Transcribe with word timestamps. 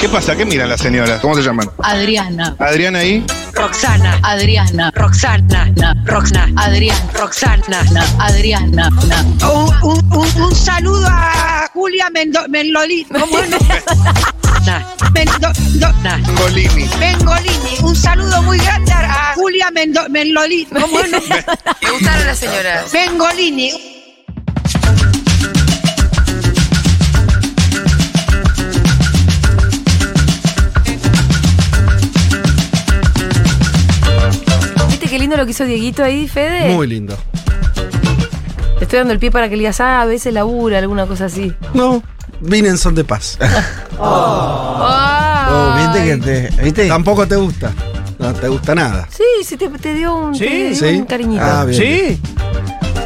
¿Qué 0.00 0.08
pasa? 0.08 0.34
¿Qué 0.34 0.46
miran 0.46 0.68
las 0.70 0.80
señoras? 0.80 1.20
¿Cómo 1.20 1.34
se 1.34 1.42
llaman? 1.42 1.68
Adriana, 1.82 2.56
Adriana 2.58 3.00
ahí. 3.00 3.24
Roxana, 3.52 4.18
Adriana, 4.22 4.90
Roxana, 4.94 5.70
na, 5.76 5.94
Roxana, 6.06 6.50
Adriana, 6.56 7.10
Roxana, 7.14 7.82
na, 7.92 8.06
Adriana, 8.18 8.88
na. 9.06 9.20
Un, 9.52 9.74
un- 9.82 10.12
un- 10.16 10.42
un 10.42 10.54
saludo 10.54 11.06
a 11.06 11.68
Julia 11.74 12.08
Mendo, 12.10 12.40
Menloli, 12.48 13.04
¿cómo 13.04 13.38
es? 13.40 13.50
Na, 14.66 14.86
Mendo- 15.12 15.52
do- 15.78 15.92
na, 16.02 16.18
Golini. 16.40 16.88
Mengolini, 16.98 17.78
un 17.82 17.94
saludo 17.94 18.40
muy 18.42 18.58
grande 18.58 18.92
a 18.92 19.32
Julia 19.34 19.70
Mendo, 19.70 20.08
Menloli, 20.08 20.64
¿cómo 20.66 21.00
es? 21.00 21.10
Me 21.10 21.90
gustaron 21.90 22.26
las 22.26 22.38
señoras. 22.38 22.92
Mengolini. 22.92 23.99
Qué 35.10 35.18
lindo 35.18 35.36
lo 35.36 35.44
que 35.44 35.50
hizo 35.50 35.64
Dieguito 35.64 36.02
ahí, 36.02 36.26
Fede? 36.28 36.72
Muy 36.74 36.86
lindo. 36.86 37.16
Te 38.78 38.84
estoy 38.84 39.00
dando 39.00 39.12
el 39.12 39.18
pie 39.18 39.30
para 39.30 39.48
que 39.48 39.56
le 39.56 39.60
digas, 39.60 39.80
ah, 39.80 40.00
a 40.00 40.06
veces 40.06 40.32
labura, 40.32 40.78
alguna 40.78 41.06
cosa 41.06 41.26
así. 41.26 41.52
No, 41.74 42.02
vine 42.40 42.68
en 42.68 42.78
son 42.78 42.94
de 42.94 43.04
paz. 43.04 43.38
Oh, 45.52 45.74
viste 45.76 46.04
que 46.04 46.16
te. 46.16 46.62
¿Viste? 46.62 46.88
Tampoco 46.88 47.26
te 47.26 47.34
gusta. 47.36 47.72
No 48.18 48.32
te 48.32 48.48
gusta 48.48 48.74
nada. 48.74 49.08
Sí, 49.10 49.24
sí, 49.44 49.56
te, 49.56 49.68
te 49.68 49.94
dio 49.94 50.14
un, 50.14 50.34
Sí, 50.34 50.44
te 50.44 50.68
dio 50.70 50.74
¿Sí? 50.76 50.96
un 51.00 51.04
cariñito. 51.04 51.42
Ah, 51.44 51.64
bien. 51.64 51.80
Sí. 51.82 52.20
Sí 52.24 52.40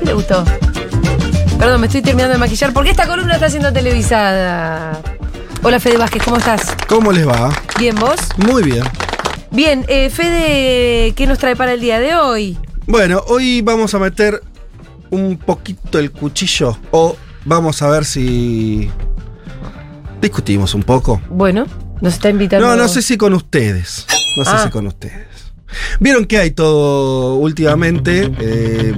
le 0.05 0.13
gustó. 0.13 0.45
Perdón, 1.59 1.80
me 1.80 1.87
estoy 1.87 2.02
terminando 2.02 2.35
de 2.35 2.39
maquillar 2.39 2.73
porque 2.73 2.91
esta 2.91 3.07
columna 3.07 3.35
está 3.35 3.49
siendo 3.49 3.73
televisada. 3.73 5.01
Hola 5.63 5.80
Fede 5.80 5.97
Vázquez, 5.97 6.23
¿cómo 6.23 6.37
estás? 6.37 6.77
¿Cómo 6.89 7.11
les 7.11 7.27
va? 7.27 7.51
¿Bien 7.79 7.95
vos? 7.97 8.16
Muy 8.37 8.63
bien. 8.63 8.85
Bien, 9.55 9.85
eh, 9.89 10.11
Fede, 10.11 11.13
¿qué 11.15 11.27
nos 11.27 11.38
trae 11.38 11.55
para 11.57 11.73
el 11.74 11.80
día 11.80 12.01
de 12.01 12.15
hoy? 12.16 12.59
Bueno, 12.87 13.23
hoy 13.29 13.63
vamos 13.63 13.95
a 13.95 13.99
meter 13.99 14.43
un 15.11 15.37
poquito 15.38 15.99
el 15.99 16.11
cuchillo 16.11 16.77
o 16.91 17.16
vamos 17.45 17.80
a 17.83 17.88
ver 17.88 18.05
si 18.05 18.91
discutimos 20.21 20.74
un 20.74 20.83
poco. 20.83 21.23
Bueno, 21.30 21.66
nos 22.01 22.15
está 22.15 22.30
invitando. 22.30 22.66
No, 22.66 22.74
no 22.77 22.88
sé 22.88 23.01
si 23.01 23.16
con 23.16 23.33
ustedes. 23.33 24.07
No 24.37 24.45
sé 24.45 24.51
Ah. 24.52 24.63
si 24.65 24.71
con 24.71 24.87
ustedes. 24.88 25.29
Vieron 26.01 26.24
que 26.24 26.39
hay 26.39 26.51
todo 26.51 27.37
últimamente, 27.37 28.30
eh, 28.41 28.95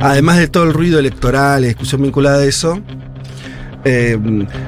además 0.00 0.38
de 0.38 0.48
todo 0.48 0.64
el 0.64 0.72
ruido 0.72 0.98
electoral, 0.98 1.62
discusión 1.62 2.02
vinculada 2.02 2.38
a 2.38 2.44
eso. 2.44 2.80
Eh, 3.90 4.18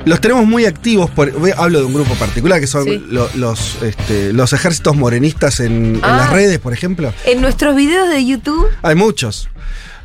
los 0.07 0.21
tenemos 0.21 0.47
muy 0.47 0.65
activos, 0.65 1.11
por, 1.11 1.31
hablo 1.57 1.81
de 1.81 1.85
un 1.85 1.93
grupo 1.93 2.15
particular, 2.15 2.59
que 2.61 2.67
son 2.67 2.85
Sí. 2.85 3.05
lo- 3.11 3.29
los, 3.35 3.83
este, 3.83 4.33
los 4.33 4.53
ejércitos 4.55 4.97
morenistas 4.97 5.61
en, 5.61 5.97
en 5.97 6.01
Ah. 6.03 6.17
las 6.17 6.31
redes, 6.33 6.59
por 6.59 6.73
ejemplo. 6.73 7.13
En 7.27 7.41
nuestros 7.43 7.77
videos 7.77 8.09
de 8.09 8.25
YouTube 8.25 8.67
Hay 8.83 8.95
muchos. 8.95 9.49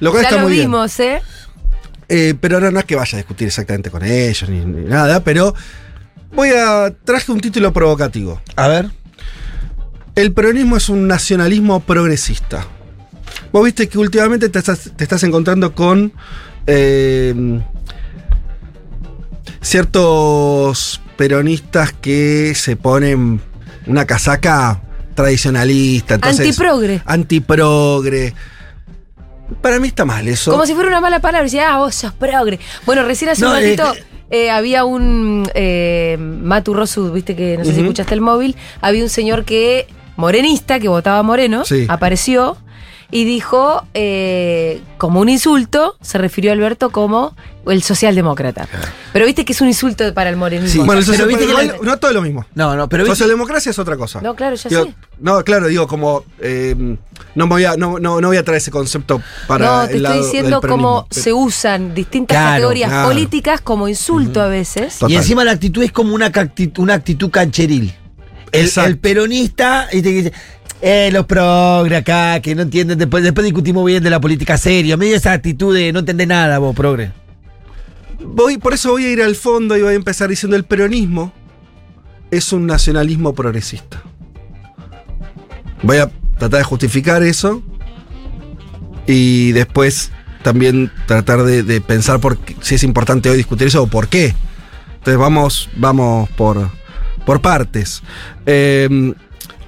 Lo 0.01 0.11
cual 0.11 0.23
ya 0.23 0.29
está 0.29 0.41
lo 0.41 0.47
muy 0.47 0.53
bien. 0.57 0.65
vimos, 0.67 0.99
¿eh? 0.99 1.21
Eh, 2.09 2.33
pero 2.39 2.57
ahora 2.57 2.71
no 2.71 2.79
es 2.79 2.85
que 2.85 2.95
vaya 2.95 3.15
a 3.15 3.19
discutir 3.21 3.47
exactamente 3.47 3.89
con 3.89 4.03
ellos 4.03 4.49
ni, 4.49 4.59
ni 4.65 4.83
nada, 4.87 5.23
pero 5.23 5.55
voy 6.33 6.49
a. 6.49 6.93
traje 7.05 7.31
un 7.31 7.39
título 7.39 7.71
provocativo. 7.73 8.41
A 8.57 8.67
ver. 8.67 8.89
El 10.15 10.31
peronismo 10.33 10.77
es 10.77 10.89
un 10.89 11.07
nacionalismo 11.07 11.79
progresista. 11.79 12.65
Vos 13.51 13.63
viste 13.65 13.87
que 13.89 13.97
últimamente 13.97 14.49
te 14.49 14.59
estás, 14.59 14.91
te 14.95 15.03
estás 15.03 15.23
encontrando 15.23 15.73
con 15.73 16.13
eh, 16.67 17.33
ciertos 19.65 21.01
peronistas 21.17 21.91
que 21.91 22.53
se 22.55 22.75
ponen 22.75 23.41
una 23.87 24.05
casaca 24.05 24.81
tradicionalista. 25.15 26.15
Entonces, 26.15 26.47
Antiprogre. 26.47 27.01
Antiprogre. 27.05 28.33
Para 29.61 29.79
mí 29.79 29.87
está 29.87 30.05
mal 30.05 30.27
eso. 30.27 30.51
Como 30.51 30.65
si 30.65 30.73
fuera 30.73 30.89
una 30.89 31.01
mala 31.01 31.19
palabra. 31.19 31.43
Decía, 31.45 31.73
ah, 31.73 31.79
vos 31.79 31.95
sos 31.95 32.13
progre. 32.13 32.59
Bueno, 32.85 33.03
recién 33.03 33.29
hace 33.31 33.41
No, 33.41 33.51
un 33.51 33.57
eh, 33.57 33.75
ratito 33.75 33.93
eh, 34.29 34.49
había 34.49 34.85
un 34.85 35.49
eh, 35.53 36.17
Matu 36.19 36.73
Rosu, 36.73 37.11
viste 37.11 37.35
que 37.35 37.57
no 37.57 37.65
sé 37.65 37.73
si 37.73 37.81
escuchaste 37.81 38.13
el 38.13 38.21
móvil. 38.21 38.55
Había 38.81 39.03
un 39.03 39.09
señor 39.09 39.45
que, 39.45 39.87
morenista, 40.15 40.79
que 40.79 40.87
votaba 40.87 41.21
moreno, 41.23 41.65
Sí. 41.65 41.85
apareció 41.89 42.57
y 43.11 43.23
dijo, 43.25 43.83
eh, 43.93 44.81
como 44.97 45.19
un 45.21 45.29
insulto, 45.29 45.95
se 46.01 46.17
refirió 46.17 46.51
a 46.51 46.53
Alberto 46.53 46.89
como 46.89 47.35
el 47.67 47.81
socialdemócrata. 47.81 48.67
Pero 49.13 49.25
viste 49.25 49.45
que 49.45 49.53
es 49.53 49.61
un 49.61 49.67
insulto 49.67 50.13
para 50.13 50.29
el 50.29 50.35
morenismo. 50.37 50.71
Sí, 50.71 50.77
Bueno, 50.79 50.99
el 50.99 51.05
Pero 51.05 51.17
social- 51.17 51.27
viste 51.27 51.45
que 51.45 51.49
igual 51.51 51.67
la- 51.67 51.77
no 51.91 51.97
todo 51.97 52.11
es 52.11 52.15
lo 52.15 52.21
mismo. 52.21 52.45
No, 52.55 52.75
no, 52.75 52.87
pero 52.89 53.03
viste- 53.03 53.15
Socialdemocracia 53.15 53.69
es 53.71 53.79
otra 53.79 53.95
cosa. 53.97 54.21
No, 54.21 54.35
claro, 54.35 54.55
ya 54.55 54.69
Digo, 54.69 54.83
sé. 54.85 54.95
No, 55.19 55.43
claro, 55.43 55.67
digo, 55.67 55.87
como. 55.87 56.23
eh, 56.39 56.75
no, 57.35 57.45
me 57.47 57.49
voy 57.49 57.65
a, 57.65 57.75
no, 57.77 57.97
no, 57.99 58.21
no 58.21 58.27
voy 58.27 58.37
a 58.37 58.43
traer 58.43 58.57
ese 58.57 58.71
concepto 58.71 59.21
para. 59.47 59.65
no, 59.65 59.81
el 59.83 59.89
te 59.89 59.99
lado 59.99 60.15
estoy 60.15 60.25
diciendo 60.27 60.61
cómo 60.61 61.07
se 61.09 61.33
usan 61.33 61.93
distintas 61.95 62.35
Claro, 62.37 62.51
categorías 62.53 62.89
claro. 62.89 63.07
políticas 63.07 63.61
como 63.61 63.87
insulto 63.87 64.41
a 64.41 64.47
veces. 64.47 64.99
Total. 64.99 65.11
Y 65.11 65.15
encima 65.15 65.43
la 65.43 65.51
actitud 65.51 65.81
es 65.83 65.91
como 65.91 66.13
una, 66.13 66.27
actitud, 66.27 66.81
una 66.83 66.93
actitud 66.95 67.29
cancheril. 67.31 67.93
El, 68.51 68.71
el 68.85 68.97
peronista 68.99 69.87
y 69.91 70.01
te 70.01 70.09
dice, 70.09 70.33
eh, 70.81 71.09
los 71.11 71.25
progre 71.25 71.95
acá, 71.95 72.39
que 72.41 72.53
no 72.55 72.63
entienden, 72.63 72.97
después, 72.97 73.23
después 73.23 73.45
discutimos 73.45 73.85
bien 73.85 74.03
de 74.03 74.09
la 74.09 74.19
política 74.19 74.57
seria. 74.57 74.97
Medio 74.97 75.15
esa 75.15 75.31
actitud 75.31 75.75
de 75.75 75.91
no 75.93 75.99
entender 75.99 76.27
nada, 76.27 76.59
vos, 76.59 76.75
progre. 76.75 77.11
Voy, 78.19 78.57
por 78.57 78.73
eso 78.73 78.91
voy 78.91 79.05
a 79.05 79.11
ir 79.11 79.21
al 79.21 79.35
fondo 79.35 79.77
y 79.77 79.81
voy 79.81 79.93
a 79.93 79.95
empezar 79.95 80.29
diciendo: 80.29 80.55
el 80.55 80.63
peronismo 80.63 81.33
es 82.31 82.51
un 82.53 82.65
nacionalismo 82.65 83.33
progresista. 83.33 84.01
Voy 85.81 85.97
a 85.97 86.09
tratar 86.37 86.59
de 86.59 86.63
justificar 86.63 87.23
eso 87.23 87.63
y 89.07 89.51
después 89.51 90.11
también 90.41 90.91
tratar 91.07 91.43
de, 91.43 91.81
pensar 91.81 92.19
por 92.19 92.37
si 92.61 92.75
es 92.75 92.83
importante 92.83 93.29
hoy 93.29 93.37
discutir 93.37 93.67
eso 93.67 93.83
o 93.83 93.87
por 93.87 94.07
qué. 94.07 94.35
Entonces 94.97 95.17
vamos, 95.17 95.69
vamos 95.75 96.29
por, 96.31 96.69
por 97.25 97.41
partes. 97.41 98.03
Eh, 98.45 99.13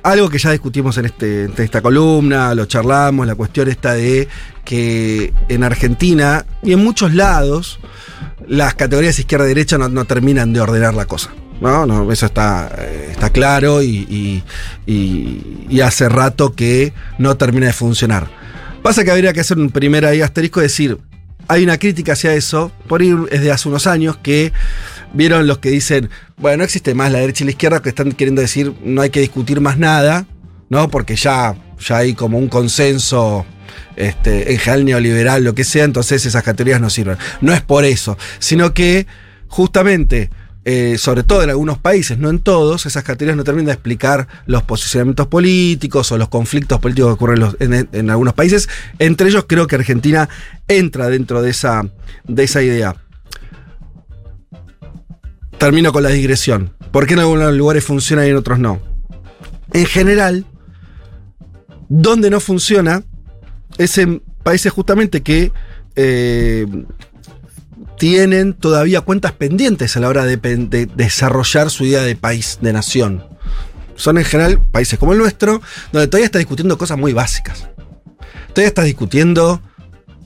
algo 0.03 0.30
que 0.30 0.38
ya 0.38 0.52
discutimos 0.52 0.97
en, 0.97 1.06
este, 1.06 1.44
en 1.46 1.53
esta 1.58 1.81
columna, 1.81 2.53
lo 2.56 2.66
charlamos, 2.66 3.28
la 3.28 3.35
cuestión 3.35 3.68
está 3.68 3.94
de 3.94 4.28
que 4.63 5.34
en 5.50 5.63
Argentina 5.63 6.46
y 6.63 6.74
en 6.74 6.84
muchos 6.84 7.13
lados 7.13 7.80
las 8.47 8.75
categorías 8.75 9.19
izquierda-derecha 9.19 9.78
no, 9.78 9.90
no 9.90 10.06
terminan 10.06 10.53
de 10.53 10.62
ordenar 10.62 10.94
la 10.94 11.06
cosa. 11.06 11.31
No, 11.59 11.85
no, 11.88 12.12
eso 12.12 12.28
está, 12.28 12.72
eh, 12.78 13.08
está 13.12 13.31
claro 13.31 13.81
y, 13.81 14.44
y- 14.85 15.63
y- 15.69 15.81
hace 15.81 16.08
rato 16.08 16.53
que 16.53 16.94
no 17.18 17.35
termina 17.35 17.66
de 17.68 17.74
funcionar. 17.74 18.28
Pasa 18.84 19.03
que 19.03 19.12
habría 19.12 19.34
que 19.34 19.40
hacer 19.40 19.58
un 19.58 19.69
primer 19.72 20.06
ahí 20.06 20.22
asterisco 20.22 20.59
y 20.59 20.64
decir, 20.64 20.97
hay 21.47 21.64
una 21.64 21.78
crítica 21.79 22.14
hacia 22.14 22.34
eso, 22.35 22.72
por 22.88 23.02
ir 23.02 23.18
es 23.31 23.41
de 23.41 23.52
hace 23.52 23.69
unos 23.69 23.88
años 23.88 24.18
que 24.18 24.53
vieron 25.13 25.47
los 25.47 25.59
que 25.59 25.69
dicen, 25.69 26.09
bueno, 26.38 26.57
no 26.57 26.63
existe 26.63 26.94
más 26.94 27.12
la 27.12 27.19
derecha 27.19 27.44
y 27.44 27.45
la 27.45 27.51
izquierda, 27.51 27.81
que 27.81 27.90
están 27.90 28.12
queriendo 28.12 28.41
decir 28.41 28.73
no 28.84 29.01
hay 29.01 29.09
que 29.09 29.19
discutir 29.19 29.62
más 29.62 29.78
nada, 29.78 30.25
¿no? 30.69 30.90
Porque 30.90 31.16
ya, 31.16 31.56
ya 31.79 31.97
hay 31.97 32.13
como 32.13 32.38
un 32.38 32.47
consenso 32.47 33.46
este, 33.96 34.53
en 34.53 34.59
general 34.59 34.85
neoliberal, 34.85 35.44
lo 35.44 35.56
que 35.56 35.63
sea, 35.63 35.84
entonces 35.84 36.25
esas 36.25 36.44
categorías 36.44 36.81
no 36.81 36.90
sirven. 36.90 37.17
No 37.41 37.53
es 37.53 37.62
por 37.62 37.85
eso, 37.85 38.17
sino 38.40 38.73
que 38.73 39.07
justamente, 39.47 40.29
eh, 40.66 40.97
sobre 41.00 41.23
todo 41.23 41.44
en 41.44 41.50
algunos 41.50 41.78
países, 41.78 42.17
no 42.17 42.29
en 42.29 42.40
todos, 42.40 42.85
esas 42.85 43.03
categorías 43.03 43.38
no 43.38 43.44
terminan 43.44 43.67
de 43.67 43.72
explicar 43.73 44.28
los 44.46 44.63
posicionamientos 44.63 45.28
políticos 45.28 46.12
o 46.12 46.17
los 46.17 46.29
conflictos 46.29 46.79
políticos 46.79 47.09
que 47.09 47.13
ocurren 47.13 47.56
en, 47.59 47.90
en 47.91 48.09
algunos 48.09 48.34
países. 48.34 48.69
Entre 49.00 49.29
ellos 49.29 49.46
creo 49.47 49.67
que 49.67 49.75
Argentina 49.75 50.29
entra 50.67 51.09
dentro 51.09 51.41
de 51.41 51.51
esa, 51.51 51.84
de 52.28 52.44
esa 52.44 52.62
idea. 52.62 52.96
Termino 55.57 55.91
con 55.91 56.03
la 56.03 56.09
digresión. 56.09 56.73
¿Por 56.91 57.07
qué 57.07 57.13
en 57.13 57.19
algunos 57.19 57.53
lugares 57.53 57.84
funciona 57.84 58.25
y 58.25 58.29
en 58.29 58.35
otros 58.35 58.59
no? 58.59 58.79
En 59.73 59.85
general, 59.85 60.46
donde 61.90 62.29
no 62.29 62.40
funciona 62.40 63.03
es 63.78 63.97
en 63.97 64.23
países 64.43 64.72
justamente 64.72 65.22
que 65.22 65.52
eh, 65.96 66.66
tienen 67.97 68.53
todavía 68.53 69.02
cuentas 69.02 69.34
pendientes 69.34 69.97
a 69.97 69.99
la 69.99 70.09
hora 70.09 70.26
de, 70.26 70.37
desarrollar 70.96 71.70
su 71.70 71.85
idea 71.85 72.02
de 72.02 72.16
país, 72.16 72.59
de 72.61 72.73
nación. 72.73 73.26
Son 73.96 74.17
en 74.17 74.26
general 74.26 74.61
países 74.72 74.99
como 74.99 75.14
el 75.14 75.17
nuestro, 75.17 75.61
donde 75.91 76.08
todavía 76.08 76.26
está 76.26 76.40
discutiendo 76.40 76.78
cosas 76.78 76.97
muy 76.97 77.14
básicas. 77.14 77.67
Todavía 78.49 78.67
estás 78.67 78.85
discutiendo 78.85 79.61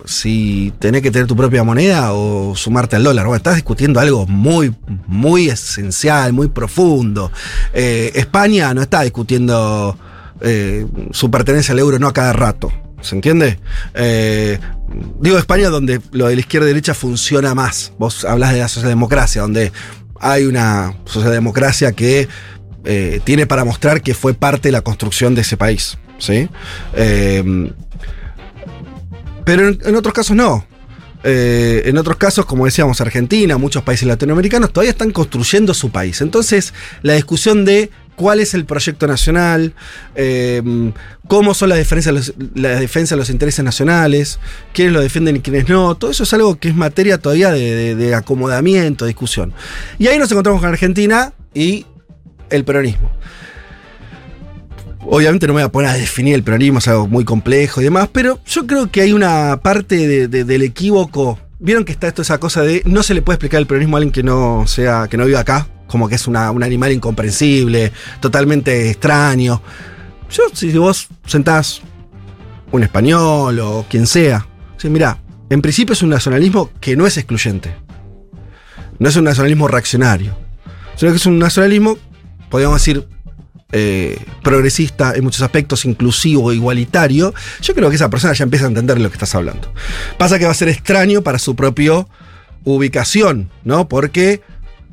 si 0.06 0.74
tenés 0.80 1.02
que 1.02 1.12
tener 1.12 1.28
tu 1.28 1.36
propia 1.36 1.64
moneda 1.64 2.14
o 2.14 2.56
sumarte 2.56 2.96
al 2.96 3.04
dólar. 3.04 3.26
Bueno, 3.26 3.38
estás 3.38 3.56
discutiendo 3.56 4.00
algo 4.00 4.26
muy, 4.28 4.74
muy 5.08 5.50
esencial, 5.50 6.34
muy 6.34 6.48
profundo. 6.48 7.32
Eh, 7.74 8.12
España 8.16 8.74
no 8.74 8.82
está 8.82 9.02
discutiendo 9.02 9.98
eh, 10.42 10.86
su 11.12 11.30
pertenencia 11.30 11.74
al 11.74 11.80
euro 11.80 12.00
no 12.00 12.08
a 12.08 12.14
cada 12.14 12.34
rato. 12.34 12.72
¿Se 13.02 13.16
entiende? 13.16 13.60
Eh, 13.96 14.60
digo 15.20 15.38
España 15.38 15.70
donde 15.70 16.00
lo 16.12 16.28
de 16.28 16.36
la 16.36 16.42
izquierda 16.42 16.68
y 16.68 16.70
derecha 16.70 16.94
funciona 16.94 17.56
más. 17.56 17.94
Vos 17.98 18.26
hablas 18.26 18.54
de 18.54 18.60
la 18.60 18.68
socialdemocracia, 18.68 19.42
donde 19.42 19.72
hay 20.20 20.46
una 20.46 20.94
socialdemocracia 21.06 21.92
que 21.94 22.28
tiene 23.24 23.46
para 23.46 23.64
mostrar 23.64 24.02
que 24.02 24.16
fue 24.16 24.34
parte 24.34 24.70
de 24.70 24.72
la 24.72 24.82
construcción 24.82 25.36
de 25.36 25.42
ese 25.42 25.56
país. 25.56 25.98
¿sí? 26.18 26.50
Pero 29.46 29.70
en, 29.70 29.96
otros 29.96 30.14
casos 30.14 30.36
no. 30.36 30.66
Eh, 31.24 31.84
en 31.86 31.98
otros 31.98 32.18
casos, 32.18 32.46
como 32.46 32.66
decíamos, 32.66 33.00
Argentina, 33.00 33.58
muchos 33.58 33.84
países 33.84 34.08
latinoamericanos 34.08 34.74
todavía 34.74 34.92
están 34.92 35.12
construyendo 35.12 35.74
su 35.74 35.92
país. 35.92 36.22
Entonces, 36.22 36.74
la 37.04 37.14
discusión 37.14 37.64
de 37.64 37.92
cuál 38.16 38.40
es 38.40 38.54
el 38.54 38.66
proyecto 38.66 39.08
nacional, 39.08 39.74
eh, 40.16 40.62
cómo 41.28 41.54
son 41.54 41.70
las 41.70 41.78
defensas, 41.78 42.14
los, 42.14 42.34
la 42.56 42.80
de 42.80 43.16
los 43.16 43.30
intereses 43.30 43.64
nacionales, 43.64 44.40
quiénes 44.74 44.94
lo 44.94 45.02
defienden 45.02 45.38
y 45.38 45.40
quiénes 45.42 45.70
no, 45.70 45.96
todo 45.96 46.12
eso 46.12 46.24
es 46.24 46.34
algo 46.34 46.60
que 46.60 46.70
es 46.70 46.76
materia 46.76 47.18
todavía 47.18 47.52
de 47.52 48.16
acomodamiento, 48.16 49.06
discusión. 49.06 49.54
Y 49.98 50.08
ahí 50.08 50.18
nos 50.18 50.32
encontramos 50.32 50.62
con 50.62 50.70
Argentina 50.70 51.34
y 51.54 51.86
el 52.50 52.64
peronismo. 52.64 53.12
Obviamente 55.04 55.48
no 55.48 55.54
me 55.54 55.62
voy 55.62 55.68
a 55.68 55.72
poner 55.72 55.90
a 55.90 55.94
definir 55.94 56.36
el 56.36 56.44
peronismo, 56.44 56.80
es 56.80 56.88
algo 56.88 57.08
muy 57.08 57.26
complejo 57.26 57.82
y 57.82 57.86
demás, 57.86 58.10
pero 58.12 58.40
yo 58.46 58.68
creo 58.68 58.92
que 58.92 59.02
hay 59.02 59.14
una 59.14 59.60
parte 59.62 60.08
de- 60.08 60.28
de- 60.28 60.44
del 60.44 60.62
equívoco. 60.62 61.40
Vieron 61.60 61.86
que 61.86 61.92
está 61.92 62.08
esto, 62.08 62.22
esa 62.22 62.38
cosa 62.40 62.62
de 62.62 62.82
no 62.86 63.04
se 63.04 63.14
le 63.14 63.22
puede 63.22 63.36
explicar 63.36 63.60
el 63.60 63.68
peronismo 63.68 63.98
a 63.98 64.00
alguien 64.00 64.12
que 64.14 64.24
no 64.24 64.66
sea, 64.68 65.08
que 65.10 65.18
no 65.18 65.26
viva 65.26 65.40
acá, 65.40 65.68
como 65.88 66.08
que 66.08 66.16
es 66.16 66.28
un 66.28 66.36
animal 66.38 66.92
incomprensible, 66.92 67.92
totalmente 68.20 68.90
extraño. 68.92 69.62
Yo, 70.30 70.44
si 70.54 70.72
vos 70.78 71.08
sentás 71.26 71.82
un 72.72 72.84
español 72.84 73.60
o 73.60 73.86
quien 73.90 74.08
sea, 74.08 74.48
sí, 74.78 74.90
mira, 74.90 75.18
en 75.50 75.62
principio 75.62 75.94
es 75.94 76.02
un 76.04 76.10
nacionalismo 76.10 76.70
que 76.80 76.96
no 76.96 77.06
es 77.06 77.18
excluyente. 77.18 77.76
No 79.00 79.10
es 79.10 79.16
un 79.16 79.24
nacionalismo 79.26 79.68
reaccionario, 79.68 80.38
sino 80.96 81.12
que 81.12 81.18
es 81.18 81.26
un 81.26 81.38
nacionalismo, 81.40 81.98
podríamos 82.50 82.80
decir, 82.80 83.06
eh, 83.72 84.18
progresista 84.44 85.14
en 85.16 85.24
muchos 85.24 85.42
aspectos, 85.42 85.86
inclusivo, 85.86 86.52
igualitario, 86.54 87.34
yo 87.62 87.74
creo 87.74 87.90
que 87.90 87.96
esa 87.96 88.10
persona 88.10 88.34
ya 88.34 88.44
empieza 88.44 88.66
a 88.66 88.70
entender 88.70 88.98
de 88.98 89.04
lo 89.04 89.10
que 89.10 89.16
estás 89.16 89.34
hablando. 89.36 89.72
Pasa 90.18 90.38
que 90.40 90.46
va 90.46 90.52
a 90.52 90.56
ser 90.56 90.70
extraño 90.70 91.22
para 91.22 91.40
su 91.40 91.56
propia 91.56 92.06
ubicación, 92.64 93.50
¿no? 93.64 93.88
Porque, 93.88 94.42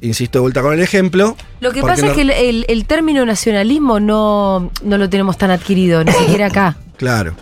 insisto 0.00 0.38
de 0.38 0.42
vuelta 0.42 0.62
con 0.62 0.72
el 0.74 0.80
ejemplo. 0.80 1.36
Lo 1.60 1.72
que 1.72 1.82
pasa 1.82 2.02
no- 2.02 2.08
es 2.10 2.14
que 2.14 2.22
el, 2.22 2.30
el- 2.30 2.64
el 2.68 2.84
término 2.86 3.24
nacionalismo 3.26 4.00
no, 4.00 4.70
no 4.82 4.98
lo 4.98 5.08
tenemos 5.10 5.36
tan 5.38 5.50
adquirido, 5.50 6.02
ni 6.04 6.12
siquiera 6.20 6.46
acá. 6.46 6.76
Claro. 6.96 7.34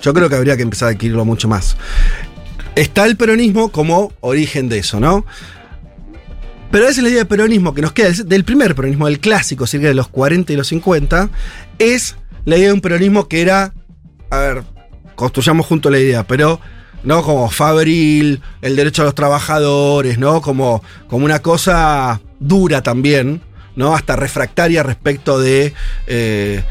Yo 0.00 0.14
creo 0.14 0.28
que 0.28 0.36
habría 0.36 0.56
que 0.56 0.62
empezar 0.62 0.88
a 0.88 0.92
adquirirlo 0.92 1.24
mucho 1.24 1.48
más. 1.48 1.76
Está 2.76 3.04
el 3.06 3.16
peronismo 3.16 3.70
como 3.70 4.12
origen 4.20 4.68
de 4.68 4.78
eso, 4.78 5.00
¿no? 5.00 5.26
Pero 6.70 6.84
a 6.84 6.88
veces 6.88 7.02
la 7.02 7.08
idea 7.08 7.20
de 7.20 7.24
peronismo 7.24 7.74
que 7.74 7.82
nos 7.82 7.92
queda, 7.92 8.10
del 8.24 8.44
primer 8.44 8.74
peronismo, 8.74 9.06
del 9.06 9.20
clásico, 9.20 9.66
cerca 9.66 9.88
de 9.88 9.94
los 9.94 10.08
40 10.08 10.52
y 10.52 10.56
los 10.56 10.68
50, 10.68 11.30
es 11.78 12.16
la 12.44 12.56
idea 12.56 12.68
de 12.68 12.74
un 12.74 12.80
peronismo 12.80 13.28
que 13.28 13.40
era, 13.40 13.72
a 14.30 14.38
ver, 14.38 14.64
construyamos 15.14 15.66
junto 15.66 15.90
la 15.90 15.98
idea, 15.98 16.26
pero 16.26 16.60
no 17.04 17.22
como 17.22 17.48
fabril, 17.50 18.42
el 18.60 18.76
derecho 18.76 19.02
a 19.02 19.06
los 19.06 19.14
trabajadores, 19.14 20.18
¿no? 20.18 20.42
Como, 20.42 20.82
como 21.06 21.24
una 21.24 21.40
cosa 21.40 22.20
dura 22.38 22.82
también, 22.82 23.40
¿no? 23.76 23.94
Hasta 23.94 24.16
refractaria 24.16 24.82
respecto 24.82 25.40
de... 25.40 25.72
eh, 26.06 26.62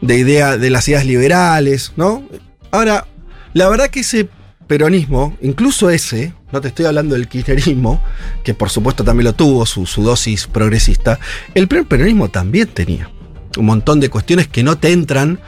de 0.00 0.18
idea 0.18 0.56
de 0.56 0.70
las 0.70 0.88
ideas 0.88 1.06
liberales, 1.06 1.92
¿no? 1.96 2.24
Ahora, 2.70 3.06
la 3.52 3.68
verdad 3.68 3.88
que 3.88 4.00
ese 4.00 4.28
peronismo, 4.68 5.36
incluso 5.40 5.90
ese, 5.90 6.32
no 6.52 6.60
te 6.60 6.68
estoy 6.68 6.84
hablando 6.86 7.14
del 7.14 7.26
kirchnerismo, 7.26 8.02
que 8.44 8.54
por 8.54 8.70
supuesto 8.70 9.02
también 9.02 9.24
lo 9.24 9.32
tuvo, 9.32 9.66
su, 9.66 9.86
su 9.86 10.02
dosis 10.02 10.46
progresista, 10.46 11.18
el 11.54 11.66
peronismo 11.66 12.28
también 12.28 12.68
tenía 12.68 13.10
un 13.56 13.66
montón 13.66 13.98
de 13.98 14.10
cuestiones 14.10 14.46
que 14.46 14.62
no 14.62 14.78
te 14.78 14.92
entran 14.92 15.40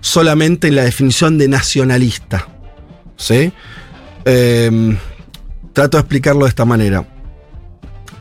solamente 0.00 0.68
en 0.68 0.76
la 0.76 0.84
definición 0.84 1.36
de 1.38 1.48
nacionalista. 1.48 2.48
¿Sí? 3.16 3.52
Eh, 4.24 4.96
trato 5.72 5.96
de 5.96 6.00
explicarlo 6.00 6.44
de 6.44 6.48
esta 6.48 6.64
manera. 6.64 7.06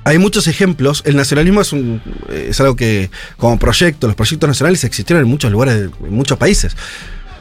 Hay 0.04 0.18
muchos 0.18 0.48
ejemplos. 0.48 1.04
El 1.06 1.16
nacionalismo 1.16 1.62
es, 1.62 1.74
un, 1.74 2.02
es 2.30 2.60
algo 2.62 2.76
que, 2.76 3.12
como 3.38 3.60
proyecto, 3.60 4.08
los 4.08 4.16
proyectos 4.16 4.48
nacionales 4.48 4.84
existieron 4.84 5.24
en 5.24 5.30
muchos 5.30 5.52
lugares, 5.52 5.90
en 6.02 6.14
muchos 6.14 6.38
países. 6.38 6.76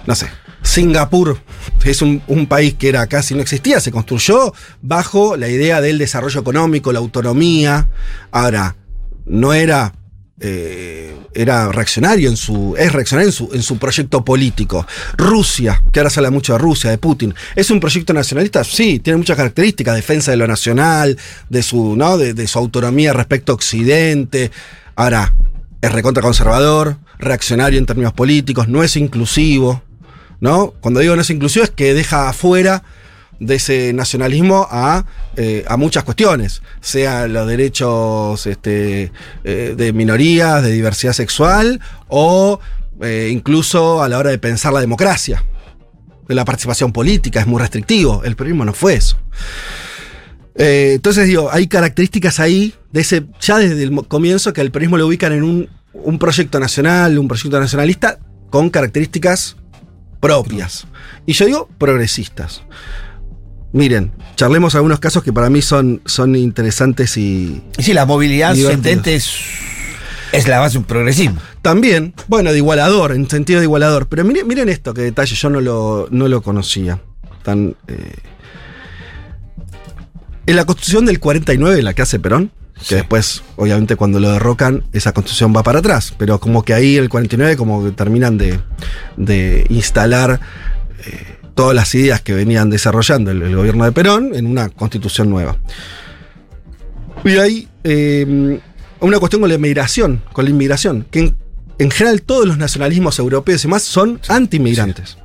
No 0.07 0.15
sé. 0.15 0.29
Singapur 0.67 1.41
es 1.85 2.03
un, 2.03 2.47
país 2.49 2.75
que 2.75 2.89
era 2.89 3.07
casi 3.07 3.35
no 3.35 3.41
existía, 3.41 3.81
se 3.81 3.93
construyó 3.93 4.53
bajo 4.83 5.37
la 5.37 5.49
idea 5.49 5.81
del 5.81 5.99
desarrollo 5.99 6.41
económico, 6.41 6.93
la 6.93 6.99
autonomía. 6.99 7.89
Ahora, 8.31 8.77
no 9.25 9.55
era 9.55 9.95
eh, 10.39 11.17
era 11.33 11.73
reaccionario 11.73 12.29
en 12.29 12.37
su. 12.37 12.75
es 12.77 12.93
reaccionario 12.93 13.29
en 13.29 13.33
su, 13.33 13.51
en 13.53 13.63
su 13.63 13.79
proyecto 13.79 14.25
político. 14.25 14.87
Rusia, 15.17 15.83
que 15.93 16.01
ahora 16.01 16.11
se 16.11 16.21
habla 16.21 16.31
mucho 16.31 16.53
de 16.53 16.59
Rusia, 16.59 16.91
de 16.91 16.99
Putin, 16.99 17.35
¿es 17.55 17.71
un 17.71 17.81
proyecto 17.81 18.13
nacionalista? 18.13 18.65
Sí, 18.65 18.99
tiene 18.99 19.19
muchas 19.19 19.37
características, 19.37 19.95
defensa 19.95 20.31
de 20.31 20.37
lo 20.37 20.47
nacional, 20.47 21.17
de 21.49 21.63
su, 21.63 21.97
¿no? 21.97 22.19
de, 22.19 22.35
de 22.35 22.47
su 22.49 22.59
autonomía 22.59 23.13
respecto 23.13 23.53
a 23.53 23.55
Occidente. 23.55 24.51
Ahora, 24.95 25.35
es 25.81 25.93
recontra 25.93 26.23
conservador, 26.23 26.99
reaccionario 27.19 27.79
en 27.79 27.87
términos 27.87 28.13
políticos, 28.13 28.69
no 28.69 28.83
es 28.83 28.97
inclusivo. 28.97 29.83
¿No? 30.41 30.75
Cuando 30.81 31.01
digo 31.01 31.17
no 31.17 31.23
es 31.23 31.31
inclusivo 31.31 31.65
es 31.65 31.71
que 31.71 31.95
deja 31.95 32.29
afuera 32.29 32.83
de 33.41 33.57
ese 33.57 33.93
nacionalismo 33.93 34.67
a, 34.71 35.05
eh, 35.37 35.65
muchas 35.77 36.05
cuestiones, 36.05 36.63
sea 36.81 37.29
los 37.29 37.47
derechos 37.47 38.47
este, 38.47 39.13
eh, 39.45 39.75
de 39.77 39.93
minorías, 39.93 40.63
de 40.63 40.73
diversidad 40.73 41.13
sexual, 41.13 41.81
o 42.09 42.61
eh, 43.03 43.29
incluso 43.31 44.03
a 44.03 44.09
la 44.09 44.19
hora 44.19 44.31
de 44.31 44.39
pensar 44.39 44.73
la 44.73 44.81
democracia, 44.81 45.45
de 46.27 46.35
la 46.35 46.45
participación 46.45 46.93
política, 46.93 47.41
es 47.41 47.47
muy 47.47 47.61
restrictivo. 47.61 48.25
El 48.25 48.37
peronismo 48.37 48.65
no 48.65 48.73
fue 48.73 48.95
eso. 48.95 49.17
Entonces 50.59 51.27
digo, 51.27 51.51
hay 51.53 51.67
características 51.67 52.41
ahí, 52.41 52.75
de 52.91 53.03
ese, 53.03 53.27
ya 53.41 53.59
desde 53.59 53.83
el 53.83 53.95
comienzo, 54.09 54.55
que 54.55 54.63
al 54.63 54.71
peronismo 54.71 54.97
lo 54.97 55.07
ubican 55.07 55.33
en 55.33 55.69
un 55.93 56.19
proyecto 56.19 56.59
nacional, 56.59 57.19
un 57.19 57.29
proyecto 57.29 57.61
nacionalista, 57.61 58.19
con 58.49 58.71
características 58.71 59.57
propias. 60.21 60.87
Y 61.27 61.33
yo 61.33 61.47
digo 61.47 61.69
progresistas. 61.79 62.63
Miren, 63.73 64.13
charlemos 64.37 64.75
algunos 64.75 65.01
casos 65.01 65.23
que 65.23 65.33
para 65.33 65.51
mí 65.51 65.61
son, 65.61 66.01
son 66.07 66.35
interesantes 66.37 67.17
y 67.17 67.63
Y 67.79 67.83
sí, 67.83 67.93
la 67.93 68.07
movilidad 68.07 68.53
ascendente 68.53 69.15
es, 69.15 69.35
es 70.33 70.49
la 70.49 70.61
base 70.61 70.75
de 70.75 70.79
un 70.79 70.85
progresismo. 70.85 71.41
también, 71.63 72.15
bueno, 72.29 72.53
de 72.53 72.59
igualador, 72.59 73.13
en 73.13 73.29
sentido 73.29 73.61
de 73.61 73.65
igualador. 73.65 74.07
Pero 74.09 74.25
miren, 74.25 74.47
miren 74.47 74.69
esto, 74.69 74.95
que 74.95 75.03
detalle, 75.03 75.35
yo 75.35 75.51
no 75.51 75.61
lo, 75.61 76.09
no 76.11 76.29
lo 76.29 76.43
conocía. 76.43 77.03
Tan, 77.43 77.77
eh, 77.89 78.15
en 80.47 80.57
la 80.57 80.65
constitución 80.65 81.05
del 81.05 81.19
49, 81.19 81.83
la 81.83 81.93
que 81.93 82.03
hace 82.03 82.21
Perón, 82.21 82.53
que 82.89 82.97
después, 82.97 83.43
obviamente, 83.57 83.97
cuando 83.97 84.21
lo 84.21 84.31
derrocan, 84.31 84.85
esa 84.93 85.13
constitución 85.13 85.55
va 85.57 85.63
para 85.63 85.79
atrás. 85.79 86.15
Pero 86.17 86.39
como 86.39 86.63
que 86.63 86.75
ahí 86.75 86.97
el 86.97 87.09
49, 87.09 87.57
como 87.57 87.85
que 87.85 87.91
terminan 87.91 88.39
de, 88.39 88.61
de 89.17 89.67
instalar 89.71 90.41
eh, 91.05 91.37
todas 91.55 91.75
las 91.75 91.95
ideas 91.95 92.21
que 92.21 92.35
venían 92.35 92.71
desarrollando 92.71 93.31
el, 93.31 93.43
el 93.43 93.57
gobierno 93.57 93.85
de 93.85 93.93
Perón 93.93 94.35
en 94.35 94.47
una 94.47 94.69
constitución 94.69 95.31
nueva. 95.31 95.57
Y 97.25 97.39
hay 97.39 97.69
eh, 97.83 98.61
una 99.01 99.19
cuestión 99.19 99.41
con 99.41 99.49
la 99.49 99.57
inmigración, 99.57 100.23
con 100.33 100.45
la 100.45 100.51
inmigración, 100.51 101.07
que 101.11 101.21
en, 101.21 101.37
en 101.79 101.91
general 101.91 102.23
todos 102.23 102.47
los 102.47 102.59
nacionalismos 102.59 103.19
europeos 103.19 103.65
y 103.65 103.69
más 103.69 103.83
son 103.83 104.21
anti-inmigrantes. 104.29 105.17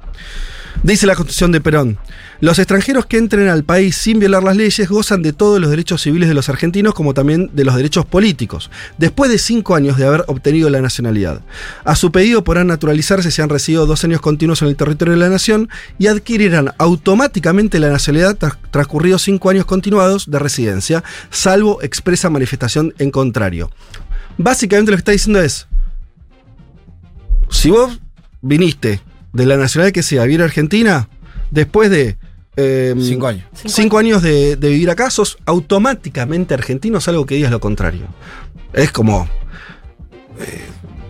Dice 0.84 1.06
la 1.06 1.16
constitución 1.16 1.52
de 1.52 1.62
Perón, 1.62 2.00
los 2.40 2.58
extranjeros 2.58 3.06
que 3.06 3.18
entren 3.18 3.50
al 3.50 3.64
país 3.64 3.96
sin 3.96 4.20
violar 4.20 4.42
las 4.42 4.58
leyes 4.58 4.90
gozan 4.90 5.22
de 5.22 5.32
todos 5.32 5.60
los 5.62 5.70
derechos 5.70 6.02
civiles 6.02 6.28
de 6.28 6.34
los 6.34 6.50
argentinos 6.50 6.96
como 6.96 7.14
también 7.14 7.52
de 7.54 7.66
los 7.66 7.76
derechos 7.76 8.06
políticos, 8.06 8.72
después 8.98 9.30
de 9.30 9.38
cinco 9.38 9.76
años 9.76 9.98
de 9.98 10.08
haber 10.08 10.24
obtenido 10.28 10.70
la 10.72 10.82
nacionalidad. 10.82 11.42
A 11.84 11.96
su 11.96 12.12
pedido 12.12 12.44
podrán 12.44 12.66
naturalizarse 12.68 13.30
si 13.30 13.42
han 13.44 13.50
residido 13.50 13.86
dos 13.86 14.04
años 14.04 14.22
continuos 14.22 14.64
en 14.64 14.70
el 14.70 14.76
territorio 14.76 15.14
de 15.14 15.20
la 15.20 15.30
nación 15.30 15.70
y 16.00 16.08
adquirirán 16.08 16.74
automáticamente 16.80 17.80
la 17.80 17.90
nacionalidad 17.90 18.38
tras 18.38 18.58
transcurridos 18.72 19.22
cinco 19.22 19.52
años 19.52 19.66
continuados 19.66 20.32
de 20.32 20.40
residencia, 20.40 21.04
salvo 21.30 21.84
expresa 21.84 22.32
manifestación 22.32 22.96
en 22.98 23.12
contrario. 23.12 23.70
Básicamente 24.38 24.92
lo 24.92 24.98
que 24.98 25.02
está 25.02 25.12
diciendo 25.12 25.42
es, 25.42 25.68
si 27.50 27.70
vos 27.70 28.00
viniste 28.42 29.02
de 29.34 29.46
la 29.46 29.58
nacionalidad 29.58 29.94
que 29.94 30.04
sea 30.04 30.24
a 30.24 30.26
vivir 30.26 30.42
a 30.42 30.46
Argentina, 30.46 31.10
después 31.52 31.90
de... 31.90 32.18
eh, 32.58 32.94
Cinco 33.00 33.28
años. 33.28 33.46
Cinco, 33.66 33.98
años 33.98 34.22
de, 34.22 34.56
de 34.56 34.70
vivir 34.70 34.90
acá, 34.90 35.10
sos 35.10 35.38
automáticamente 35.46 36.54
argentino, 36.54 37.00
salvo 37.00 37.26
que 37.26 37.36
digas 37.36 37.52
lo 37.52 37.60
contrario. 37.60 38.08
Es 38.74 38.92
como 38.92 39.28
eh, 40.40 40.66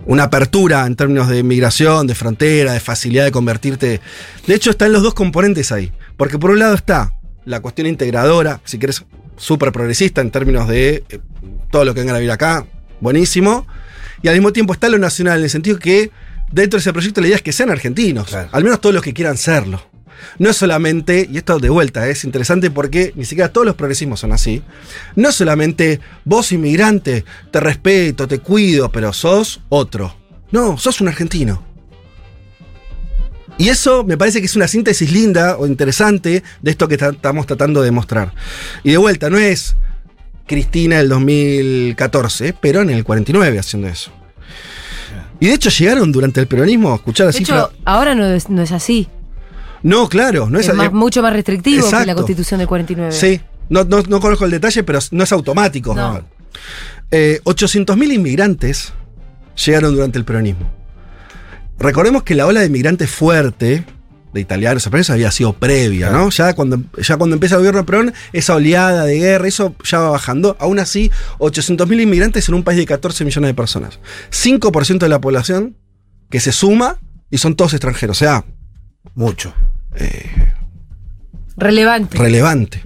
una 0.06 0.24
apertura 0.24 0.86
en 0.86 0.96
términos 0.96 1.28
de 1.28 1.44
migración, 1.44 2.08
de 2.08 2.16
frontera, 2.16 2.74
de 2.74 2.80
facilidad 2.80 3.24
de 3.24 3.32
convertirte. 3.32 4.02
De 4.48 4.56
hecho, 4.56 4.72
están 4.72 4.92
los 4.92 5.04
dos 5.04 5.14
componentes 5.14 5.72
ahí. 5.72 5.92
Porque 6.18 6.38
por 6.38 6.52
un 6.52 6.60
lado 6.60 6.76
está 6.76 7.14
la 7.46 7.60
cuestión 7.60 7.88
integradora, 7.88 8.62
si 8.66 8.78
querés, 8.78 9.04
súper 9.38 9.72
progresista 9.72 10.22
en 10.22 10.30
términos 10.30 10.68
de 10.68 11.04
eh, 11.10 11.20
todo 11.72 11.86
lo 11.86 11.94
que 11.94 12.02
vengan 12.02 12.16
a 12.16 12.20
vivir 12.20 12.32
acá, 12.32 12.66
buenísimo. 13.00 13.66
Y 14.22 14.28
al 14.28 14.36
mismo 14.36 14.54
tiempo 14.54 14.74
está 14.74 14.90
lo 14.90 15.00
nacional, 15.00 15.40
en 15.40 15.46
el 15.46 15.50
sentido 15.50 15.80
que 15.80 16.12
dentro 16.52 16.78
de 16.78 16.82
ese 16.82 16.94
proyecto 16.94 17.22
la 17.22 17.28
idea 17.28 17.38
es 17.38 17.44
que 17.44 17.52
sean 17.54 17.70
argentinos, 17.70 18.28
Claro. 18.28 18.50
al 18.52 18.64
menos 18.64 18.82
todos 18.82 18.94
los 18.96 19.04
que 19.04 19.14
quieran 19.14 19.38
serlo. 19.38 19.82
No 20.38 20.50
es 20.52 20.58
solamente, 20.58 21.28
y 21.32 21.38
esto 21.38 21.58
de 21.58 21.70
vuelta 21.70 22.08
es 22.08 22.24
interesante 22.26 22.70
porque 22.70 23.12
ni 23.16 23.26
siquiera 23.26 23.52
todos 23.52 23.66
los 23.66 23.76
progresismos 23.76 24.20
son 24.20 24.32
así, 24.34 24.62
no 25.16 25.30
es 25.30 25.36
solamente 25.36 26.00
vos 26.26 26.52
inmigrante, 26.52 27.26
te 27.50 27.60
respeto, 27.60 28.28
te 28.28 28.38
cuido, 28.40 28.92
pero 28.92 29.14
sos 29.14 29.62
otro. 29.70 30.16
No, 30.52 30.78
sos 30.78 31.02
un 31.02 31.08
argentino. 31.08 31.64
Y 33.58 33.70
eso 33.70 34.04
me 34.04 34.18
parece 34.18 34.40
que 34.40 34.46
es 34.46 34.56
una 34.56 34.68
síntesis 34.68 35.12
linda 35.12 35.58
o 35.58 35.68
interesante 35.68 36.44
de 36.62 36.72
esto 36.72 36.88
que 36.88 36.98
ta- 36.98 37.10
estamos 37.10 37.46
tratando 37.46 37.82
de 37.82 37.92
mostrar. 37.92 38.34
Y 38.84 38.92
de 38.92 38.98
vuelta, 38.98 39.30
no 39.30 39.38
es 39.38 39.76
Cristina 40.48 40.98
del 40.98 41.10
2014, 41.10 42.54
pero 42.60 42.82
en 42.82 42.90
el 42.90 43.04
49 43.04 43.60
haciendo 43.60 43.88
eso. 43.88 44.12
Y 45.42 45.48
de 45.48 45.54
hecho 45.56 45.70
llegaron 45.70 46.12
durante 46.14 46.40
el 46.40 46.48
peronismo 46.48 46.94
a 46.94 46.96
escuchar 46.96 47.26
De 47.26 47.30
así. 47.32 47.44
hecho, 47.44 47.70
ahora 47.84 48.16
no 48.16 48.26
es, 48.28 48.48
no 48.50 48.62
es 48.62 48.72
así. 48.72 49.10
No, 49.84 50.08
claro, 50.08 50.50
no 50.50 50.60
es, 50.60 50.68
Es 50.70 50.76
más- 50.76 50.88
eh, 50.88 50.90
mucho 50.92 51.22
más 51.22 51.34
restrictivo 51.34 51.90
que 51.90 52.06
la 52.06 52.16
constitución 52.16 52.60
del 52.60 52.68
49. 52.68 53.12
Sí, 53.12 53.42
no, 53.68 53.84
no, 53.84 54.02
no 54.08 54.20
conozco 54.22 54.46
el 54.46 54.52
detalle, 54.52 54.84
pero 54.84 55.00
no 55.12 55.24
es 55.24 55.32
automático. 55.34 55.94
No. 55.96 56.22
Eh, 57.10 57.42
800.000 57.44 58.12
inmigrantes 58.14 58.94
llegaron 59.66 59.94
durante 59.96 60.18
el 60.20 60.24
peronismo. 60.26 60.70
Recordemos 61.80 62.24
que 62.24 62.36
la 62.36 62.46
ola 62.46 62.60
de 62.60 62.68
inmigrantes 62.68 63.10
fuerte 63.10 63.84
de 64.34 64.42
italianos 64.42 64.84
españoles 64.84 65.10
había 65.10 65.32
sido 65.32 65.54
previa, 65.54 66.10
¿no? 66.10 66.30
Ya 66.30 66.54
cuando, 66.54 66.82
ya 67.02 67.18
cuando 67.18 67.36
empieza 67.36 67.56
el 67.56 67.60
gobierno 67.60 67.82
de 67.82 67.86
Perón, 67.86 68.14
esa 68.34 68.56
oleada 68.56 69.06
de 69.06 69.18
guerra, 69.20 69.48
eso 69.48 69.76
ya 69.84 70.00
va 70.00 70.10
bajando. 70.12 70.56
Aún 70.60 70.80
así, 70.80 71.12
800.000 71.40 72.02
inmigrantes 72.02 72.48
en 72.48 72.56
un 72.56 72.64
país 72.64 72.78
de 72.80 72.86
14 72.86 73.26
millones 73.26 73.50
de 73.50 73.54
personas. 73.54 74.00
5% 74.32 75.00
de 75.00 75.10
la 75.10 75.20
población 75.20 75.76
que 76.30 76.40
se 76.40 76.52
suma 76.52 76.98
y 77.30 77.38
son 77.38 77.56
todos 77.56 77.74
extranjeros. 77.74 78.18
O 78.18 78.20
sea, 78.20 78.46
Mucho. 79.16 79.54
Relevante. 81.58 82.18
relevante. 82.18 82.84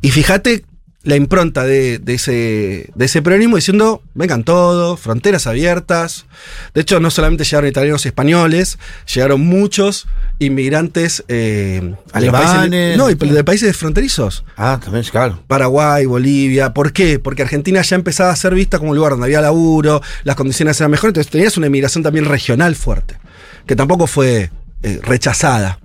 Y 0.00 0.10
fíjate 0.10 0.64
la 1.04 1.14
impronta 1.16 1.64
de, 1.64 1.98
de 1.98 2.14
ese, 2.14 2.90
de 2.94 3.04
ese 3.04 3.22
peronismo 3.22 3.56
diciendo, 3.56 4.02
vengan 4.14 4.42
todos, 4.42 4.98
fronteras 4.98 5.46
abiertas. 5.46 6.26
De 6.74 6.80
hecho, 6.80 6.98
no 6.98 7.10
solamente 7.10 7.44
llegaron 7.44 7.70
italianos 7.70 8.04
y 8.04 8.08
españoles, 8.08 8.78
llegaron 9.12 9.40
muchos 9.40 10.08
inmigrantes 10.40 11.24
eh, 11.28 11.94
Alemanes. 12.12 12.96
no, 12.96 13.10
y 13.10 13.14
de 13.14 13.44
países 13.44 13.76
fronterizos. 13.76 14.44
Ah, 14.56 14.80
también, 14.82 15.04
claro. 15.04 15.42
Paraguay, 15.46 16.04
Bolivia. 16.04 16.74
¿Por 16.74 16.92
qué? 16.92 17.20
Porque 17.20 17.42
Argentina 17.42 17.80
ya 17.80 17.94
empezaba 17.94 18.30
a 18.30 18.36
ser 18.36 18.54
vista 18.54 18.78
como 18.78 18.90
un 18.90 18.96
lugar 18.96 19.12
donde 19.12 19.26
había 19.26 19.40
laburo, 19.40 20.02
las 20.24 20.34
condiciones 20.34 20.80
eran 20.80 20.90
mejores, 20.90 21.10
entonces 21.10 21.30
tenías 21.30 21.56
una 21.56 21.68
inmigración 21.68 22.02
también 22.02 22.24
regional 22.24 22.74
fuerte, 22.74 23.18
que 23.66 23.76
tampoco 23.76 24.08
fue 24.08 24.50
eh, 24.82 25.00
rechazada. 25.02 25.78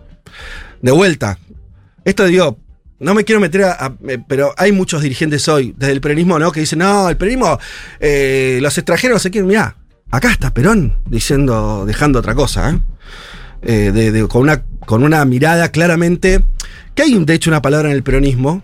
De 0.81 0.91
vuelta, 0.91 1.37
esto 2.03 2.25
digo, 2.25 2.57
no 2.99 3.13
me 3.13 3.23
quiero 3.23 3.41
meter 3.41 3.63
a, 3.63 3.93
eh, 4.07 4.19
pero 4.27 4.53
hay 4.57 4.71
muchos 4.71 5.01
dirigentes 5.01 5.47
hoy, 5.47 5.73
desde 5.77 5.93
el 5.93 6.01
peronismo, 6.01 6.39
¿no? 6.39 6.51
Que 6.51 6.61
dicen, 6.61 6.79
no, 6.79 7.09
el 7.09 7.17
peronismo, 7.17 7.59
eh, 7.99 8.59
los 8.61 8.77
extranjeros 8.77 9.21
se 9.21 9.31
quieren, 9.31 9.47
mirá, 9.47 9.75
acá 10.11 10.31
está 10.31 10.53
Perón 10.53 10.95
diciendo, 11.07 11.85
dejando 11.85 12.19
otra 12.19 12.35
cosa, 12.35 12.69
¿eh? 12.71 12.79
Eh, 13.65 14.25
con, 14.29 14.41
una, 14.43 14.63
con 14.85 15.03
una 15.03 15.23
mirada 15.25 15.69
claramente, 15.69 16.43
que 16.95 17.03
hay 17.03 17.25
de 17.25 17.33
hecho 17.33 17.49
una 17.49 17.61
palabra 17.61 17.89
en 17.89 17.95
el 17.95 18.03
peronismo, 18.03 18.61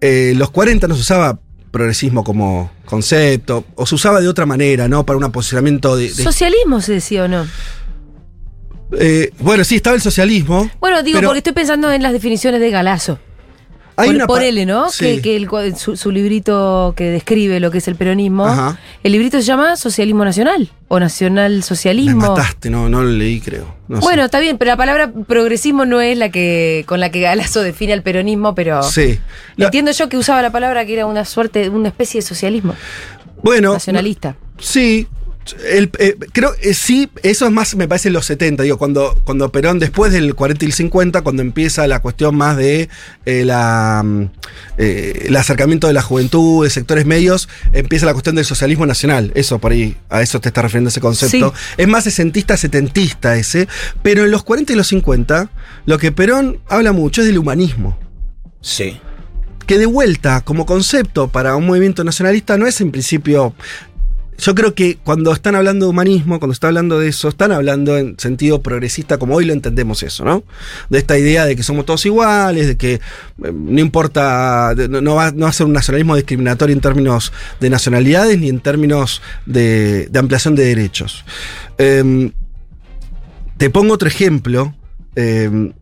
los 0.00 0.50
40 0.50 0.88
no 0.88 0.94
se 0.94 1.00
usaba 1.02 1.38
progresismo 1.70 2.22
como 2.24 2.70
concepto, 2.84 3.64
o 3.76 3.86
se 3.86 3.94
usaba 3.94 4.20
de 4.20 4.28
otra 4.28 4.46
manera, 4.46 4.88
¿no? 4.88 5.06
Para 5.06 5.18
un 5.18 5.32
posicionamiento 5.32 5.96
de... 5.96 6.04
de- 6.12 6.22
¿Socialismo 6.24 6.80
se 6.80 6.92
decía 6.94 7.24
o 7.24 7.28
no? 7.28 7.46
Eh, 8.98 9.30
bueno, 9.38 9.64
sí, 9.64 9.76
estaba 9.76 9.96
el 9.96 10.02
socialismo. 10.02 10.70
Bueno, 10.80 11.02
digo, 11.02 11.18
Pero- 11.18 11.28
porque 11.28 11.38
estoy 11.38 11.52
pensando 11.52 11.90
en 11.92 12.02
las 12.02 12.12
definiciones 12.12 12.60
de 12.60 12.70
Galazo. 12.70 13.18
Hay 13.94 14.08
Por, 14.08 14.16
una 14.16 14.26
por 14.26 14.42
él, 14.42 14.66
¿no? 14.66 14.88
Sí. 14.90 15.20
Que, 15.20 15.20
que 15.22 15.36
el 15.36 15.76
su, 15.76 15.98
su 15.98 16.10
librito 16.10 16.94
que 16.96 17.10
describe 17.10 17.60
lo 17.60 17.70
que 17.70 17.76
es 17.78 17.88
el 17.88 17.94
peronismo. 17.94 18.46
Ajá. 18.46 18.78
El 19.02 19.12
librito 19.12 19.36
se 19.36 19.42
llama 19.44 19.76
Socialismo 19.76 20.24
Nacional 20.24 20.70
o 20.88 20.98
Nacional 20.98 21.56
Me 21.56 21.62
Socialismo. 21.62 22.28
mataste, 22.30 22.70
no, 22.70 22.88
no 22.88 23.02
lo 23.02 23.10
leí, 23.10 23.38
creo. 23.42 23.74
No 23.88 23.98
sé. 24.00 24.02
Bueno, 24.02 24.24
está 24.24 24.40
bien, 24.40 24.56
pero 24.56 24.70
la 24.70 24.78
palabra 24.78 25.12
progresismo 25.28 25.84
no 25.84 26.00
es 26.00 26.16
la 26.16 26.30
que 26.30 26.84
con 26.86 27.00
la 27.00 27.10
que 27.10 27.20
Galazo 27.20 27.60
define 27.60 27.92
al 27.92 28.02
peronismo, 28.02 28.54
pero 28.54 28.82
Sí. 28.82 29.18
La- 29.56 29.66
entiendo 29.66 29.90
yo 29.92 30.08
que 30.08 30.16
usaba 30.16 30.40
la 30.40 30.50
palabra 30.50 30.86
que 30.86 30.94
era 30.94 31.04
una 31.04 31.26
suerte, 31.26 31.68
una 31.68 31.88
especie 31.88 32.22
de 32.22 32.26
socialismo 32.26 32.74
bueno, 33.42 33.74
nacionalista. 33.74 34.36
Sí. 34.58 35.06
El- 35.68 35.90
eh, 35.98 36.16
creo 36.32 36.54
que 36.60 36.72
sí, 36.74 37.10
eso 37.22 37.46
es 37.46 37.52
más, 37.52 37.74
me 37.74 37.88
parece, 37.88 38.08
en 38.08 38.14
los 38.14 38.26
70, 38.26 38.62
digo, 38.62 38.78
cuando, 38.78 39.20
cuando 39.24 39.50
Perón, 39.50 39.78
después 39.78 40.12
del 40.12 40.34
40 40.34 40.64
y 40.64 40.68
el 40.68 40.72
50, 40.72 41.22
cuando 41.22 41.42
empieza 41.42 41.86
la 41.86 42.00
cuestión 42.00 42.36
más 42.36 42.56
de 42.56 42.88
eh, 43.26 43.44
la, 43.44 44.02
mm, 44.04 44.30
eh, 44.78 45.24
el 45.26 45.36
acercamiento 45.36 45.86
de 45.88 45.92
la 45.94 46.02
juventud, 46.02 46.64
de 46.64 46.70
sectores 46.70 47.06
medios, 47.06 47.48
empieza 47.72 48.06
la 48.06 48.12
cuestión 48.12 48.36
del 48.36 48.44
socialismo 48.44 48.86
nacional. 48.86 49.32
Eso 49.34 49.58
por 49.58 49.72
ahí, 49.72 49.96
a 50.10 50.22
eso 50.22 50.40
te 50.40 50.48
está 50.48 50.62
refiriendo 50.62 50.88
ese 50.90 51.00
concepto. 51.00 51.52
Es 51.76 51.88
más 51.88 52.04
sesentista, 52.04 52.56
setentista 52.56 53.36
ese, 53.36 53.66
pero 54.02 54.24
en 54.24 54.30
los 54.30 54.44
40 54.44 54.72
y 54.72 54.76
los 54.76 54.88
50, 54.88 55.50
lo 55.86 55.98
que 55.98 56.12
Perón 56.12 56.58
habla 56.68 56.92
mucho 56.92 57.20
es 57.22 57.26
del 57.26 57.38
humanismo 57.38 57.98
Sí. 58.60 58.98
que 59.66 59.78
de 59.78 59.86
vuelta, 59.86 60.42
como 60.42 60.66
concepto 60.66 61.28
para 61.28 61.56
un 61.56 61.66
movimiento 61.66 62.04
nacionalista, 62.04 62.56
no 62.58 62.66
es 62.66 62.80
en 62.80 62.90
principio. 62.92 63.54
Yo 64.38 64.54
creo 64.54 64.74
que 64.74 64.96
cuando 64.96 65.32
están 65.32 65.54
hablando 65.54 65.86
de 65.86 65.90
humanismo, 65.90 66.38
cuando 66.38 66.52
están 66.52 66.68
hablando 66.68 66.98
de 66.98 67.08
eso, 67.08 67.28
están 67.28 67.52
hablando 67.52 67.96
en 67.96 68.18
sentido 68.18 68.62
progresista, 68.62 69.18
como 69.18 69.34
hoy 69.34 69.44
lo 69.44 69.52
entendemos 69.52 70.02
eso, 70.02 70.24
¿no? 70.24 70.42
De 70.88 70.98
esta 70.98 71.18
idea 71.18 71.44
de 71.44 71.54
que 71.54 71.62
somos 71.62 71.84
todos 71.84 72.04
iguales, 72.06 72.66
de 72.66 72.76
que 72.76 72.94
eh, 72.94 73.00
no 73.52 73.80
importa, 73.80 74.74
no 74.88 75.14
va 75.14 75.26
a 75.28 75.52
ser 75.52 75.66
un 75.66 75.72
nacionalismo 75.72 76.16
discriminatorio 76.16 76.74
en 76.74 76.80
términos 76.80 77.32
de 77.60 77.70
nacionalidades 77.70 78.38
ni 78.38 78.48
en 78.48 78.60
términos 78.60 79.22
de, 79.46 80.08
de 80.10 80.18
ampliación 80.18 80.54
de 80.56 80.64
derechos. 80.64 81.24
Em, 81.78 82.32
te 83.58 83.70
pongo 83.70 83.94
otro 83.94 84.08
ejemplo. 84.08 84.74
em, 85.14 85.72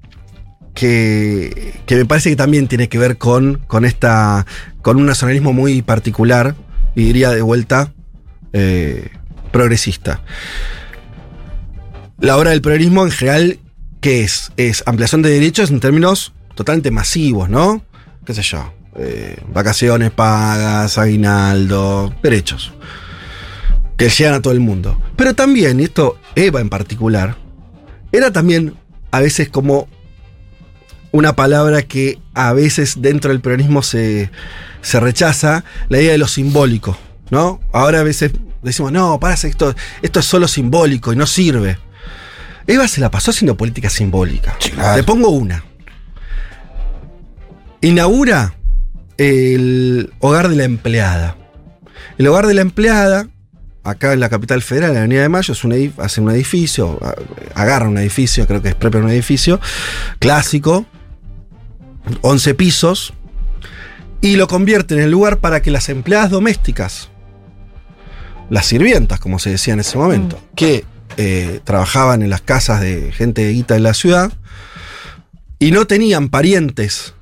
que, 0.74 1.74
que 1.86 1.96
me 1.96 2.04
parece 2.04 2.30
que 2.30 2.36
también 2.36 2.68
tiene 2.68 2.88
que 2.88 2.98
ver 2.98 3.18
con, 3.18 3.60
con 3.66 3.84
esta. 3.84 4.46
con 4.82 4.96
un 4.96 5.06
nacionalismo 5.06 5.52
muy 5.52 5.82
particular, 5.82 6.54
y 6.94 7.04
diría 7.04 7.30
de 7.30 7.42
vuelta, 7.42 7.92
eh, 8.52 9.10
progresista. 9.52 10.22
La 12.18 12.36
obra 12.36 12.50
del 12.50 12.62
peronismo 12.62 13.04
en 13.04 13.10
general, 13.10 13.58
¿qué 14.00 14.22
es? 14.22 14.52
Es 14.56 14.82
ampliación 14.86 15.22
de 15.22 15.30
derechos 15.30 15.70
en 15.70 15.80
términos 15.80 16.32
totalmente 16.54 16.90
masivos, 16.90 17.48
¿no? 17.48 17.82
¿Qué 18.26 18.34
sé 18.34 18.42
yo? 18.42 18.72
eh, 18.96 19.36
vacaciones 19.52 20.10
pagas, 20.10 20.98
aguinaldo, 20.98 22.14
derechos. 22.22 22.72
Que 23.96 24.08
llegan 24.08 24.34
a 24.34 24.42
todo 24.42 24.52
el 24.52 24.60
mundo. 24.60 25.00
Pero 25.16 25.34
también, 25.34 25.80
y 25.80 25.84
esto 25.84 26.18
Eva 26.34 26.60
en 26.60 26.70
particular, 26.70 27.36
era 28.12 28.32
también 28.32 28.74
a 29.10 29.20
veces 29.20 29.48
como 29.48 29.88
una 31.12 31.34
palabra 31.34 31.82
que 31.82 32.18
a 32.34 32.52
veces 32.52 33.02
dentro 33.02 33.30
del 33.30 33.40
peronismo 33.40 33.82
se, 33.82 34.30
se 34.80 35.00
rechaza, 35.00 35.64
la 35.88 36.00
idea 36.00 36.12
de 36.12 36.18
lo 36.18 36.28
simbólico, 36.28 36.96
¿no? 37.30 37.60
Ahora 37.72 38.00
a 38.00 38.02
veces 38.02 38.32
decimos, 38.62 38.92
no, 38.92 39.18
para 39.20 39.34
esto, 39.34 39.74
esto 40.02 40.20
es 40.20 40.26
solo 40.26 40.48
simbólico 40.48 41.12
y 41.12 41.16
no 41.16 41.26
sirve. 41.26 41.78
Eva 42.66 42.86
se 42.86 43.00
la 43.00 43.10
pasó 43.10 43.30
haciendo 43.30 43.56
política 43.56 43.90
simbólica. 43.90 44.56
Claro. 44.74 44.96
Te 44.96 45.02
pongo 45.02 45.30
una. 45.30 45.64
Inaugura 47.80 48.54
el 49.16 50.12
hogar 50.20 50.48
de 50.48 50.56
la 50.56 50.64
empleada. 50.64 51.36
El 52.18 52.26
hogar 52.26 52.46
de 52.46 52.54
la 52.54 52.60
empleada, 52.60 53.28
acá 53.82 54.12
en 54.12 54.20
la 54.20 54.28
capital 54.28 54.62
federal, 54.62 54.90
en 54.90 54.94
la 54.94 55.00
Avenida 55.00 55.22
de 55.22 55.28
Mayo, 55.28 55.52
es 55.52 55.64
un 55.64 55.94
hace 55.98 56.20
un 56.20 56.30
edificio, 56.30 56.98
agarra 57.54 57.88
un 57.88 57.98
edificio, 57.98 58.46
creo 58.46 58.62
que 58.62 58.68
es 58.68 58.74
propio 58.74 59.00
un 59.00 59.10
edificio, 59.10 59.60
clásico, 60.18 60.86
11 62.20 62.54
pisos, 62.54 63.14
y 64.20 64.36
lo 64.36 64.48
convierte 64.48 64.94
en 64.94 65.00
el 65.00 65.10
lugar 65.10 65.38
para 65.38 65.62
que 65.62 65.70
las 65.70 65.88
empleadas 65.88 66.30
domésticas, 66.30 67.08
las 68.50 68.66
sirvientas, 68.66 69.20
como 69.20 69.38
se 69.38 69.50
decía 69.50 69.72
en 69.74 69.80
ese 69.80 69.96
momento, 69.96 70.38
que 70.54 70.84
eh, 71.16 71.60
trabajaban 71.64 72.22
en 72.22 72.30
las 72.30 72.42
casas 72.42 72.80
de 72.80 73.12
gente 73.12 73.44
de 73.44 73.52
guita 73.52 73.74
de 73.74 73.80
la 73.80 73.94
ciudad 73.94 74.32
y 75.58 75.70
no 75.70 75.86
tenían 75.86 76.28
parientes 76.28 77.14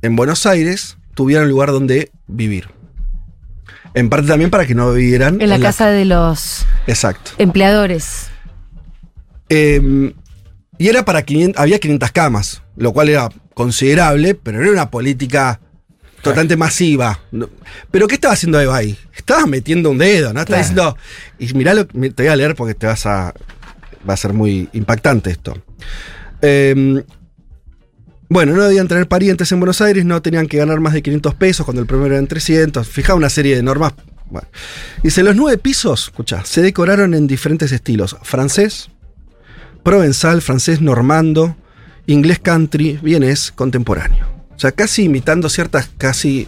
en 0.00 0.16
Buenos 0.16 0.46
Aires, 0.46 0.96
tuvieran 1.14 1.48
lugar 1.48 1.72
donde 1.72 2.12
vivir. 2.26 2.68
En 3.94 4.08
parte 4.08 4.28
también 4.28 4.50
para 4.50 4.66
que 4.66 4.74
no 4.74 4.92
vivieran 4.92 5.40
En 5.40 5.48
la 5.48 5.58
casa 5.58 5.90
de 5.90 6.04
los 6.04 6.64
Exacto. 6.86 7.32
empleadores. 7.38 8.28
Eh, 9.48 10.14
y 10.78 10.88
era 10.88 11.04
para 11.04 11.22
500, 11.22 11.60
había 11.60 11.78
500 11.80 12.12
camas, 12.12 12.62
lo 12.76 12.92
cual 12.92 13.08
era 13.08 13.28
considerable, 13.54 14.34
pero 14.34 14.58
no 14.58 14.64
era 14.64 14.72
una 14.72 14.90
política 14.90 15.60
totalmente 16.22 16.56
masiva. 16.56 17.18
Pero 17.90 18.06
¿qué 18.08 18.14
estaba 18.14 18.34
haciendo 18.34 18.60
Eva 18.60 18.76
ahí? 18.76 18.96
Estaba 19.16 19.46
metiendo 19.46 19.90
un 19.90 19.98
dedo, 19.98 20.32
¿no? 20.32 20.40
Estaba 20.40 20.62
Claro. 20.62 20.96
diciendo. 20.96 20.96
Y 21.38 21.54
mirá 21.58 21.74
lo 21.74 21.86
que 21.86 22.10
te 22.10 22.22
voy 22.24 22.32
a 22.32 22.36
leer 22.36 22.54
porque 22.54 22.74
te 22.74 22.86
vas 22.86 23.06
a. 23.06 23.34
Va 24.08 24.14
a 24.14 24.16
ser 24.16 24.32
muy 24.32 24.68
impactante 24.72 25.30
esto. 25.30 25.56
Eh, 26.42 27.02
bueno, 28.28 28.54
no 28.54 28.62
debían 28.62 28.86
tener 28.88 29.08
parientes 29.08 29.50
en 29.52 29.58
Buenos 29.60 29.80
Aires, 29.80 30.04
no 30.04 30.22
tenían 30.22 30.46
que 30.46 30.56
ganar 30.56 30.78
más 30.80 30.92
de 30.92 31.02
500 31.02 31.34
pesos 31.34 31.64
cuando 31.66 31.80
el 31.82 31.86
primero 31.88 32.14
eran 32.14 32.26
300. 32.28 32.88
Fijaba 32.88 33.16
una 33.16 33.28
serie 33.28 33.56
de 33.56 33.62
normas. 33.62 33.92
Bueno. 34.30 34.46
Dice, 35.02 35.24
los 35.24 35.34
nueve 35.34 35.58
pisos, 35.58 36.04
escucha, 36.04 36.44
se 36.44 36.62
decoraron 36.62 37.14
en 37.14 37.26
diferentes 37.26 37.72
estilos. 37.72 38.16
Francés, 38.22 38.88
provenzal, 39.82 40.40
francés 40.42 40.80
normando, 40.80 41.56
inglés 42.06 42.38
country, 42.38 43.00
vienés, 43.02 43.50
contemporáneo. 43.50 44.39
O 44.60 44.62
sea, 44.62 44.72
casi 44.72 45.04
imitando 45.04 45.48
ciertas 45.48 45.88
casi 45.96 46.46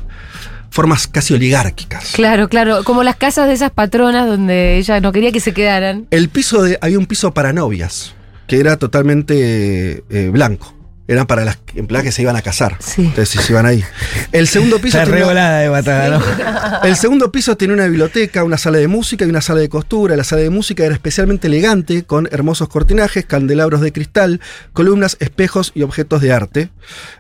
formas 0.69 1.07
casi 1.07 1.33
oligárquicas. 1.33 2.13
Claro, 2.13 2.51
claro. 2.51 2.85
Como 2.85 3.03
las 3.05 3.17
casas 3.17 3.49
de 3.49 3.55
esas 3.55 3.71
patronas 3.71 4.27
donde 4.27 4.77
ella 4.77 5.01
no 5.01 5.13
quería 5.13 5.33
que 5.33 5.41
se 5.41 5.55
quedaran. 5.55 6.09
El 6.11 6.29
piso 6.29 6.63
de. 6.63 6.79
Había 6.83 6.99
un 6.99 7.07
piso 7.07 7.33
para 7.33 7.55
novias, 7.55 8.15
que 8.47 8.61
era 8.61 8.77
totalmente 8.77 10.05
eh, 10.11 10.29
blanco. 10.29 10.75
Eran 11.09 11.27
para 11.27 11.45
las 11.45 11.59
empleadas 11.75 12.05
que 12.05 12.13
se 12.13 12.23
iban 12.23 12.37
a 12.37 12.43
casar. 12.43 12.77
Sí. 12.79 13.03
Entonces 13.03 13.45
se 13.45 13.53
iban 13.53 13.67
ahí. 13.67 13.85
El 14.31 14.47
segundo 14.47 14.79
piso. 14.79 14.99
Está 14.99 15.05
tenía- 15.11 15.21
revolada 15.21 15.59
de 15.59 15.69
batalla, 15.69 16.19
¿no? 16.19 16.87
el 16.89 16.97
segundo 16.97 17.33
piso 17.33 17.57
tiene 17.57 17.75
una 17.75 17.87
biblioteca, 17.87 18.45
una 18.45 18.57
sala 18.57 18.79
de 18.79 18.87
música 18.87 19.25
y 19.25 19.29
una 19.29 19.41
sala 19.41 19.61
de 19.61 19.69
costura. 19.69 20.17
La 20.17 20.23
sala 20.23 20.43
de 20.43 20.51
música 20.51 20.85
era 20.85 20.95
especialmente 20.95 21.49
elegante, 21.49 22.05
con 22.05 22.29
hermosos 22.31 22.69
cortinajes, 22.69 23.27
candelabros 23.27 23.81
de 23.81 23.93
cristal, 23.93 24.41
columnas, 24.73 25.17
espejos 25.19 25.73
y 25.75 25.83
objetos 25.83 26.23
de 26.23 26.33
arte. 26.33 26.71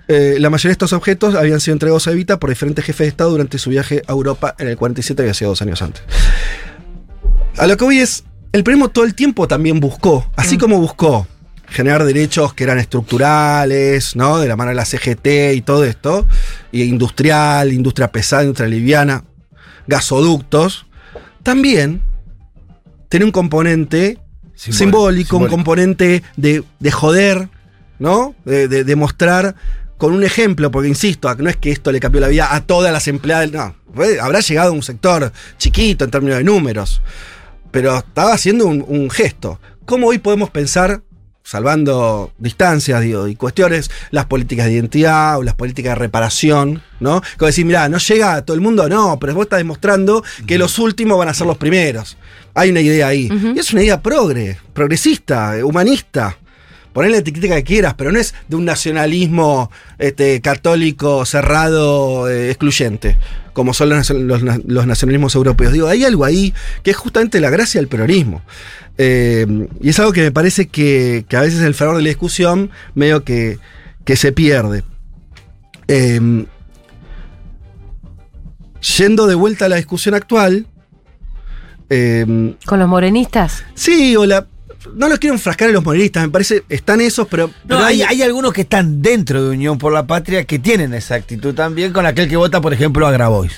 Eh, 0.06 0.36
la 0.38 0.48
mayoría 0.48 0.70
de 0.70 0.74
estos 0.74 0.92
objetos 0.92 1.34
habían 1.34 1.58
sido 1.60 1.72
entregados 1.74 2.06
a 2.06 2.12
Evita 2.12 2.38
por 2.38 2.50
diferentes 2.50 2.84
jefes 2.84 3.04
de 3.06 3.08
Estado 3.08 3.30
durante 3.30 3.58
su 3.58 3.70
viaje 3.70 4.02
a 4.06 4.12
Europa 4.12 4.54
en 4.60 4.68
el 4.68 4.76
47, 4.76 5.22
había 5.22 5.34
sido 5.34 5.50
dos 5.50 5.60
años 5.62 5.82
antes. 5.82 6.02
A 7.58 7.66
lo 7.66 7.76
que 7.76 7.84
voy 7.84 7.98
es, 7.98 8.24
el 8.52 8.64
primo 8.64 8.88
todo 8.90 9.04
el 9.04 9.14
tiempo 9.14 9.48
también 9.48 9.80
buscó, 9.80 10.30
así 10.36 10.56
como 10.56 10.78
buscó 10.78 11.26
generar 11.72 12.04
derechos 12.04 12.54
que 12.54 12.64
eran 12.64 12.78
estructurales, 12.78 14.14
¿no? 14.16 14.38
De 14.38 14.48
la 14.48 14.56
mano 14.56 14.70
de 14.70 14.76
la 14.76 14.84
CGT 14.84 15.54
y 15.54 15.62
todo 15.62 15.84
esto, 15.84 16.26
y 16.70 16.82
industrial, 16.84 17.72
industria 17.72 18.12
pesada, 18.12 18.42
industria 18.42 18.68
liviana, 18.68 19.24
gasoductos, 19.86 20.86
también 21.42 22.02
tiene 23.08 23.26
un 23.26 23.32
componente 23.32 24.18
simbólico, 24.72 25.36
un 25.36 25.42
componente 25.50 26.22
de, 26.36 26.62
de 26.78 26.90
joder, 26.90 27.48
¿no? 27.98 28.34
De, 28.44 28.68
de- 28.68 28.84
de 28.84 28.96
mostrar 28.96 29.54
con 29.98 30.12
un 30.14 30.24
ejemplo, 30.24 30.70
porque 30.70 30.88
insisto, 30.88 31.32
no 31.36 31.48
es 31.48 31.56
que 31.56 31.70
esto 31.70 31.92
le 31.92 32.00
cambió 32.00 32.20
la 32.20 32.28
vida 32.28 32.54
a 32.54 32.60
todas 32.62 32.92
las 32.92 33.06
empleadas, 33.06 33.52
no, 33.52 33.74
habrá 34.20 34.40
llegado 34.40 34.70
a 34.70 34.72
un 34.72 34.82
sector 34.82 35.32
chiquito 35.58 36.04
en 36.04 36.10
términos 36.10 36.38
de 36.38 36.44
números, 36.44 37.02
pero 37.70 37.98
estaba 37.98 38.32
haciendo 38.34 38.66
un, 38.66 38.84
un 38.86 39.10
gesto. 39.10 39.60
¿Cómo 39.84 40.08
hoy 40.08 40.18
podemos 40.18 40.50
pensar, 40.50 41.02
salvando 41.44 42.32
distancias 42.38 43.00
digo, 43.00 43.28
y 43.28 43.34
cuestiones, 43.36 43.90
las 44.10 44.26
políticas 44.26 44.66
de 44.66 44.72
identidad 44.72 45.38
o 45.38 45.42
las 45.42 45.54
políticas 45.54 45.92
de 45.92 45.96
reparación, 45.96 46.82
¿no? 47.00 47.22
Como 47.36 47.46
decir, 47.46 47.64
mira, 47.64 47.88
no 47.88 47.98
llega 47.98 48.34
a 48.34 48.44
todo 48.44 48.54
el 48.54 48.60
mundo, 48.60 48.88
no, 48.88 49.18
pero 49.18 49.34
vos 49.34 49.44
estás 49.44 49.58
demostrando 49.58 50.22
que 50.46 50.58
los 50.58 50.78
últimos 50.78 51.18
van 51.18 51.28
a 51.28 51.34
ser 51.34 51.46
los 51.46 51.58
primeros. 51.58 52.16
Hay 52.54 52.70
una 52.70 52.80
idea 52.80 53.08
ahí. 53.08 53.30
Y 53.54 53.58
es 53.58 53.72
una 53.72 53.82
idea 53.82 54.02
progre, 54.02 54.58
progresista, 54.74 55.54
humanista. 55.64 56.36
Ponle 56.92 57.10
la 57.10 57.18
etiqueta 57.18 57.54
que 57.56 57.64
quieras, 57.64 57.94
pero 57.94 58.12
no 58.12 58.18
es 58.18 58.34
de 58.48 58.56
un 58.56 58.64
nacionalismo 58.64 59.70
este, 59.98 60.40
católico 60.40 61.24
cerrado, 61.24 62.28
eh, 62.28 62.50
excluyente, 62.50 63.16
como 63.52 63.72
son 63.74 63.88
los, 63.90 64.10
los 64.10 64.42
na- 64.42 64.60
los 64.66 64.86
nacionalismos 64.86 65.34
europeos. 65.34 65.72
Digo, 65.72 65.88
hay 65.88 66.04
algo 66.04 66.24
ahí 66.24 66.52
que 66.82 66.90
es 66.90 66.96
justamente 66.96 67.40
la 67.40 67.50
gracia 67.50 67.80
del 67.80 67.88
peronismo. 67.88 68.42
Eh, 68.98 69.46
y 69.80 69.88
es 69.88 69.98
algo 70.00 70.12
que 70.12 70.20
me 70.20 70.32
parece 70.32 70.68
que, 70.68 71.24
que 71.28 71.36
a 71.36 71.40
veces 71.40 71.60
el 71.60 71.74
fervor 71.74 71.96
de 71.96 72.02
la 72.02 72.08
discusión 72.10 72.70
medio 72.94 73.24
que, 73.24 73.58
que 74.04 74.16
se 74.16 74.32
pierde. 74.32 74.84
Eh, 75.88 76.44
yendo 78.98 79.26
de 79.26 79.34
vuelta 79.34 79.66
a 79.66 79.68
la 79.68 79.76
discusión 79.76 80.14
actual, 80.14 80.66
eh, 81.90 82.54
Con 82.66 82.78
los 82.78 82.88
morenistas. 82.88 83.64
sí, 83.74 84.16
o 84.16 84.26
la... 84.26 84.46
No 84.94 85.08
los 85.08 85.18
quiero 85.18 85.34
enfrascar 85.34 85.68
en 85.68 85.74
los 85.74 85.84
morenistas, 85.84 86.24
me 86.24 86.30
parece, 86.30 86.64
están 86.68 87.00
esos, 87.00 87.28
pero... 87.28 87.48
No, 87.48 87.52
pero 87.68 87.84
hay, 87.84 88.02
hay 88.02 88.22
algunos 88.22 88.52
que 88.52 88.62
están 88.62 89.02
dentro 89.02 89.42
de 89.42 89.50
Unión 89.50 89.78
por 89.78 89.92
la 89.92 90.06
Patria 90.06 90.44
que 90.44 90.58
tienen 90.58 90.94
esa 90.94 91.14
actitud 91.14 91.54
también 91.54 91.92
con 91.92 92.06
aquel 92.06 92.28
que 92.28 92.36
vota, 92.36 92.60
por 92.60 92.72
ejemplo, 92.72 93.06
a 93.06 93.12
Grabois. 93.12 93.52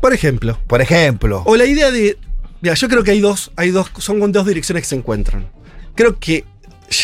Por 0.00 0.12
ejemplo, 0.12 0.58
Por 0.66 0.80
ejemplo. 0.80 1.42
O 1.44 1.56
la 1.56 1.64
idea 1.64 1.90
de. 1.90 2.16
Mira, 2.60 2.74
yo 2.74 2.88
creo 2.88 3.02
que 3.02 3.10
hay 3.12 3.20
dos, 3.20 3.50
hay 3.56 3.70
dos, 3.70 3.90
son 3.98 4.32
dos 4.32 4.46
direcciones 4.46 4.82
que 4.82 4.88
se 4.88 4.96
encuentran. 4.96 5.48
Creo 5.94 6.18
que 6.18 6.44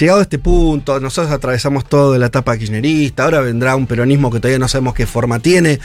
llegado 0.00 0.20
a 0.20 0.22
este 0.22 0.38
punto, 0.38 0.98
nosotros 1.00 1.32
atravesamos 1.32 1.84
todo 1.88 2.12
de 2.12 2.18
la 2.18 2.26
etapa 2.26 2.56
kirchnerista, 2.56 3.24
ahora 3.24 3.40
vendrá 3.40 3.76
un 3.76 3.86
peronismo 3.86 4.30
que 4.30 4.40
todavía 4.40 4.58
no 4.58 4.68
sabemos 4.68 4.94
qué 4.94 5.06
forma 5.06 5.38
tiene, 5.40 5.80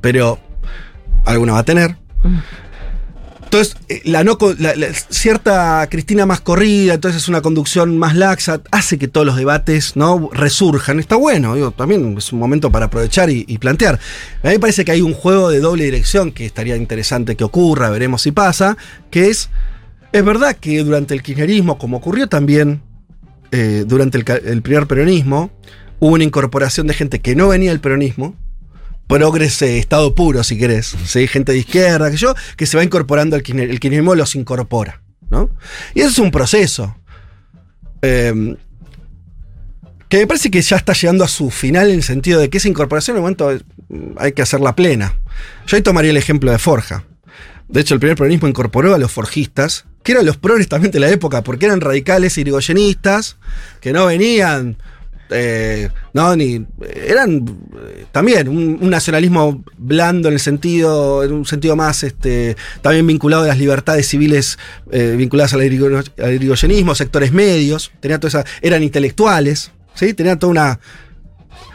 pero 0.00 0.38
alguna 1.24 1.54
va 1.54 1.60
a 1.60 1.64
tener. 1.64 1.96
Entonces, 3.54 3.76
eh, 3.88 4.02
la 4.04 4.24
cierta 5.10 5.86
Cristina 5.88 6.26
más 6.26 6.40
corrida, 6.40 6.94
entonces 6.94 7.28
una 7.28 7.40
conducción 7.40 7.96
más 7.98 8.16
laxa, 8.16 8.60
hace 8.72 8.98
que 8.98 9.06
todos 9.06 9.24
los 9.24 9.36
debates 9.36 9.94
¿no? 9.94 10.28
resurjan. 10.32 10.98
Está 10.98 11.14
bueno, 11.14 11.54
digo, 11.54 11.70
también 11.70 12.16
es 12.18 12.32
un 12.32 12.40
momento 12.40 12.72
para 12.72 12.86
aprovechar 12.86 13.30
y, 13.30 13.44
plantear. 13.58 14.00
A 14.42 14.48
mí 14.48 14.54
me 14.54 14.58
parece 14.58 14.84
que 14.84 14.90
hay 14.90 15.02
un 15.02 15.14
juego 15.14 15.50
de 15.50 15.60
doble 15.60 15.84
dirección 15.84 16.32
que 16.32 16.44
estaría 16.44 16.74
interesante 16.74 17.36
que 17.36 17.44
ocurra, 17.44 17.90
veremos 17.90 18.22
si 18.22 18.32
pasa, 18.32 18.76
que 19.12 19.28
es, 19.28 19.50
es 20.10 20.24
verdad 20.24 20.56
que 20.56 20.82
durante 20.82 21.14
el 21.14 21.22
kirchnerismo, 21.22 21.78
como 21.78 21.98
ocurrió 21.98 22.26
también 22.26 22.82
eh, 23.52 23.84
durante 23.86 24.18
el, 24.18 24.24
el 24.46 24.62
primer 24.62 24.88
peronismo, 24.88 25.52
hubo 26.00 26.14
una 26.14 26.24
incorporación 26.24 26.88
de 26.88 26.94
gente 26.94 27.20
que 27.20 27.36
no 27.36 27.46
venía 27.46 27.70
del 27.70 27.78
peronismo, 27.78 28.34
progrese, 29.06 29.78
estado 29.78 30.14
puro, 30.14 30.42
si 30.42 30.58
querés, 30.58 30.94
¿sí? 31.06 31.26
gente 31.28 31.52
de 31.52 31.58
izquierda, 31.58 32.10
que 32.10 32.16
yo, 32.16 32.34
que 32.56 32.66
se 32.66 32.76
va 32.76 32.84
incorporando 32.84 33.36
al 33.36 33.42
kirchner- 33.42 33.70
el 33.70 33.80
kirchnerismo 33.80 34.14
los 34.14 34.34
incorpora, 34.34 35.02
¿no? 35.30 35.50
Y 35.94 36.00
eso 36.00 36.10
es 36.10 36.18
un 36.18 36.30
proceso. 36.30 36.96
eh, 38.02 38.56
que 40.08 40.18
me 40.18 40.26
parece 40.26 40.50
que 40.50 40.60
ya 40.62 40.76
está 40.76 40.92
llegando 40.92 41.24
a 41.24 41.28
su 41.28 41.50
final 41.50 41.88
en 41.88 41.96
el 41.96 42.02
sentido 42.02 42.38
de 42.40 42.48
que 42.50 42.58
esa 42.58 42.68
incorporación 42.68 43.16
en 43.16 43.18
el 43.18 43.22
momento 43.22 43.50
eh, 43.52 43.60
hay 44.18 44.32
que 44.32 44.42
hacerla 44.42 44.76
plena. 44.76 45.18
Yo 45.66 45.76
ahí 45.76 45.82
tomaría 45.82 46.10
el 46.10 46.16
ejemplo 46.16 46.52
de 46.52 46.58
Forja. 46.58 47.04
De 47.68 47.80
hecho, 47.80 47.94
el 47.94 48.00
primer 48.00 48.16
peronismo 48.16 48.46
incorporó 48.46 48.94
a 48.94 48.98
los 48.98 49.10
forjistas, 49.10 49.86
que 50.02 50.12
eran 50.12 50.26
los 50.26 50.36
progres 50.36 50.68
también 50.68 50.92
de 50.92 51.00
la 51.00 51.08
época, 51.08 51.42
porque 51.42 51.66
eran 51.66 51.80
radicales 51.80 52.36
irigoyenistas, 52.38 53.38
que 53.80 53.92
no 53.92 54.06
venían, 54.06 54.76
eh, 55.30 55.88
no, 56.14 56.36
ni, 56.36 56.64
eran 56.94 57.44
eh, 57.76 58.06
también 58.12 58.48
un, 58.48 58.88
nacionalismo 58.88 59.64
blando 59.76 60.28
en 60.28 60.34
el 60.34 60.40
sentido, 60.40 61.24
en 61.24 61.32
un 61.32 61.44
sentido 61.44 61.74
más, 61.74 62.04
este, 62.04 62.56
también 62.82 63.04
vinculado 63.04 63.42
a 63.42 63.48
las 63.48 63.58
libertades 63.58 64.06
civiles 64.06 64.56
eh, 64.92 65.16
vinculadas 65.18 65.54
al, 65.54 65.62
al 65.62 66.96
sectores 66.96 67.32
medios, 67.32 67.90
tenía 67.98 68.20
toda 68.20 68.28
esa, 68.28 68.50
eran 68.62 68.84
intelectuales, 68.84 69.72
¿sí? 69.94 70.14
Tenían 70.14 70.38
toda 70.38 70.52
una... 70.52 70.80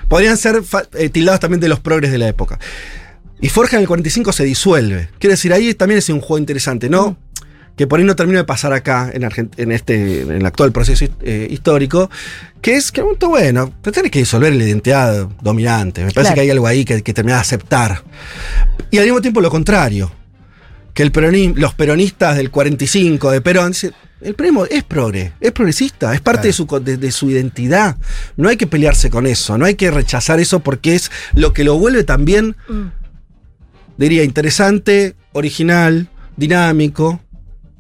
Podrían 0.08 0.38
ser 0.38 0.64
eh, 0.94 1.10
tildados 1.10 1.42
también 1.42 1.60
de 1.60 1.68
los 1.68 1.82
progres 1.82 2.10
de 2.10 2.18
la 2.18 2.30
época. 2.30 2.60
Y 3.42 3.50
Forja 3.50 3.76
en 3.76 3.82
el 3.82 3.88
45 3.88 4.32
se 4.32 4.46
disuelve. 4.46 5.10
Quiere 5.20 5.34
decir, 5.34 5.52
ahí 5.52 5.74
también 5.74 5.98
es 5.98 6.08
un 6.10 6.22
juego 6.22 6.40
interesante, 6.40 6.90
¿no? 6.90 7.18
Que 7.80 7.88
por 7.88 7.98
ahí 7.98 8.06
no 8.06 8.14
termina 8.14 8.40
de 8.40 8.44
pasar 8.44 8.74
acá, 8.74 9.10
en, 9.14 9.24
Argent- 9.24 9.54
en 9.56 9.72
este, 9.72 10.24
en 10.24 10.32
el 10.34 10.46
actual 10.46 10.74
proceso 10.74 11.06
eh, 11.22 11.48
histórico, 11.50 12.10
que 12.62 12.76
es 12.76 12.92
que, 12.92 13.02
bueno, 13.02 13.74
te 13.82 13.94
tenés 13.94 14.12
que 14.12 14.20
disolver 14.20 14.54
la 14.54 14.66
identidad 14.66 15.30
dominante. 15.42 16.02
Me 16.04 16.12
parece 16.12 16.34
Claro. 16.34 16.36
que 16.36 16.42
hay 16.42 16.50
algo 16.50 16.68
ahí 16.68 16.84
que, 16.84 17.02
que 17.02 17.14
termina 17.14 17.36
de 17.36 17.42
aceptar. 17.42 18.04
Y 18.92 18.98
al 18.98 19.06
mismo 19.06 19.22
tiempo 19.22 19.40
lo 19.40 19.50
contrario. 19.50 20.12
Que 20.94 21.04
el 21.04 21.14
peronismo, 21.14 21.56
los 21.58 21.74
peronistas 21.74 22.36
del 22.36 22.52
45 22.52 23.32
de 23.32 23.40
Perón, 23.40 23.70
dicen, 23.72 23.94
el 24.20 24.34
peronismo 24.36 24.66
es 24.66 24.84
progre, 24.84 25.32
es 25.40 25.54
progresista, 25.54 26.14
es 26.14 26.20
parte 26.20 26.48
de, 26.48 26.54
su, 26.54 26.66
de- 26.84 26.98
de 26.98 27.12
su 27.14 27.30
identidad. 27.30 27.96
No 28.36 28.50
hay 28.50 28.58
que 28.58 28.68
pelearse 28.68 29.10
con 29.10 29.26
eso, 29.26 29.58
no 29.58 29.64
hay 29.64 29.76
que 29.76 29.90
rechazar 29.90 30.42
eso 30.42 30.60
porque 30.60 30.96
es 30.96 31.10
lo 31.34 31.54
que 31.54 31.64
lo 31.64 31.78
vuelve 31.78 32.04
también 32.04 32.58
diría, 33.96 34.26
interesante, 34.26 35.16
original, 35.32 36.10
dinámico, 36.36 37.22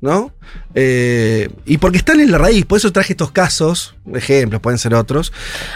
¿no? 0.02 0.32
Eh, 0.76 1.50
y 1.66 1.78
porque 1.78 1.98
están 1.98 2.20
en 2.20 2.32
la 2.32 2.38
raíz, 2.38 2.66
por 2.66 2.78
eso 2.78 2.92
traje 2.92 3.14
estos 3.14 3.32
casos, 3.32 3.96
ejemplos, 4.14 4.62
pueden 4.62 4.78
ser 4.78 4.94
otros. 4.94 5.34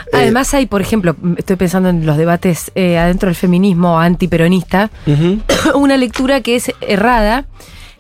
Eh, 0.08 0.18
Además 0.18 0.54
hay, 0.54 0.66
por 0.66 0.82
ejemplo, 0.82 1.16
estoy 1.38 1.56
pensando 1.56 1.90
en 1.90 2.06
los 2.06 2.18
debates 2.18 2.72
eh, 2.76 2.98
adentro 2.98 3.28
del 3.28 3.36
feminismo 3.36 4.00
antiperonista, 4.00 4.90
una 5.76 5.98
lectura 5.98 6.42
que 6.42 6.56
es 6.56 6.72
errada, 6.82 7.46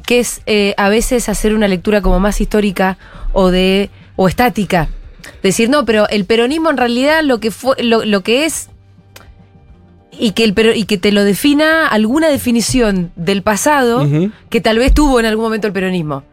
que 0.06 0.20
es 0.20 0.42
a 0.78 0.90
veces 0.90 1.30
hacer 1.30 1.56
una 1.56 1.68
lectura 1.68 2.02
como 2.02 2.20
más 2.20 2.42
histórica 2.42 2.98
o 3.32 3.52
de 3.52 3.90
o 4.16 4.28
estática. 4.28 4.90
Decir, 5.42 5.70
no, 5.70 5.86
pero 5.86 6.10
el 6.10 6.26
peronismo 6.26 6.70
en 6.70 6.78
realidad 6.78 7.22
lo 7.24 7.40
que 7.40 7.52
fue, 7.52 7.82
lo, 7.82 8.04
lo 8.04 8.22
que 8.22 8.46
es 8.46 8.70
y 10.19 10.32
que, 10.32 10.43
el, 10.43 10.54
pero, 10.54 10.73
y 10.73 10.86
que 10.86 10.97
te 10.97 11.12
lo 11.12 11.23
defina 11.23 11.88
alguna 11.88 12.30
definición 12.30 13.12
del 13.15 13.41
pasado 13.41 14.08
que 14.49 14.62
tal 14.62 14.78
vez 14.80 14.93
tuvo 14.93 15.19
en 15.19 15.26
algún 15.26 15.45
momento 15.45 15.67
el 15.67 15.73
peronismo. 15.73 16.23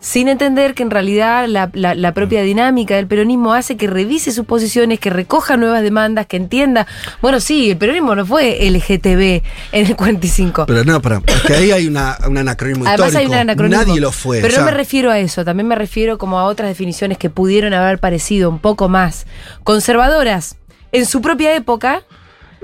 Sin 0.00 0.26
entender 0.26 0.74
que 0.74 0.82
en 0.82 0.90
realidad 0.90 1.46
la, 1.46 1.70
la- 1.74 1.94
la 1.94 2.12
propia 2.12 2.42
dinámica 2.42 2.96
del 2.96 3.06
peronismo 3.06 3.54
hace 3.54 3.76
que 3.76 3.86
revise 3.86 4.32
sus 4.32 4.44
posiciones, 4.46 4.98
que 4.98 5.10
recoja 5.10 5.56
nuevas 5.56 5.80
demandas, 5.82 6.26
que 6.26 6.36
entienda. 6.36 6.88
Bueno, 7.20 7.38
sí, 7.38 7.70
el 7.70 7.76
peronismo 7.76 8.16
no 8.16 8.26
fue 8.26 8.58
LGTB 8.68 9.42
en 9.70 9.86
el 9.86 9.94
45. 9.94 10.66
Pero 10.66 10.82
no, 10.84 11.00
para, 11.00 11.22
es 11.24 11.42
que 11.42 11.54
ahí 11.54 11.70
hay 11.70 11.86
una, 11.86 12.18
un 12.26 12.36
anacronismo 12.36 12.84
Además 12.88 13.14
hay 13.14 13.26
un 13.26 13.34
anacronismo. 13.34 13.84
Nadie 13.84 14.00
lo 14.00 14.10
fue. 14.10 14.38
Pero 14.40 14.48
o 14.48 14.50
sea, 14.56 14.64
no 14.64 14.70
me 14.72 14.76
refiero 14.76 15.08
a 15.12 15.20
eso, 15.20 15.44
también 15.44 15.68
me 15.68 15.76
refiero 15.76 16.18
como 16.18 16.40
a 16.40 16.44
otras 16.46 16.68
definiciones 16.68 17.16
que 17.16 17.30
pudieron 17.30 17.72
haber 17.72 18.00
parecido 18.00 18.50
un 18.50 18.58
poco 18.58 18.88
más 18.88 19.26
conservadoras 19.62 20.56
en 20.90 21.06
su 21.06 21.20
propia 21.22 21.54
época. 21.54 22.02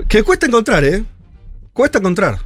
Que 0.07 0.23
cuesta 0.23 0.45
encontrar, 0.45 0.83
¿eh? 0.83 1.03
Cuesta 1.73 1.99
encontrar. 1.99 2.39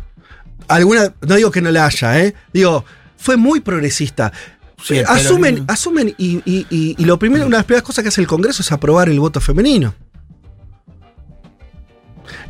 Alguna, 0.68 1.14
no 1.22 1.36
digo 1.36 1.52
que 1.52 1.62
no 1.62 1.72
la 1.72 1.86
haya, 1.86 2.20
¿eh? 2.22 2.34
Digo, 2.54 2.84
fue 3.18 3.38
muy 3.38 3.60
progresista. 3.60 4.32
Sí, 4.84 4.96
Eh, 4.98 5.04
asumen, 5.08 5.64
asumen 5.68 6.14
y, 6.18 6.42
y- 6.46 6.66
y- 6.70 6.96
y 6.98 7.06
lo 7.06 7.18
primero, 7.20 7.46
una 7.46 7.58
de 7.58 7.60
las 7.60 7.66
primeras 7.66 7.84
cosas 7.84 8.04
que 8.04 8.10
hace 8.10 8.22
el 8.22 8.28
Congreso 8.28 8.62
es 8.62 8.72
aprobar 8.72 9.08
el 9.10 9.20
voto 9.20 9.40
femenino. 9.40 9.94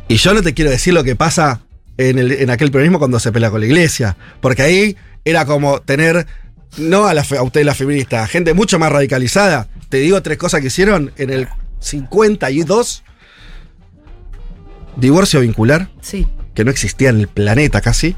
Y 0.08 0.16
yo 0.16 0.34
no 0.34 0.42
te 0.42 0.52
quiero 0.54 0.70
decir 0.70 0.92
lo 0.94 1.04
que 1.04 1.16
pasa 1.16 1.60
en, 1.96 2.18
el- 2.18 2.32
en 2.32 2.50
aquel 2.50 2.70
peronismo 2.70 2.98
cuando 2.98 3.18
se 3.20 3.32
pelea 3.32 3.50
con 3.50 3.60
la 3.60 3.66
iglesia. 3.66 4.16
Porque 4.40 4.62
ahí 4.62 4.96
era 5.24 5.46
como 5.46 5.80
tener, 5.80 6.26
no 6.76 7.06
a, 7.06 7.14
la, 7.14 7.22
a 7.38 7.42
ustedes 7.42 7.66
la 7.66 7.74
feminista, 7.74 8.26
gente 8.26 8.52
mucho 8.54 8.78
más 8.78 8.92
radicalizada. 8.92 9.68
Te 9.88 9.98
digo 9.98 10.20
tres 10.22 10.38
cosas 10.38 10.60
que 10.60 10.66
hicieron 10.68 11.12
en 11.16 11.30
el 11.30 11.48
52. 11.80 13.02
Divorcio 14.96 15.40
vincular, 15.40 15.88
Sí. 16.00 16.26
que 16.54 16.64
no 16.64 16.70
existía 16.70 17.10
en 17.10 17.20
el 17.20 17.28
planeta 17.28 17.80
casi. 17.80 18.14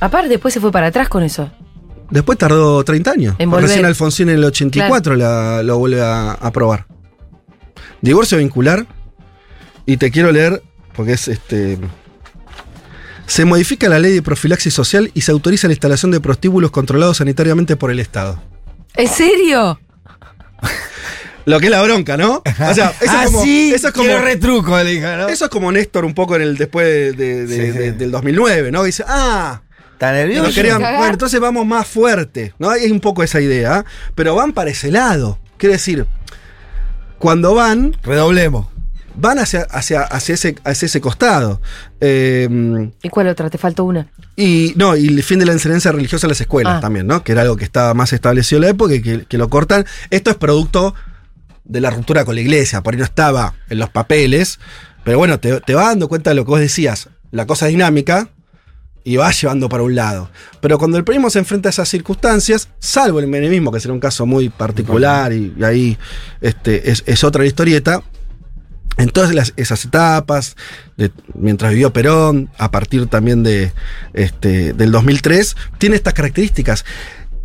Aparte, 0.00 0.28
después 0.28 0.52
se 0.52 0.60
fue 0.60 0.72
para 0.72 0.88
atrás 0.88 1.08
con 1.08 1.22
eso. 1.22 1.50
Después 2.10 2.38
tardó 2.38 2.84
30 2.84 3.10
años. 3.10 3.36
En. 3.38 3.50
Recién 3.50 3.84
Alfonsín 3.84 4.28
en 4.28 4.36
el 4.36 4.44
84 4.44 5.16
la- 5.16 5.62
lo 5.62 5.78
vuelve 5.78 6.02
a 6.02 6.32
aprobar. 6.32 6.86
Divorcio 8.00 8.38
vincular. 8.38 8.86
Y 9.86 9.96
te 9.98 10.10
quiero 10.10 10.32
leer, 10.32 10.62
porque 10.94 11.12
es 11.12 11.28
este. 11.28 11.78
Se 13.26 13.44
modifica 13.44 13.88
la 13.88 13.98
ley 13.98 14.12
de 14.12 14.22
profilaxis 14.22 14.74
social 14.74 15.10
y 15.14 15.20
se 15.22 15.32
autoriza 15.32 15.66
la 15.68 15.72
instalación 15.74 16.10
de 16.12 16.20
prostíbulos 16.20 16.70
controlados 16.70 17.16
sanitariamente 17.18 17.76
por 17.76 17.90
el 17.90 17.98
Estado. 18.00 18.40
¿En 18.94 19.08
serio? 19.08 19.80
Lo 21.46 21.58
que 21.60 21.66
es 21.66 21.70
la 21.70 21.80
bronca, 21.82 22.16
¿no? 22.18 22.42
O 22.44 22.74
sea, 22.74 22.92
eso 23.00 23.12
ah, 23.16 23.22
es 23.24 23.26
como. 23.30 23.42
sí, 23.42 23.72
eso 23.74 23.88
es 23.88 23.94
como 23.94 24.06
quiero 24.06 24.20
retruco, 24.22 24.76
le 24.82 24.90
dije, 24.90 25.16
¿no? 25.16 25.28
eso 25.28 25.44
es 25.46 25.50
como 25.50 25.72
Néstor 25.72 26.04
un 26.04 26.12
poco 26.12 26.36
en 26.36 26.42
el 26.42 26.56
después 26.56 26.84
de- 26.86 27.12
de- 27.12 27.46
de- 27.46 27.56
Sí, 27.66 27.72
sí. 27.72 27.78
de- 27.78 27.92
del 27.92 28.10
2009, 28.10 28.70
¿no? 28.72 28.82
Dice, 28.82 29.04
ah, 29.06 29.62
¿Está 29.92 30.12
nervioso? 30.12 30.52
querían- 30.52 30.80
bueno, 30.82 31.06
entonces 31.06 31.40
vamos 31.40 31.64
más 31.64 31.86
fuerte, 31.86 32.52
¿no? 32.58 32.68
Hay 32.68 32.90
un 32.90 33.00
poco 33.00 33.22
esa 33.22 33.40
idea, 33.40 33.76
¿ah? 33.76 33.84
pero 34.14 34.34
van 34.34 34.52
para 34.52 34.70
ese 34.70 34.90
lado. 34.90 35.38
Quiere 35.56 35.74
decir, 35.74 36.04
cuando 37.18 37.54
van, 37.54 37.96
Redoblemos. 38.02 38.66
van 39.14 39.38
hacia, 39.38 39.62
hacia, 39.70 40.02
hacia, 40.02 40.34
ese, 40.34 40.56
hacia 40.64 40.84
ese 40.86 41.00
costado. 41.00 41.62
Eh, 42.00 42.90
¿Y 43.02 43.08
cuál 43.08 43.28
otra? 43.28 43.48
Te 43.48 43.56
faltó 43.56 43.84
una. 43.84 44.08
y 44.36 44.74
no, 44.76 44.94
y 44.96 45.06
el 45.06 45.22
fin 45.22 45.38
de 45.38 45.46
la 45.46 45.52
enseñanza 45.52 45.90
religiosa 45.92 46.26
en 46.26 46.30
las 46.32 46.40
escuelas 46.42 46.74
Ah. 46.76 46.80
también, 46.80 47.06
¿no? 47.06 47.22
Que 47.24 47.32
era 47.32 47.40
algo 47.42 47.56
que 47.56 47.64
estaba 47.64 47.94
más 47.94 48.12
establecido 48.12 48.58
en 48.58 48.62
la 48.64 48.68
época 48.70 48.94
y 48.94 49.00
que, 49.00 49.24
que 49.24 49.38
lo 49.38 49.48
cortan. 49.48 49.86
Esto 50.10 50.30
es 50.30 50.36
producto 50.36 50.94
de 51.68 51.80
la 51.80 51.90
ruptura 51.90 52.24
con 52.24 52.34
la 52.34 52.40
iglesia, 52.40 52.82
por 52.82 52.94
ahí 52.94 52.98
no 52.98 53.04
estaba 53.04 53.54
en 53.68 53.78
los 53.78 53.90
papeles, 53.90 54.58
pero 55.04 55.18
bueno, 55.18 55.38
te, 55.40 55.52
vas 55.74 55.86
dando 55.86 56.08
cuenta 56.08 56.30
de 56.30 56.36
lo 56.36 56.44
que 56.44 56.50
vos 56.50 56.60
decías, 56.60 57.08
la 57.30 57.46
cosa 57.46 57.66
dinámica 57.66 58.28
y 59.04 59.16
vas 59.16 59.40
llevando 59.40 59.68
para 59.68 59.84
un 59.84 59.94
lado. 59.94 60.30
Pero 60.60 60.78
cuando 60.78 60.98
el 60.98 61.04
peronismo 61.04 61.30
se 61.30 61.38
enfrenta 61.38 61.68
a 61.68 61.70
esas 61.70 61.88
circunstancias, 61.88 62.68
salvo 62.80 63.20
el 63.20 63.28
menemismo, 63.28 63.70
que 63.70 63.78
será 63.78 63.94
un 63.94 64.00
caso 64.00 64.26
muy 64.26 64.48
particular 64.48 65.32
y, 65.32 65.54
ahí 65.62 65.96
este, 66.40 66.90
es, 66.90 67.22
otra 67.24 67.46
historieta, 67.46 68.02
en 68.98 69.10
todas 69.10 69.32
las- 69.34 69.52
esas 69.56 69.84
etapas, 69.84 70.56
de- 70.96 71.12
mientras 71.34 71.70
vivió 71.70 71.92
Perón, 71.92 72.50
a 72.58 72.70
partir 72.72 73.06
también 73.06 73.42
de, 73.44 73.72
este, 74.14 74.72
del 74.72 74.90
2003, 74.90 75.56
tiene 75.78 75.94
estas 75.96 76.14
características. 76.14 76.84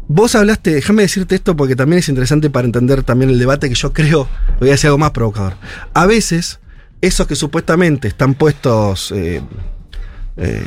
Vos 0.08 0.36
hablaste, 0.36 0.74
déjame 0.74 1.04
decirte 1.04 1.36
esto 1.36 1.56
porque 1.56 1.76
también 1.76 2.00
es 2.00 2.10
interesante 2.10 2.50
para 2.50 2.66
entender 2.66 3.04
también 3.04 3.30
el 3.30 3.40
debate 3.40 3.70
que 3.70 3.76
yo 3.76 3.94
creo, 3.94 4.28
voy 4.60 4.70
a 4.70 4.74
decir 4.74 4.88
algo 4.88 4.98
más 4.98 5.12
provocador. 5.12 5.54
A 5.94 6.06
veces, 6.06 6.60
esos 7.00 7.28
que 7.28 7.36
supuestamente 7.36 8.08
están 8.08 8.34
puestos 8.34 9.12
eh, 9.12 9.42
eh, 10.38 10.66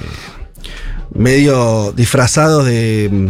medio 1.13 1.93
disfrazados 1.93 2.65
de, 2.65 3.09
mm, 3.13 3.29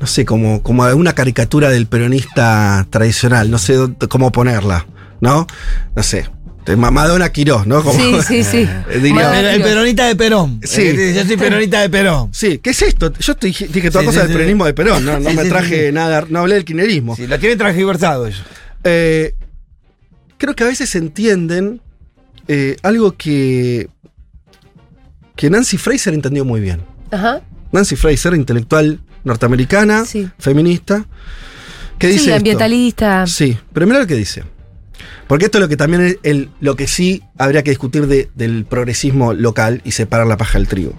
no 0.00 0.06
sé, 0.06 0.24
como, 0.24 0.62
como 0.62 0.84
una 0.88 1.14
caricatura 1.14 1.70
del 1.70 1.86
peronista 1.86 2.86
tradicional, 2.90 3.50
no 3.50 3.58
sé 3.58 3.76
cómo 4.08 4.32
ponerla, 4.32 4.86
¿no? 5.20 5.46
No 5.94 6.02
sé, 6.02 6.28
de 6.64 6.76
Ma- 6.76 6.90
Madonna 6.90 7.30
Quirós, 7.30 7.66
¿no? 7.66 7.82
Como- 7.82 7.98
Sí, 7.98 8.14
sí, 8.26 8.44
sí. 8.44 8.68
Eh, 8.90 8.98
diría- 9.02 9.38
el 9.50 9.56
Quirós. 9.56 9.68
peronista 9.68 10.06
de 10.06 10.16
Perón. 10.16 10.60
Sí. 10.62 10.82
Eh, 10.82 11.12
Yo 11.16 11.24
soy 11.26 11.36
peronista 11.36 11.80
de 11.80 11.90
Perón. 11.90 12.28
Sí, 12.32 12.58
¿qué 12.58 12.70
es 12.70 12.82
esto? 12.82 13.12
Yo 13.18 13.34
te 13.36 13.48
dije, 13.48 13.68
dije 13.68 13.90
toda 13.90 14.02
Sí, 14.02 14.06
cosa 14.06 14.20
sí, 14.20 14.26
del 14.26 14.28
sí. 14.28 14.34
peronismo 14.34 14.64
de 14.66 14.74
Perón, 14.74 15.04
no, 15.04 15.18
no 15.18 15.30
Sí, 15.30 15.36
me 15.36 15.44
traje 15.46 15.80
sí, 15.80 15.86
sí. 15.88 15.92
nada, 15.92 16.24
no 16.28 16.40
hablé 16.40 16.54
del 16.54 16.64
kirchnerismo. 16.64 17.16
Sí, 17.16 17.26
lo 17.26 17.38
tienen 17.38 17.58
transgiversado 17.58 18.26
ellos. 18.26 18.42
Eh, 18.84 19.34
creo 20.38 20.54
que 20.54 20.64
a 20.64 20.66
veces 20.68 20.94
entienden 20.94 21.80
eh, 22.48 22.76
algo 22.82 23.12
que, 23.16 23.88
que 25.36 25.50
Nancy 25.50 25.78
Fraser 25.78 26.14
entendió 26.14 26.44
muy 26.44 26.60
bien. 26.60 26.80
Ajá. 27.10 27.40
Nancy 27.72 27.96
Fraser, 27.96 28.34
intelectual 28.34 29.00
norteamericana, 29.24 30.04
Sí. 30.04 30.28
feminista, 30.38 31.06
que 31.98 32.08
dice 32.08 32.18
Sí, 32.18 32.24
esto. 32.26 32.36
ambientalista. 32.36 33.26
Sí, 33.26 33.56
pero 33.72 33.86
mira 33.86 34.00
lo 34.00 34.06
que 34.06 34.14
dice. 34.16 34.42
Porque 35.32 35.46
esto 35.46 35.56
es 35.56 35.62
lo 35.62 35.68
que 35.70 35.78
también 35.78 36.02
es 36.04 36.18
el, 36.24 36.50
lo 36.60 36.76
que 36.76 36.86
sí 36.86 37.22
habría 37.38 37.62
que 37.62 37.70
discutir 37.70 38.06
de- 38.06 38.28
del 38.34 38.66
progresismo 38.66 39.32
local 39.32 39.80
y 39.82 39.92
separar 39.92 40.26
la 40.26 40.36
paja 40.36 40.58
del 40.58 40.68
trigo. 40.68 40.92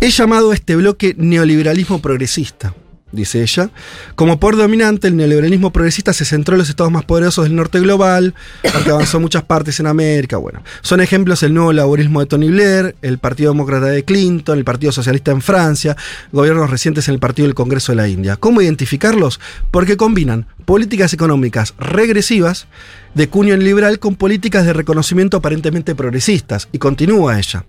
He 0.00 0.10
llamado 0.10 0.50
a 0.50 0.54
este 0.54 0.74
bloque 0.74 1.14
neoliberalismo 1.16 2.02
progresista, 2.02 2.74
dice 3.12 3.42
ella. 3.42 3.70
Como 4.14 4.38
poder 4.38 4.56
dominante, 4.56 5.08
el 5.08 5.16
neoliberalismo 5.16 5.72
progresista 5.72 6.12
se 6.12 6.24
centró 6.24 6.54
en 6.54 6.58
los 6.58 6.68
estados 6.68 6.92
más 6.92 7.04
poderosos 7.04 7.44
del 7.44 7.56
norte 7.56 7.80
global, 7.80 8.34
porque 8.72 8.90
avanzó 8.90 9.20
muchas 9.20 9.44
partes 9.44 9.80
en 9.80 9.86
América. 9.86 10.36
Bueno, 10.36 10.62
son 10.82 11.00
ejemplos 11.00 11.42
el 11.42 11.54
nuevo 11.54 11.72
laborismo 11.72 12.20
de 12.20 12.26
Tony 12.26 12.48
Blair, 12.50 12.96
el 13.02 13.18
Partido 13.18 13.52
Demócrata 13.52 13.86
de 13.86 14.04
Clinton, 14.04 14.58
el 14.58 14.64
Partido 14.64 14.92
Socialista 14.92 15.30
en 15.30 15.42
Francia, 15.42 15.96
gobiernos 16.32 16.70
recientes 16.70 17.08
en 17.08 17.14
el 17.14 17.20
Partido 17.20 17.46
del 17.46 17.54
Congreso 17.54 17.92
de 17.92 17.96
la 17.96 18.08
India. 18.08 18.36
¿Cómo 18.36 18.60
identificarlos? 18.62 19.40
Porque 19.70 19.96
combinan 19.96 20.46
políticas 20.64 21.12
económicas 21.12 21.74
regresivas 21.78 22.66
de 23.14 23.28
cuño 23.28 23.56
liberal 23.56 23.98
con 23.98 24.16
políticas 24.16 24.66
de 24.66 24.72
reconocimiento 24.72 25.38
aparentemente 25.38 25.94
progresistas. 25.94 26.68
Y 26.72 26.78
continúa 26.78 27.38
ella. 27.38 27.64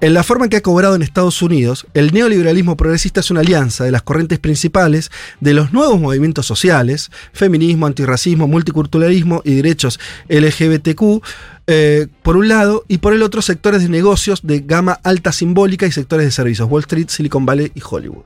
En 0.00 0.14
la 0.14 0.22
forma 0.22 0.44
en 0.44 0.50
que 0.50 0.56
ha 0.58 0.62
cobrado 0.62 0.94
en 0.94 1.02
Estados 1.02 1.42
Unidos, 1.42 1.84
el 1.92 2.12
neoliberalismo 2.12 2.76
progresista 2.76 3.18
es 3.18 3.32
una 3.32 3.40
alianza 3.40 3.82
de 3.82 3.90
las 3.90 4.02
corrientes 4.02 4.38
principales 4.38 5.10
de 5.40 5.54
los 5.54 5.72
nuevos 5.72 6.00
movimientos 6.00 6.46
sociales, 6.46 7.10
feminismo, 7.32 7.86
antirracismo, 7.86 8.46
multiculturalismo 8.46 9.42
y 9.44 9.54
derechos 9.56 9.98
LGBTQ, 10.28 11.24
eh, 11.66 12.06
por 12.22 12.36
un 12.36 12.46
lado, 12.46 12.84
y 12.86 12.98
por 12.98 13.12
el 13.12 13.22
otro 13.24 13.42
sectores 13.42 13.82
de 13.82 13.88
negocios 13.88 14.42
de 14.44 14.60
gama 14.60 15.00
alta 15.02 15.32
simbólica 15.32 15.84
y 15.84 15.90
sectores 15.90 16.26
de 16.26 16.30
servicios, 16.30 16.70
Wall 16.70 16.82
Street, 16.82 17.08
Silicon 17.08 17.44
Valley 17.44 17.72
y 17.74 17.82
Hollywood. 17.84 18.22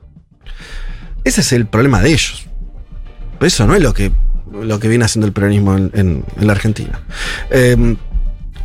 Ese 1.23 1.41
es 1.41 1.53
el 1.53 1.65
problema 1.65 2.03
de 2.03 2.09
ellos. 2.09 2.45
Eso 3.41 3.65
no 3.65 3.73
es 3.73 3.81
lo 3.81 3.95
que, 3.95 4.11
lo 4.51 4.79
que 4.79 4.87
viene 4.89 5.05
haciendo 5.05 5.25
el 5.25 5.33
peronismo 5.33 5.75
en, 5.75 6.23
la 6.39 6.51
Argentina. 6.51 7.01
Eh, 7.49 7.95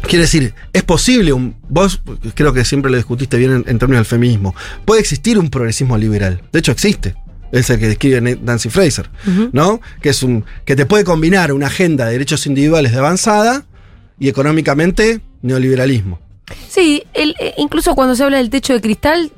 Quiere 0.02 0.22
decir, 0.22 0.54
es 0.72 0.82
posible 0.84 1.32
un. 1.32 1.56
Vos 1.68 2.00
creo 2.34 2.52
que 2.52 2.64
siempre 2.64 2.90
lo 2.90 2.96
discutiste 2.96 3.36
bien 3.36 3.50
en, 3.52 3.64
en 3.66 3.78
términos 3.78 4.00
del 4.00 4.06
feminismo. 4.06 4.54
Puede 4.84 5.00
existir 5.00 5.38
un 5.38 5.50
progresismo 5.50 5.98
liberal. 5.98 6.40
De 6.52 6.60
hecho, 6.60 6.72
existe. 6.72 7.14
Es 7.52 7.68
el 7.70 7.78
que 7.78 7.88
describe 7.88 8.20
Nancy 8.42 8.68
Fraser. 8.70 9.10
¿No? 9.52 9.80
Que 10.00 10.10
es 10.10 10.22
un. 10.22 10.44
que 10.64 10.76
te 10.76 10.86
puede 10.86 11.04
combinar 11.04 11.52
una 11.52 11.66
agenda 11.66 12.06
de 12.06 12.12
derechos 12.12 12.46
individuales 12.46 12.92
de 12.92 12.98
avanzada 12.98 13.64
y 14.18 14.28
económicamente 14.28 15.20
neoliberalismo. 15.42 16.20
Sí, 16.68 17.02
el- 17.14 17.34
eh, 17.40 17.54
incluso 17.58 17.94
cuando 17.94 18.14
se 18.14 18.24
habla 18.24 18.38
del 18.38 18.50
techo 18.50 18.72
de 18.72 18.80
cristal, 18.80 19.32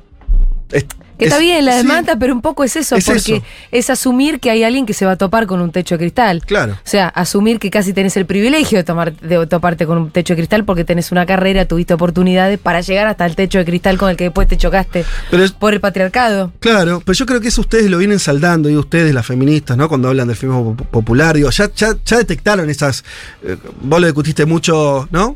Es- 0.71 0.85
que 1.21 1.25
está 1.25 1.37
es- 1.37 1.41
bien 1.43 1.65
la 1.65 1.71
sí, 1.73 1.77
demanda, 1.79 2.15
pero 2.17 2.33
un 2.33 2.41
poco 2.41 2.63
es 2.63 2.75
eso, 2.75 2.95
Es 2.95 3.05
porque 3.05 3.35
eso. 3.37 3.43
es 3.71 3.89
asumir 3.89 4.39
que 4.39 4.49
hay 4.51 4.63
alguien 4.63 4.85
que 4.85 4.93
se 4.93 5.05
va 5.05 5.13
a 5.13 5.15
topar 5.15 5.45
con 5.47 5.61
un 5.61 5.71
techo 5.71 5.95
de 5.95 5.99
cristal. 5.99 6.41
Claro. 6.45 6.73
O 6.73 6.77
sea, 6.83 7.07
asumir 7.09 7.59
que 7.59 7.69
casi 7.69 7.93
tenés 7.93 8.17
el 8.17 8.25
privilegio 8.25 8.77
de, 8.77 8.83
tomar, 8.83 9.13
de 9.15 9.45
toparte 9.47 9.85
con 9.85 9.97
un 9.97 10.11
techo 10.11 10.33
de 10.33 10.37
cristal 10.37 10.65
porque 10.65 10.83
tenés 10.83 11.11
una 11.11 11.25
carrera, 11.25 11.65
tuviste 11.65 11.93
oportunidades 11.93 12.59
para 12.59 12.81
llegar 12.81 13.07
hasta 13.07 13.25
el 13.25 13.35
techo 13.35 13.59
de 13.59 13.65
cristal 13.65 13.97
con 13.97 14.09
el 14.09 14.17
que 14.17 14.25
después 14.25 14.47
te 14.47 14.57
chocaste 14.57 15.05
Pero 15.29 15.43
es- 15.43 15.51
por 15.51 15.73
el 15.73 15.79
patriarcado. 15.79 16.51
Claro, 16.59 17.01
pero 17.05 17.13
yo 17.15 17.25
creo 17.25 17.39
que 17.41 17.49
eso 17.49 17.61
ustedes 17.61 17.89
lo 17.89 17.97
vienen 17.97 18.19
saldando, 18.19 18.69
y 18.69 18.75
ustedes, 18.77 19.13
las 19.13 19.25
feministas, 19.25 19.77
¿no? 19.77 19.87
Cuando 19.87 20.07
hablan 20.09 20.27
del 20.27 20.35
feminismo 20.37 20.75
pop- 20.75 20.87
popular, 20.87 21.35
digo, 21.35 21.49
ya, 21.51 21.69
ya, 21.75 21.95
ya 22.05 22.17
detectaron 22.17 22.69
esas. 22.69 23.03
eh, 23.43 23.57
vos 23.81 23.99
lo 24.01 24.07
discutiste 24.07 24.45
mucho, 24.45 25.07
¿no? 25.11 25.35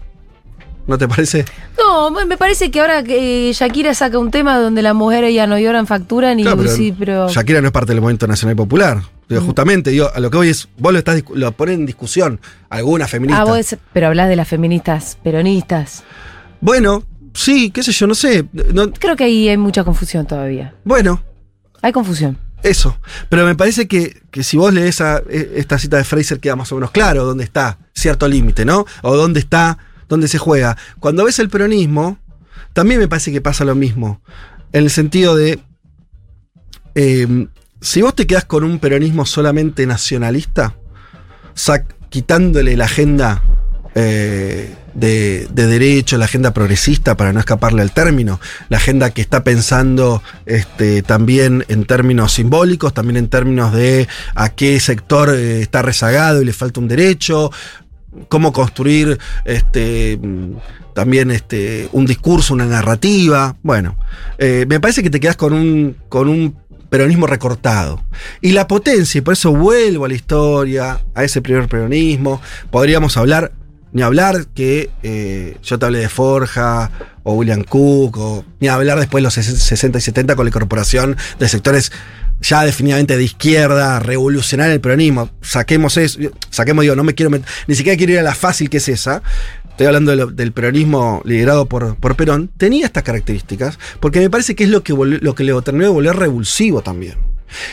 ¿No 0.88 0.98
te 1.00 1.08
parece? 1.08 1.46
No, 1.78 2.12
me 2.12 2.38
parece 2.38 2.70
que 2.70 2.80
ahora 2.80 3.02
que 3.04 3.52
Shakira 3.54 3.94
saca 3.96 4.20
un 4.20 4.30
tema 4.30 4.60
donde 4.60 4.82
las 4.84 4.94
mujeres 4.94 5.34
ya 5.34 5.48
no 5.48 5.58
lloran, 5.58 5.88
facturan 5.88 6.40
y 6.40 6.44
Claro, 6.44 6.58
pero 6.58 6.70
sí, 6.72 6.94
pero. 6.98 7.28
Shakira 7.28 7.60
no 7.62 7.68
es 7.68 7.72
parte 7.74 7.92
del 7.94 8.02
movimiento 8.02 8.28
nacional 8.28 8.56
popular. 8.56 9.02
Digo, 9.28 9.42
Mm. 9.42 9.46
justamente, 9.46 9.90
digo, 9.90 10.10
a 10.14 10.20
lo 10.20 10.30
que 10.30 10.38
voy 10.38 10.50
es, 10.50 10.68
vos 10.78 10.94
lo 10.94 11.00
estás 11.00 11.24
lo 11.34 11.52
pones 11.54 11.76
en 11.76 11.88
discusión, 11.88 12.40
alguna 12.70 13.08
feminista. 13.08 13.42
Ah, 13.42 13.46
vos, 13.46 13.76
pero 13.94 14.08
hablas 14.08 14.30
de 14.30 14.36
las 14.36 14.48
feministas 14.48 15.18
peronistas. 15.24 16.04
Bueno, 16.62 17.04
sí, 17.34 17.72
qué 17.72 17.82
sé 17.82 17.92
yo, 17.92 18.06
no 18.06 18.14
sé. 18.14 18.46
no- 18.74 18.92
Creo 18.94 19.16
que 19.16 19.24
ahí 19.24 19.50
hay 19.50 19.58
mucha 19.58 19.84
confusión 19.84 20.28
todavía. 20.28 20.76
bueno, 20.84 21.24
Hay 21.82 21.92
confusión. 21.92 22.38
eso. 22.62 22.96
Pero 23.30 23.46
me 23.46 23.56
parece 23.56 23.88
que, 23.88 24.22
que 24.30 24.44
si 24.44 24.58
vos 24.58 24.72
lees 24.72 25.02
a- 25.02 25.24
e- 25.30 25.54
esta 25.56 25.80
cita 25.80 25.98
de 25.98 26.04
Fraser 26.04 26.40
queda 26.40 26.56
más 26.56 26.72
o 26.72 26.76
menos 26.76 26.92
claro 26.92 27.26
dónde 27.26 27.44
está 27.44 27.80
cierto 27.96 28.28
límite, 28.28 28.66
¿no? 28.66 28.86
O 29.02 29.16
dónde 29.18 29.40
está, 29.40 29.78
dónde 30.08 30.28
se 30.28 30.38
juega. 30.38 30.78
Cuando 31.00 31.26
ves 31.26 31.40
el 31.40 31.50
peronismo, 31.50 32.18
también 32.74 33.00
me 33.00 33.08
parece 33.08 33.32
que 33.32 33.42
pasa 33.42 33.66
lo 33.66 33.76
mismo. 33.76 34.22
En 34.72 34.84
el 34.84 34.90
sentido 34.90 35.36
de. 35.36 35.60
eh, 36.96 37.48
si 37.82 38.02
vos 38.02 38.16
te 38.16 38.26
quedás 38.26 38.46
con 38.46 38.64
un 38.64 38.80
peronismo 38.80 39.26
solamente 39.26 39.86
nacionalista, 39.86 40.76
quitándole 42.10 42.76
la 42.76 42.86
agenda 42.86 43.44
eh, 43.94 44.74
de, 44.94 45.48
de 45.52 45.68
derecho, 45.68 46.18
la 46.18 46.26
agenda 46.26 46.54
progresista, 46.54 47.16
para 47.16 47.32
no 47.34 47.40
escaparle 47.40 47.82
al 47.82 47.92
término, 47.92 48.40
la 48.70 48.78
agenda 48.78 49.12
que 49.12 49.22
está 49.22 49.44
pensando 49.44 50.24
este, 50.46 51.02
también 51.02 51.66
en 51.68 51.86
términos 51.86 52.34
simbólicos, 52.34 52.94
también 52.94 53.18
en 53.18 53.30
términos 53.30 53.74
de 53.74 54.08
a 54.34 54.50
qué 54.50 54.80
sector 54.80 55.30
eh, 55.30 55.62
está 55.62 55.82
rezagado 55.82 56.42
y 56.42 56.46
le 56.46 56.54
falta 56.54 56.80
un 56.80 56.88
derecho, 56.88 57.52
cómo 58.28 58.54
construir 58.54 59.20
este, 59.46 60.20
también 60.94 61.32
este, 61.32 61.90
un 61.92 62.06
discurso, 62.06 62.54
una 62.54 62.66
narrativa. 62.66 63.56
Bueno, 63.64 63.98
eh, 64.38 64.66
me 64.68 64.80
parece 64.80 65.04
que 65.04 65.10
te 65.10 65.20
quedas 65.20 65.36
con 65.36 65.54
un, 65.54 65.96
con 66.10 66.28
un 66.28 66.56
peronismo 66.90 67.28
recortado. 67.28 68.02
Y 68.42 68.54
la 68.54 68.68
potencia, 68.68 69.20
y 69.20 69.22
por 69.22 69.34
eso 69.34 69.52
vuelvo 69.52 70.06
a 70.06 70.08
la 70.08 70.14
historia, 70.14 71.02
a 71.14 71.24
ese 71.24 71.42
primer 71.42 71.68
peronismo, 71.68 72.42
podríamos 72.72 73.18
hablar, 73.18 73.52
ni 73.92 74.02
hablar 74.02 74.48
que 74.48 74.90
eh, 75.04 75.58
yo 75.64 75.78
te 75.78 75.86
hablé 75.86 76.00
de 76.00 76.10
Forja 76.10 76.92
o 77.24 77.34
William 77.34 77.64
Cook, 77.64 78.46
ni 78.60 78.68
hablar 78.68 79.00
después 79.00 79.22
de 79.22 79.24
los 79.24 79.34
60 79.34 79.98
y 79.98 80.02
70 80.02 80.36
con 80.36 80.46
la 80.46 80.50
incorporación 80.50 81.18
de 81.40 81.50
sectores 81.50 81.92
ya 82.42 82.64
definitivamente 82.64 83.18
de 83.18 83.24
izquierda, 83.24 84.00
revolucionar 84.00 84.70
el 84.72 84.82
peronismo. 84.82 85.30
Saquemos 85.42 85.98
eso, 85.98 86.20
saquemos, 86.50 86.84
digo, 86.84 86.96
no 86.96 87.04
me 87.04 87.14
quiero 87.16 87.32
met- 87.32 87.44
ni 87.68 87.76
siquiera 87.76 87.98
quiero 87.98 88.14
ir 88.14 88.20
a 88.20 88.24
la 88.24 88.36
fácil 88.36 88.70
que 88.70 88.78
es 88.78 88.88
esa. 88.90 89.22
Estoy 89.70 89.88
hablando 89.88 90.12
de 90.12 90.18
lo- 90.18 90.28
del 90.28 90.52
peronismo 90.54 91.22
liderado 91.26 91.66
por, 91.68 91.96
por 91.98 92.16
Perón, 92.16 92.50
tenía 92.58 92.86
estas 92.86 93.04
características, 93.04 93.78
porque 94.00 94.20
me 94.20 94.30
parece 94.30 94.56
que 94.56 94.64
es 94.64 94.70
lo 94.70 94.84
que, 94.84 94.94
volvió- 94.94 95.20
lo 95.22 95.36
que 95.36 95.44
le 95.44 95.60
terminó 95.62 95.86
de 95.86 95.92
volver 95.92 96.16
revulsivo 96.16 96.82
también. 96.82 97.16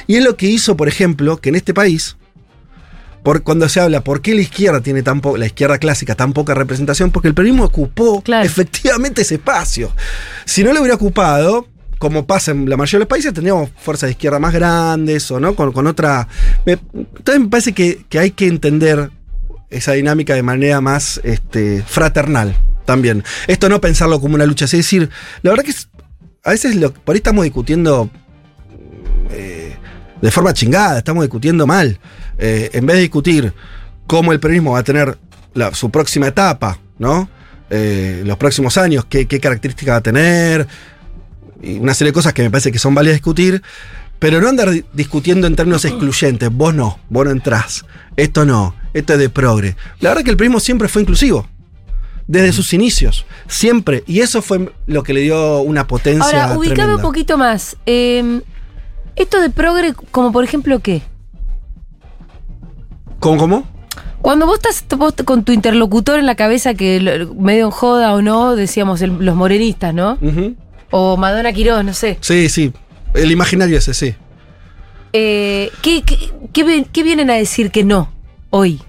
Y 0.07 0.17
es 0.17 0.25
lo 0.25 0.37
que 0.37 0.47
hizo, 0.47 0.77
por 0.77 0.89
ejemplo, 0.89 1.37
que 1.39 1.51
en 1.51 1.55
este 1.55 1.73
país, 1.75 2.17
por, 3.23 3.45
cuando 3.45 3.69
se 3.69 3.79
habla 3.79 4.03
por 4.03 4.21
qué 4.21 4.35
la 4.35 4.41
izquierda 4.41 4.81
tiene 4.81 5.03
tan 5.05 5.21
po- 5.21 5.37
la 5.37 5.47
izquierda 5.47 5.79
clásica 5.79 6.17
tan 6.17 6.33
poca 6.33 6.55
representación, 6.55 7.13
porque 7.13 7.29
el 7.29 7.35
peronismo 7.35 7.65
ocupó 7.65 8.21
Claro. 8.23 8.45
efectivamente 8.45 9.23
ese 9.23 9.37
espacio. 9.37 9.93
Si 10.45 10.65
no 10.65 10.73
lo 10.73 10.81
hubiera 10.81 10.97
ocupado, 10.97 11.69
como 12.03 12.27
pasa 12.27 12.51
en 12.51 12.69
la 12.69 12.77
mayoría 12.77 12.99
de 12.99 13.05
los 13.05 13.09
países, 13.09 13.33
tendríamos 13.33 13.71
fuerzas 13.77 14.09
de 14.09 14.11
izquierda 14.11 14.41
más 14.41 14.53
grandes 14.53 15.31
o 15.31 15.39
no, 15.39 15.55
con, 15.55 15.71
con 15.71 15.87
otra. 15.87 16.27
me- 16.67 16.73
entonces 16.93 17.41
me 17.41 17.47
parece 17.49 17.73
que, 17.73 18.05
que 18.09 18.19
hay 18.19 18.33
que 18.33 18.49
entender 18.49 19.09
esa 19.71 19.93
dinámica 19.93 20.35
de 20.35 20.43
manera 20.43 20.81
más 20.81 21.21
este, 21.23 21.81
fraternal 21.87 22.57
también. 22.87 23.23
Esto 23.47 23.69
no 23.69 23.81
pensarlo 23.81 24.21
como 24.21 24.35
una 24.35 24.47
lucha, 24.47 24.65
es 24.65 24.73
decir, 24.73 25.11
la 25.43 25.51
verdad 25.53 25.65
que 25.65 25.75
a 26.43 26.51
veces 26.51 26.75
lo, 26.75 26.93
por 26.93 27.15
ahí 27.15 27.19
estamos 27.19 27.45
discutiendo 27.45 28.11
eh, 29.31 29.77
de 30.21 30.31
forma 30.33 30.53
chingada, 30.53 30.99
estamos 30.99 31.23
discutiendo 31.23 31.69
mal. 31.69 32.01
Eh, 32.37 32.71
en 32.73 32.85
vez 32.85 32.97
de 32.97 33.03
discutir 33.03 33.53
cómo 34.09 34.33
el 34.33 34.41
peronismo 34.41 34.73
va 34.73 34.81
a 34.81 34.83
tener 34.83 35.17
su 35.73 35.89
próxima 35.89 36.27
etapa, 36.27 36.81
¿no? 36.99 37.29
Eh, 37.71 38.23
los 38.27 38.37
próximos 38.39 38.77
años, 38.77 39.05
qué, 39.09 39.27
qué 39.27 39.39
características 39.39 39.93
va 39.93 39.99
a 39.99 40.03
tener, 40.03 40.67
y 41.63 41.79
una 41.79 41.95
serie 41.95 42.11
de 42.11 42.15
cosas 42.15 42.33
que 42.33 42.43
me 42.43 42.51
parece 42.51 42.73
que 42.73 42.79
son 42.79 42.95
válidas 42.95 43.17
discutir, 43.17 43.63
pero 44.19 44.41
no 44.41 44.49
andar 44.49 44.71
di- 44.71 44.85
discutiendo 44.93 45.47
en 45.47 45.57
términos 45.57 45.85
excluyentes. 45.85 46.51
Vos 46.53 46.75
no, 46.75 46.99
vos 47.09 47.25
no 47.25 47.31
entrás. 47.31 47.85
Esto 48.17 48.45
no, 48.45 48.75
esto 48.95 49.15
es 49.15 49.19
de 49.19 49.29
progre. 49.31 49.77
La 50.01 50.11
verdad 50.11 50.25
que 50.25 50.31
el 50.31 50.37
peronismo 50.37 50.61
siempre 50.61 50.89
fue 50.89 51.03
inclusivo. 51.03 51.47
Desde 52.29 52.53
sus 52.53 52.73
inicios, 52.73 53.27
siempre. 53.49 54.05
Y 54.07 54.21
eso 54.21 54.43
fue 54.43 54.73
lo 54.87 55.03
que 55.03 55.13
le 55.13 55.21
dio 55.23 55.61
una 55.61 55.87
potencia. 55.89 56.45
Ahora, 56.45 56.57
ubicame 56.59 56.75
tremenda. 56.77 56.97
un 56.97 57.03
poquito 57.03 57.37
más. 57.37 57.77
Eh, 57.85 58.41
esto 59.17 59.41
de 59.41 59.51
progre, 59.51 59.93
como 60.13 60.31
por 60.33 60.45
ejemplo, 60.45 60.79
¿qué? 60.79 61.03
¿Cómo, 63.19 63.39
cómo? 63.39 63.67
Cuando 64.21 64.47
vos 64.47 64.61
estás 64.63 64.85
vos 64.97 65.15
con 65.25 65.43
tu 65.45 65.53
interlocutor 65.53 66.19
en 66.21 66.27
la 66.27 66.37
cabeza, 66.37 66.75
que 66.75 67.27
medio 67.37 67.65
en 67.67 67.71
joda 67.73 68.15
o 68.15 68.23
no, 68.23 68.55
decíamos 68.55 69.03
el- 69.03 69.17
los 69.19 69.35
morenistas, 69.35 69.93
¿no? 69.93 70.17
O 70.93 71.17
Madonna 71.17 71.53
Quirós, 71.53 71.85
no 71.85 71.93
sé. 71.95 72.19
Sí, 72.21 72.49
sí. 72.49 72.73
El 73.15 73.31
imaginario 73.33 73.77
ese, 73.79 73.93
sí. 73.95 74.15
Eh, 75.13 75.71
¿qué, 75.83 76.03
qué, 76.03 76.17
qué 76.93 77.03
vienen 77.03 77.29
a 77.31 77.35
decir 77.35 77.71
que 77.73 77.83
no 77.83 78.13
hoy? 78.51 78.81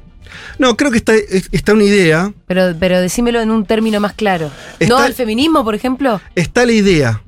No, 0.60 0.78
creo 0.78 0.92
que 0.92 0.98
está, 0.98 1.14
está 1.52 1.74
una 1.74 1.84
idea. 1.84 2.32
Pero, 2.48 2.74
pero 2.80 3.02
decímelo 3.02 3.42
en 3.42 3.50
un 3.52 3.66
término 3.66 4.00
más 4.00 4.14
claro. 4.14 4.52
¿No 4.88 4.98
al 4.98 5.14
feminismo, 5.14 5.64
por 5.64 5.76
ejemplo? 5.76 6.22
Está 6.36 6.66
la 6.66 6.72
idea. 6.74 7.22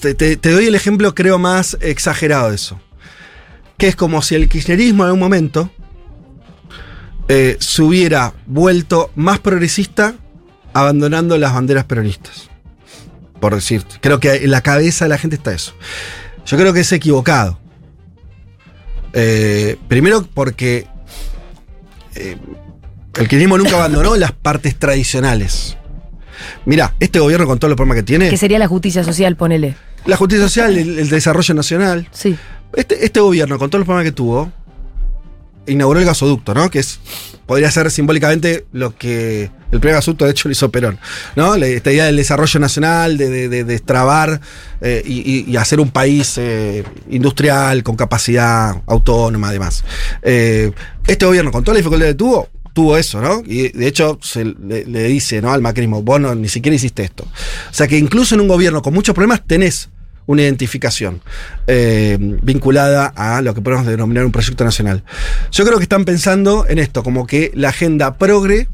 Te, 0.00 0.14
te- 0.14 0.36
te 0.36 0.50
doy 0.52 0.66
el 0.66 0.74
ejemplo, 0.74 1.14
creo, 1.14 1.38
más 1.38 1.76
exagerado 1.80 2.48
de 2.50 2.54
eso. 2.56 2.80
Que 3.76 3.88
es 3.88 3.96
como 3.96 4.22
si 4.22 4.34
el 4.34 4.48
kirchnerismo 4.48 5.02
en 5.02 5.06
algún 5.06 5.20
momento 5.20 5.70
eh, 7.28 7.56
se 7.60 7.82
hubiera 7.82 8.32
vuelto 8.46 9.10
más 9.16 9.38
progresista 9.38 10.14
abandonando 10.72 11.36
las 11.38 11.52
banderas 11.54 11.84
peronistas. 11.84 12.48
Por 13.40 13.54
decir, 13.54 13.84
creo 14.00 14.20
que 14.20 14.34
en 14.44 14.50
la 14.50 14.60
cabeza 14.62 15.04
de 15.06 15.08
la 15.10 15.18
gente 15.18 15.36
está 15.36 15.52
eso. 15.52 15.74
Yo 16.46 16.56
creo 16.58 16.72
que 16.72 16.80
es 16.80 16.92
equivocado. 16.92 17.58
Eh, 19.12 19.76
primero 19.88 20.26
porque 20.34 20.86
eh, 22.14 22.36
el 23.14 23.28
kirchnerismo 23.28 23.58
nunca 23.58 23.76
abandonó 23.76 24.14
las 24.16 24.32
partes 24.32 24.76
tradicionales. 24.78 25.76
Mira, 26.64 26.94
este 27.00 27.18
gobierno 27.18 27.46
con 27.46 27.58
todos 27.58 27.70
los 27.70 27.76
problemas 27.76 27.96
que 27.96 28.02
tiene, 28.04 28.28
Que 28.30 28.36
sería 28.36 28.58
la 28.58 28.68
justicia 28.68 29.02
social, 29.04 29.36
ponele. 29.36 29.74
la 30.06 30.16
justicia 30.16 30.44
social, 30.46 30.76
el, 30.78 30.98
el 30.98 31.08
desarrollo 31.08 31.54
nacional, 31.54 32.08
Sí. 32.12 32.36
este, 32.74 33.04
este 33.04 33.20
gobierno 33.20 33.58
con 33.58 33.68
todos 33.68 33.80
los 33.80 33.86
problemas 33.86 34.04
que 34.10 34.12
tuvo, 34.12 34.52
inauguró 35.70 36.00
el 36.00 36.06
gasoducto, 36.06 36.52
¿no? 36.54 36.70
Que 36.70 36.80
es, 36.80 37.00
podría 37.46 37.70
ser 37.70 37.90
simbólicamente 37.90 38.66
lo 38.72 38.96
que 38.96 39.50
el 39.72 39.80
primer 39.80 39.94
gasoducto 39.94 40.24
de 40.24 40.32
hecho 40.32 40.48
lo 40.48 40.52
hizo 40.52 40.70
Perón, 40.70 40.98
¿no? 41.36 41.54
Esta 41.54 41.92
idea 41.92 42.06
del 42.06 42.16
desarrollo 42.16 42.60
nacional, 42.60 43.16
de, 43.16 43.28
de, 43.28 43.48
de- 43.48 43.64
destrabar 43.64 44.40
eh, 44.80 45.02
y, 45.06 45.56
hacer 45.56 45.80
un 45.80 45.90
país 45.90 46.34
eh, 46.38 46.84
industrial, 47.08 47.82
con 47.82 47.96
capacidad 47.96 48.82
autónoma, 48.86 49.48
además. 49.48 49.84
Eh, 50.22 50.72
este 51.06 51.24
gobierno, 51.26 51.50
con 51.52 51.62
toda 51.64 51.74
la 51.74 51.78
dificultad 51.78 52.06
que 52.06 52.14
tuvo, 52.14 52.48
tuvo 52.72 52.96
eso, 52.96 53.20
¿no? 53.20 53.42
Y 53.46 53.68
de 53.70 53.86
hecho 53.86 54.18
se 54.22 54.44
le, 54.44 54.84
le 54.86 55.04
dice, 55.04 55.40
¿no? 55.40 55.52
Al 55.52 55.60
macrismo, 55.60 56.02
vos 56.02 56.20
no, 56.20 56.34
ni 56.34 56.48
siquiera 56.48 56.74
hiciste 56.76 57.02
esto. 57.04 57.24
O 57.24 57.74
sea 57.74 57.86
que 57.88 57.98
incluso 57.98 58.34
en 58.34 58.40
un 58.42 58.48
gobierno 58.48 58.82
con 58.82 58.94
muchos 58.94 59.14
problemas 59.14 59.42
tenés 59.46 59.88
una 60.30 60.42
identificación 60.42 61.20
eh, 61.66 62.16
vinculada 62.20 63.06
a 63.16 63.42
lo 63.42 63.52
que 63.52 63.60
podemos 63.62 63.84
denominar 63.84 64.24
un 64.24 64.30
proyecto 64.30 64.64
nacional. 64.64 65.02
Yo 65.50 65.64
creo 65.64 65.78
que 65.78 65.82
están 65.82 66.04
pensando 66.04 66.66
en 66.68 66.78
esto, 66.78 67.02
como 67.02 67.26
que 67.26 67.50
la 67.52 67.70
agenda 67.70 68.16
progre 68.16 68.68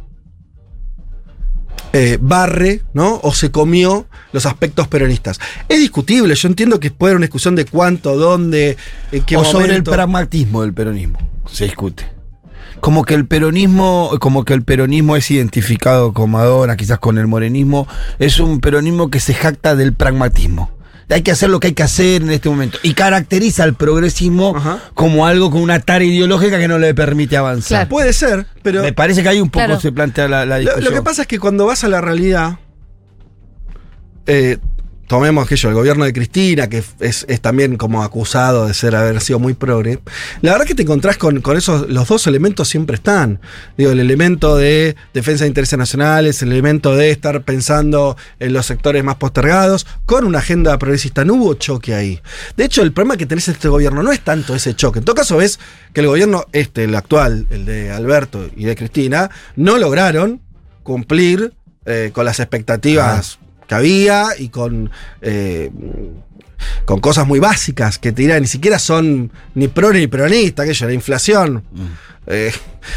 eh, 1.95 2.19
barre, 2.21 2.83
¿no? 2.92 3.21
O 3.23 3.33
se 3.33 3.51
comió 3.51 4.07
los 4.33 4.45
aspectos 4.45 4.87
peronistas. 4.88 5.40
Es 5.66 5.81
discutible, 5.81 6.35
yo 6.35 6.47
entiendo 6.47 6.79
que 6.79 6.90
puede 6.90 7.12
haber 7.12 7.16
una 7.16 7.27
discusión 7.27 7.57
de 7.57 7.64
cuánto, 7.64 8.19
dónde, 8.19 8.77
en 9.11 9.25
qué 9.25 9.38
o 9.38 9.45
sobre 9.45 9.75
el 9.77 9.83
pragmatismo 9.83 10.61
del 10.61 10.75
peronismo 10.75 11.19
se 11.51 11.64
discute. 11.64 12.05
Como 12.81 13.07
que 13.07 13.14
el 13.14 13.27
peronismo, 13.27 14.11
como 14.21 14.45
que 14.45 14.53
el 14.53 14.62
peronismo 14.62 15.16
es 15.16 15.31
identificado 15.31 16.12
con 16.12 16.33
Madonna, 16.33 16.77
quizás 16.77 16.99
con 16.99 17.16
el 17.16 17.27
morenismo, 17.27 17.88
es 18.19 18.40
un 18.40 18.61
peronismo 18.61 19.09
que 19.09 19.21
se 19.21 19.33
jacta 19.33 19.75
del 19.75 19.95
pragmatismo. 19.95 20.75
Hay 21.09 21.23
que 21.23 21.31
hacer 21.31 21.51
lo 21.51 21.61
que 21.61 21.69
hay 21.69 21.73
que 21.73 21.85
hacer 21.85 22.23
en 22.23 22.31
este 22.31 22.49
momento. 22.49 22.79
Y 22.83 22.95
caracteriza 22.95 23.62
al 23.62 23.75
progresismo 23.75 24.55
Ajá. 24.57 24.81
como 24.95 25.25
algo 25.27 25.51
con 25.53 25.61
una 25.61 25.79
tarea 25.79 26.09
ideológica 26.09 26.59
que 26.59 26.66
no 26.66 26.79
le 26.79 26.95
permite 26.95 27.37
avanzar. 27.37 27.69
Claro. 27.79 27.88
Puede 27.90 28.12
ser, 28.12 28.47
pero 28.62 28.83
Me 28.83 28.92
parece 28.92 29.23
que 29.23 29.29
ahí 29.29 29.40
un 29.40 29.49
poco 29.49 29.66
Claro. 29.66 29.81
se 29.81 29.92
plantea 29.92 30.27
la, 30.27 30.45
la 30.45 30.59
lo 30.59 30.90
que 30.90 31.03
pasa 31.03 31.23
es 31.23 31.29
que 31.29 31.38
cuando 31.38 31.64
vas 31.66 31.85
a 31.85 31.88
la 31.88 32.01
realidad, 32.01 32.59
eh, 34.27 34.59
tomemos 35.07 35.47
que 35.47 35.55
el 35.55 35.75
gobierno 35.75 36.05
de 36.05 36.12
Cristina, 36.12 36.69
que 36.69 36.83
es, 37.01 37.27
también 37.40 37.77
como 37.77 38.03
acusado 38.03 38.66
de 38.66 38.75
ser 38.75 38.95
haber 38.95 39.21
sido 39.21 39.38
muy 39.38 39.55
progre, 39.55 40.01
la 40.42 40.53
verdad 40.53 40.66
que 40.66 40.75
te 40.75 40.83
encontrás 40.83 41.16
con, 41.16 41.42
esos, 41.57 41.88
los 41.88 42.09
dos 42.09 42.27
elementos 42.27 42.69
siempre 42.69 42.97
están. 42.97 43.40
Digo, 43.77 43.90
el 43.90 44.01
elemento 44.01 44.57
de 44.57 44.97
defensa 45.14 45.45
de 45.45 45.49
intereses 45.49 45.79
nacionales, 45.79 46.42
el 46.42 46.53
elemento 46.53 46.97
de 46.97 47.11
estar 47.11 47.42
pensando 47.42 48.16
en 48.38 48.53
los 48.53 48.66
sectores 48.66 49.03
más 49.05 49.16
postergados, 49.16 49.87
con 50.05 50.25
una 50.25 50.38
agenda 50.38 50.79
progresista. 50.79 51.25
No 51.25 51.35
hubo 51.35 51.55
choque 51.55 51.95
ahí. 51.95 52.21
De 52.57 52.64
hecho, 52.64 52.83
el 52.83 52.92
problema 52.92 53.16
que 53.16 53.27
tenés 53.27 53.49
en 53.49 53.55
este 53.55 53.69
gobierno 53.69 54.03
no 54.03 54.12
es 54.12 54.21
tanto 54.21 54.55
ese 54.55 54.75
choque. 54.75 54.99
En 54.99 55.05
todo 55.05 55.16
caso, 55.16 55.37
ves 55.37 55.59
que 55.92 56.01
el 56.01 56.07
gobierno, 56.07 56.45
este, 56.53 56.85
el 56.85 56.95
actual, 56.95 57.47
el 57.51 57.64
de 57.64 57.90
Alberto 57.90 58.49
y 58.57 58.64
de 58.64 58.77
Cristina, 58.77 59.31
no 59.57 59.79
lograron 59.79 60.40
cumplir 60.83 61.53
eh, 61.85 62.11
con 62.12 62.25
las 62.25 62.40
expectativas 62.40 63.38
que 63.66 63.74
había 63.74 64.26
y 64.38 64.48
con, 64.48 64.90
eh, 65.22 65.70
con 66.85 67.00
cosas 67.00 67.26
muy 67.26 67.38
básicas 67.38 67.98
que 67.98 68.12
te 68.12 68.22
dirán, 68.22 68.42
ni 68.42 68.48
siquiera 68.48 68.79
son 68.79 69.31
ni 69.55 69.68
pro 69.68 69.92
ni 69.92 70.07
peronista, 70.07 70.62
aquello, 70.62 70.87
la 70.87 70.92
inflación, 70.94 71.62
eh, 72.26 72.52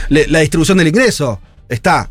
le- 0.10 0.28
la 0.28 0.40
distribución 0.40 0.78
del 0.78 0.88
ingreso 0.88 1.40
está 1.68 2.10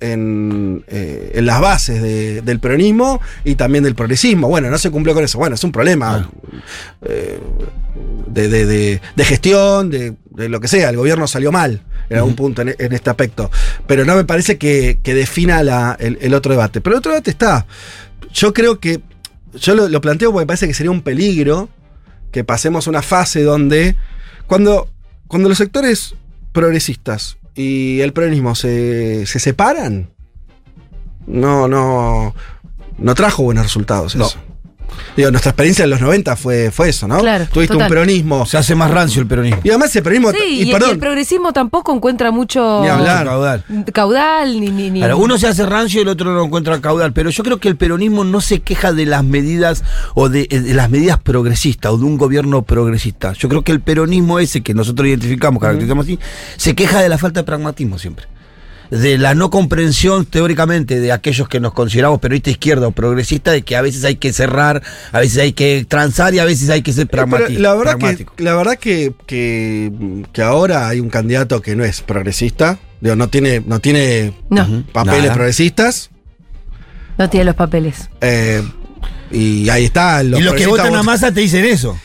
en, 0.00 0.82
eh, 0.88 1.32
en 1.34 1.44
las 1.46 1.60
bases 1.60 2.00
de- 2.00 2.40
del 2.40 2.58
peronismo 2.58 3.20
y 3.44 3.54
también 3.56 3.84
del 3.84 3.94
progresismo. 3.94 4.48
Bueno, 4.48 4.70
no 4.70 4.78
se 4.78 4.90
cumplió 4.90 5.14
con 5.14 5.24
eso. 5.24 5.36
Bueno, 5.38 5.54
es 5.56 5.64
un 5.64 5.72
problema 5.72 6.30
eh, 7.02 7.38
de, 8.26 8.48
de- 8.48 8.66
de- 8.66 9.00
de 9.14 9.24
gestión, 9.24 9.90
de, 9.90 10.14
de 10.30 10.48
lo 10.48 10.58
que 10.60 10.68
sea. 10.68 10.88
El 10.88 10.96
gobierno 10.96 11.26
salió 11.26 11.52
mal 11.52 11.82
en 12.10 12.18
algún 12.18 12.34
punto 12.36 12.60
en, 12.62 12.74
en 12.78 12.92
este 12.92 13.08
aspecto. 13.08 13.50
Pero 13.86 14.04
no 14.04 14.14
me 14.16 14.24
parece 14.24 14.58
que, 14.58 14.98
que 15.02 15.14
defina 15.14 15.62
la- 15.62 15.96
el, 15.98 16.18
el 16.20 16.34
otro 16.34 16.52
debate. 16.52 16.80
Pero 16.82 16.96
el 16.96 16.98
otro 16.98 17.12
debate 17.12 17.30
está. 17.30 17.66
Yo 18.34 18.52
creo 18.52 18.78
que. 18.80 19.00
Yo 19.54 19.74
lo, 19.74 19.88
lo 19.88 20.00
planteo 20.00 20.30
porque 20.30 20.42
me 20.42 20.46
parece 20.46 20.68
que 20.68 20.74
sería 20.74 20.90
un 20.92 21.02
peligro 21.02 21.68
que 22.32 22.44
pasemos 22.44 22.86
una 22.86 23.00
fase 23.02 23.42
donde. 23.42 23.96
Cuando, 24.46 24.88
cuando 25.28 25.48
los 25.48 25.58
sectores 25.58 26.14
progresistas 26.52 27.36
y 27.54 28.00
el 28.00 28.12
peronismo 28.12 28.54
se, 28.54 29.24
se 29.26 29.38
separan, 29.38 30.10
no, 31.26 31.68
no, 31.68 32.34
no 32.98 33.14
trajo 33.14 33.42
buenos 33.44 33.64
resultados 33.64 34.16
No. 34.16 34.26
eso. 34.26 34.38
Digo, 35.16 35.30
nuestra 35.30 35.50
experiencia 35.50 35.84
en 35.84 35.90
los 35.90 36.00
90 36.00 36.36
fue, 36.36 36.70
fue 36.70 36.88
eso, 36.90 37.06
¿no? 37.08 37.18
Claro, 37.18 37.46
Tuviste 37.52 37.72
total. 37.74 37.86
un 37.86 37.88
peronismo. 37.94 38.46
Se 38.46 38.56
hace 38.58 38.74
más 38.74 38.90
rancio 38.90 39.20
el 39.20 39.26
peronismo. 39.28 39.60
Y 39.64 39.68
además 39.70 39.90
ese 39.90 40.02
peronismo. 40.02 40.30
Sí, 40.32 40.38
y, 40.48 40.62
y, 40.62 40.68
y 40.68 40.72
perdón, 40.72 40.90
el 40.90 40.98
progresismo 40.98 41.52
tampoco 41.52 41.92
encuentra 41.94 42.30
mucho 42.30 42.80
Ni 42.82 42.88
hablar. 42.88 43.24
Caudal. 43.26 43.64
caudal 43.92 44.60
ni, 44.60 44.70
ni, 44.70 44.90
ni- 44.90 45.00
Claro, 45.00 45.18
uno 45.18 45.36
se 45.38 45.48
hace 45.48 45.66
rancio 45.66 46.00
y 46.00 46.02
el 46.02 46.08
otro 46.08 46.32
no 46.32 46.44
encuentra 46.44 46.80
caudal, 46.80 47.12
pero 47.12 47.30
yo 47.30 47.42
creo 47.42 47.58
que 47.58 47.68
el 47.68 47.76
peronismo 47.76 48.24
no 48.24 48.40
se 48.40 48.60
queja 48.60 48.92
de 48.92 49.06
las 49.06 49.24
medidas 49.24 49.82
o 50.14 50.28
de, 50.28 50.46
de 50.46 50.74
las 50.74 50.90
medidas 50.90 51.18
progresistas 51.18 51.92
o 51.92 51.98
de 51.98 52.04
un 52.04 52.16
gobierno 52.18 52.62
progresista. 52.62 53.32
Yo 53.32 53.48
creo 53.48 53.62
que 53.62 53.72
el 53.72 53.80
peronismo 53.80 54.38
ese 54.38 54.62
que 54.62 54.74
nosotros 54.74 55.08
identificamos, 55.08 55.60
caracterizamos 55.60 56.06
así, 56.06 56.18
se 56.56 56.74
queja 56.74 57.00
de 57.00 57.08
la 57.08 57.18
falta 57.18 57.40
de 57.40 57.44
pragmatismo 57.44 57.98
siempre. 57.98 58.26
De 58.90 59.18
la 59.18 59.34
no 59.36 59.50
comprensión 59.50 60.26
teóricamente 60.26 60.98
de 60.98 61.12
aquellos 61.12 61.48
que 61.48 61.60
nos 61.60 61.72
consideramos 61.72 62.18
peronistas 62.18 62.50
izquierda 62.52 62.88
o 62.88 62.90
progresista, 62.90 63.52
de 63.52 63.62
que 63.62 63.76
a 63.76 63.82
veces 63.82 64.02
hay 64.04 64.16
que 64.16 64.32
cerrar, 64.32 64.82
a 65.12 65.20
veces 65.20 65.38
hay 65.38 65.52
que 65.52 65.86
transar 65.88 66.34
y 66.34 66.40
a 66.40 66.44
veces 66.44 66.68
hay 66.70 66.82
que 66.82 66.92
ser 66.92 67.04
Eh, 67.04 67.06
pragmático. 67.06 67.60
la 67.60 67.74
verdad, 67.74 67.98
que, 67.98 68.26
la 68.42 68.56
verdad 68.56 68.76
que, 68.76 69.12
que, 69.26 69.92
que 70.32 70.42
ahora 70.42 70.88
hay 70.88 70.98
un 70.98 71.08
candidato 71.08 71.62
que 71.62 71.76
no 71.76 71.84
es 71.84 72.00
progresista. 72.00 72.78
Digo, 73.00 73.14
no 73.16 73.28
tiene, 73.28 73.62
no 73.64 73.78
tiene 73.78 74.34
No, 74.50 74.84
papeles 74.92 75.22
Nada. 75.22 75.34
progresistas. 75.34 76.10
no 77.16 77.30
tiene 77.30 77.44
los 77.44 77.54
papeles. 77.54 78.10
eh, 78.20 78.62
y 79.32 79.68
ahí 79.68 79.84
está. 79.84 80.24
Y 80.24 80.28
los 80.28 80.54
que 80.54 80.66
votan 80.66 80.94
a 80.96 81.04
masa 81.04 81.30
te 81.32 81.40
dicen 81.40 81.64
eso. 81.64 81.96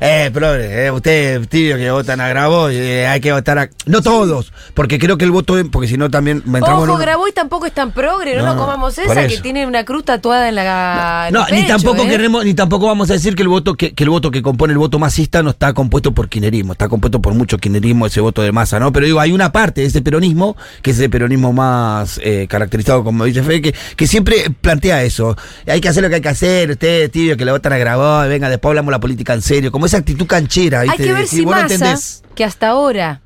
Eh, 0.00 0.30
progre, 0.32 0.86
eh, 0.86 0.90
ustedes, 0.90 1.48
tibio, 1.48 1.76
que 1.76 1.90
votan 1.90 2.20
a 2.20 2.28
Graboy, 2.28 2.76
eh, 2.76 3.06
hay 3.06 3.20
que 3.20 3.32
votar 3.32 3.58
a... 3.58 3.68
No 3.86 4.02
todos, 4.02 4.52
porque 4.74 4.98
creo 4.98 5.18
que 5.18 5.24
el 5.24 5.30
voto, 5.30 5.56
porque 5.70 5.88
si 5.88 5.96
no 5.96 6.10
también 6.10 6.42
entramos 6.46 6.84
en 6.84 6.90
Ojo, 6.90 6.94
un- 6.94 7.00
Graboy 7.00 7.32
tampoco 7.32 7.66
es 7.66 7.72
tan 7.72 7.92
progre, 7.92 8.34
no, 8.36 8.42
No, 8.42 8.54
nos 8.54 8.64
comamos 8.64 8.96
esa 8.98 9.26
que 9.26 9.38
tiene 9.38 9.66
una 9.66 9.84
cruz 9.84 10.04
tatuada 10.04 10.48
en 10.48 10.54
la 10.56 11.26
en 11.28 11.34
No, 11.34 11.46
el 11.46 11.54
ni 11.54 11.66
tampoco 11.66 12.02
¿eh? 12.02 12.08
queremos, 12.08 12.44
ni 12.44 12.54
tampoco 12.54 12.86
vamos 12.86 13.10
a 13.10 13.14
decir 13.14 13.34
que 13.34 13.42
el 13.42 13.48
voto 13.48 13.74
que, 13.74 13.94
que 13.94 14.04
el 14.04 14.10
voto 14.10 14.30
que 14.30 14.42
compone 14.42 14.72
el 14.72 14.78
voto 14.78 14.98
masista 14.98 15.42
no 15.42 15.50
está 15.50 15.72
compuesto 15.74 16.12
por 16.12 16.28
kirchnerismo, 16.28 16.72
está 16.72 16.88
compuesto 16.88 17.20
por 17.20 17.34
mucho 17.34 17.58
kirchnerismo 17.58 18.06
ese 18.06 18.20
voto 18.20 18.42
de 18.42 18.52
masa, 18.52 18.78
¿no? 18.78 18.92
Pero 18.92 19.06
digo, 19.06 19.20
hay 19.20 19.32
una 19.32 19.52
parte 19.52 19.80
de 19.82 19.86
ese 19.88 20.02
peronismo, 20.02 20.56
que 20.82 20.90
es 20.92 20.98
el 21.00 21.10
peronismo 21.10 21.52
más 21.52 22.20
eh, 22.22 22.46
caracterizado, 22.48 23.04
como 23.04 23.24
dice 23.24 23.42
Fede, 23.42 23.62
que, 23.62 23.74
que 23.96 24.06
siempre 24.06 24.50
plantea 24.60 25.02
eso. 25.02 25.36
Hay 25.66 25.80
que 25.80 25.88
hacer 25.88 26.02
lo 26.02 26.08
que 26.08 26.16
hay 26.16 26.20
que 26.20 26.28
hacer, 26.28 26.70
ustedes, 26.70 27.10
tibio, 27.10 27.36
que 27.36 27.44
le 27.44 27.52
votan 27.52 27.72
a 27.72 27.78
Graboy, 27.78 28.28
venga, 28.28 28.48
después 28.48 28.70
hablamos 28.70 28.90
la 28.92 29.00
política 29.00 29.34
en 29.34 29.42
serio, 29.42 29.63
como 29.70 29.86
esa 29.86 29.98
actitud 29.98 30.26
canchera, 30.26 30.80
Hay 30.80 30.88
¿viste? 30.88 31.04
que 31.04 31.12
ver 31.12 31.26
si 31.26 31.44
vos 31.44 31.54
no 31.56 31.62
Massa, 31.62 31.74
entendés. 31.74 32.22
que 32.34 32.44
hasta 32.44 32.68
ahora 32.68 33.20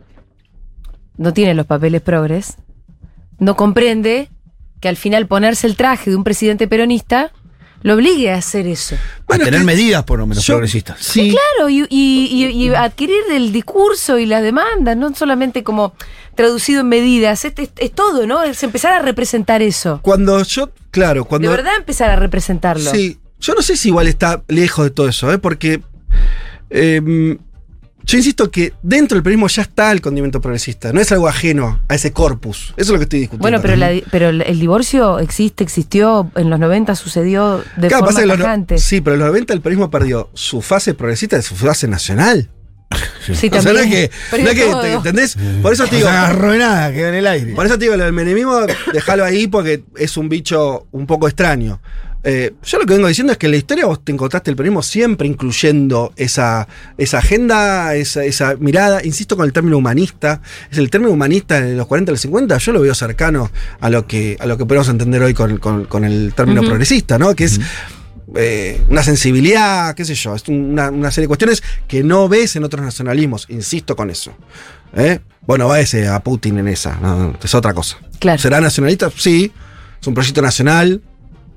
no 1.16 1.32
tiene 1.32 1.54
los 1.54 1.66
papeles 1.66 2.00
progres, 2.02 2.56
no 3.38 3.56
comprende 3.56 4.30
que 4.80 4.88
al 4.88 4.96
final 4.96 5.26
ponerse 5.26 5.66
el 5.66 5.76
traje 5.76 6.10
de 6.10 6.16
un 6.16 6.24
presidente 6.24 6.68
peronista 6.68 7.32
lo 7.82 7.94
obligue 7.94 8.32
a 8.32 8.36
hacer 8.36 8.66
eso. 8.66 8.96
Bueno, 9.28 9.42
a 9.42 9.46
tener 9.46 9.60
que- 9.60 9.66
medidas 9.66 10.02
por 10.04 10.18
lo 10.18 10.26
menos 10.26 10.44
yo- 10.44 10.54
progresistas. 10.54 10.98
Sí. 11.00 11.30
Claro, 11.30 11.68
y, 11.68 11.82
y- 11.88 12.26
y- 12.30 12.46
y 12.64 12.68
adquirir 12.74 13.22
el 13.32 13.52
discurso 13.52 14.18
y 14.18 14.26
las 14.26 14.42
demandas, 14.42 14.96
no 14.96 15.14
solamente 15.14 15.62
como 15.62 15.94
traducido 16.34 16.80
en 16.80 16.88
medidas, 16.88 17.44
es, 17.44 17.52
es- 17.56 17.70
es 17.76 17.92
todo, 17.92 18.26
¿no? 18.26 18.42
Es 18.42 18.62
empezar 18.64 18.92
a 18.94 18.98
representar 19.02 19.62
eso. 19.62 20.00
Cuando 20.02 20.42
yo, 20.42 20.70
claro, 20.90 21.24
cuando. 21.24 21.48
De 21.50 21.56
verdad 21.56 21.74
empezar 21.76 22.10
a 22.10 22.16
representarlo. 22.16 22.90
Sí, 22.90 23.18
yo 23.40 23.54
no 23.54 23.62
sé 23.62 23.76
si 23.76 23.88
igual 23.88 24.08
está 24.08 24.42
lejos 24.48 24.84
de 24.84 24.90
todo 24.90 25.08
eso, 25.08 25.32
¿eh? 25.32 25.38
porque 25.38 25.80
em, 26.70 27.38
yo 28.04 28.16
insisto 28.16 28.50
que 28.50 28.72
dentro 28.82 29.16
del 29.16 29.22
peronismo 29.22 29.48
ya 29.48 29.62
está 29.62 29.92
el 29.92 30.00
condimento 30.00 30.40
progresista, 30.40 30.92
no 30.94 31.00
es 31.00 31.12
algo 31.12 31.28
ajeno 31.28 31.80
a 31.88 31.94
ese 31.94 32.10
corpus. 32.12 32.72
Eso 32.78 32.82
es 32.84 32.88
lo 32.90 32.96
que 32.98 33.02
estoy 33.02 33.18
discutiendo. 33.20 33.42
Bueno, 33.42 33.60
pero, 33.60 33.76
la 33.76 33.90
di- 33.90 34.04
pero 34.10 34.30
el 34.30 34.40
el 34.42 34.58
divorcio 34.58 35.18
existe, 35.18 35.62
existió, 35.62 36.30
en 36.36 36.48
los 36.48 36.58
90 36.58 36.94
sucedió 36.96 37.62
de 37.76 37.88
Claro, 37.88 38.06
forma 38.06 38.24
no- 38.24 38.36
tajante. 38.38 38.78
sí, 38.78 39.00
pero 39.02 39.14
en 39.14 39.20
los 39.20 39.28
90 39.28 39.52
el 39.52 39.60
peronismo 39.60 39.90
perdió 39.90 40.30
su 40.32 40.62
fase 40.62 40.94
progresista 40.94 41.36
de 41.36 41.42
su 41.42 41.54
fase 41.54 41.86
nacional. 41.86 42.48
Sí, 43.26 43.32
O 43.52 43.60
sea, 43.60 43.72
no 43.72 43.78
también. 43.80 44.04
es 44.04 44.10
que, 44.30 44.42
no 44.42 44.48
es 44.48 44.54
que 44.54 44.64
todo. 44.64 44.80
¿te- 44.80 44.92
¿entendés? 44.94 45.36
Por 45.60 45.74
eso 45.74 45.86
te 45.86 45.96
digo, 45.96 46.08
No 46.08 46.14
se 46.14 46.18
agarró 46.18 46.54
nada, 46.56 46.90
quedó 46.90 47.08
en 47.08 47.14
el 47.16 47.26
aire. 47.26 47.52
por 47.52 47.66
eso 47.66 47.74
te 47.78 47.84
digo, 47.84 47.96
lo 47.98 48.04
del 48.04 48.14
menemismo, 48.14 48.58
déjalo 48.94 49.24
ahí 49.26 49.46
porque 49.48 49.84
es 49.96 50.16
un 50.16 50.30
bicho 50.30 50.86
un 50.92 51.06
poco 51.06 51.28
extraño. 51.28 51.82
Eh, 52.24 52.52
yo 52.64 52.78
lo 52.78 52.86
que 52.86 52.94
vengo 52.94 53.06
diciendo 53.06 53.32
es 53.32 53.38
que 53.38 53.46
en 53.46 53.52
la 53.52 53.58
historia 53.58 53.86
vos 53.86 54.04
te 54.04 54.10
encontraste 54.12 54.50
el 54.50 54.56
peronismo 54.56 54.82
siempre 54.82 55.26
incluyendo 55.28 56.12
esa, 56.16 56.66
esa 56.98 57.18
agenda, 57.18 57.94
esa, 57.94 58.24
esa 58.24 58.56
mirada, 58.56 59.04
insisto 59.04 59.36
con 59.36 59.46
el 59.46 59.52
término 59.52 59.78
humanista, 59.78 60.42
es 60.70 60.78
el 60.78 60.90
término 60.90 61.12
humanista 61.12 61.58
en 61.58 61.76
los 61.76 61.86
40 61.86 62.10
y 62.10 62.14
los 62.14 62.20
50, 62.20 62.58
yo 62.58 62.72
lo 62.72 62.80
veo 62.80 62.94
cercano 62.94 63.50
a 63.80 63.88
lo 63.88 64.06
que, 64.06 64.36
a 64.40 64.46
lo 64.46 64.58
que 64.58 64.66
podemos 64.66 64.88
entender 64.88 65.22
hoy 65.22 65.32
con, 65.32 65.58
con- 65.58 65.84
con 65.84 66.04
el 66.04 66.32
término 66.34 66.62
progresista, 66.62 67.18
¿no? 67.18 67.34
Que 67.36 67.44
es 67.44 67.60
eh, 68.34 68.82
una 68.88 69.02
sensibilidad, 69.02 69.94
qué 69.94 70.04
sé 70.04 70.14
yo, 70.14 70.34
es 70.34 70.46
una, 70.48 70.90
una 70.90 71.10
serie 71.10 71.24
de 71.24 71.28
cuestiones 71.28 71.62
que 71.86 72.02
no 72.02 72.28
ves 72.28 72.56
en 72.56 72.64
otros 72.64 72.84
nacionalismos, 72.84 73.46
insisto 73.48 73.94
con 73.96 74.10
eso. 74.10 74.34
¿eh? 74.94 75.20
Bueno, 75.46 75.68
va 75.68 75.80
ese 75.80 76.08
a 76.08 76.20
Putin 76.20 76.58
en 76.58 76.68
esa, 76.68 76.96
no, 77.00 77.34
es 77.42 77.54
otra 77.54 77.72
cosa. 77.72 77.96
Claro. 78.18 78.38
¿Será 78.38 78.60
nacionalista? 78.60 79.10
Sí, 79.16 79.50
es 80.00 80.06
un 80.06 80.14
proyecto 80.14 80.42
nacional, 80.42 81.00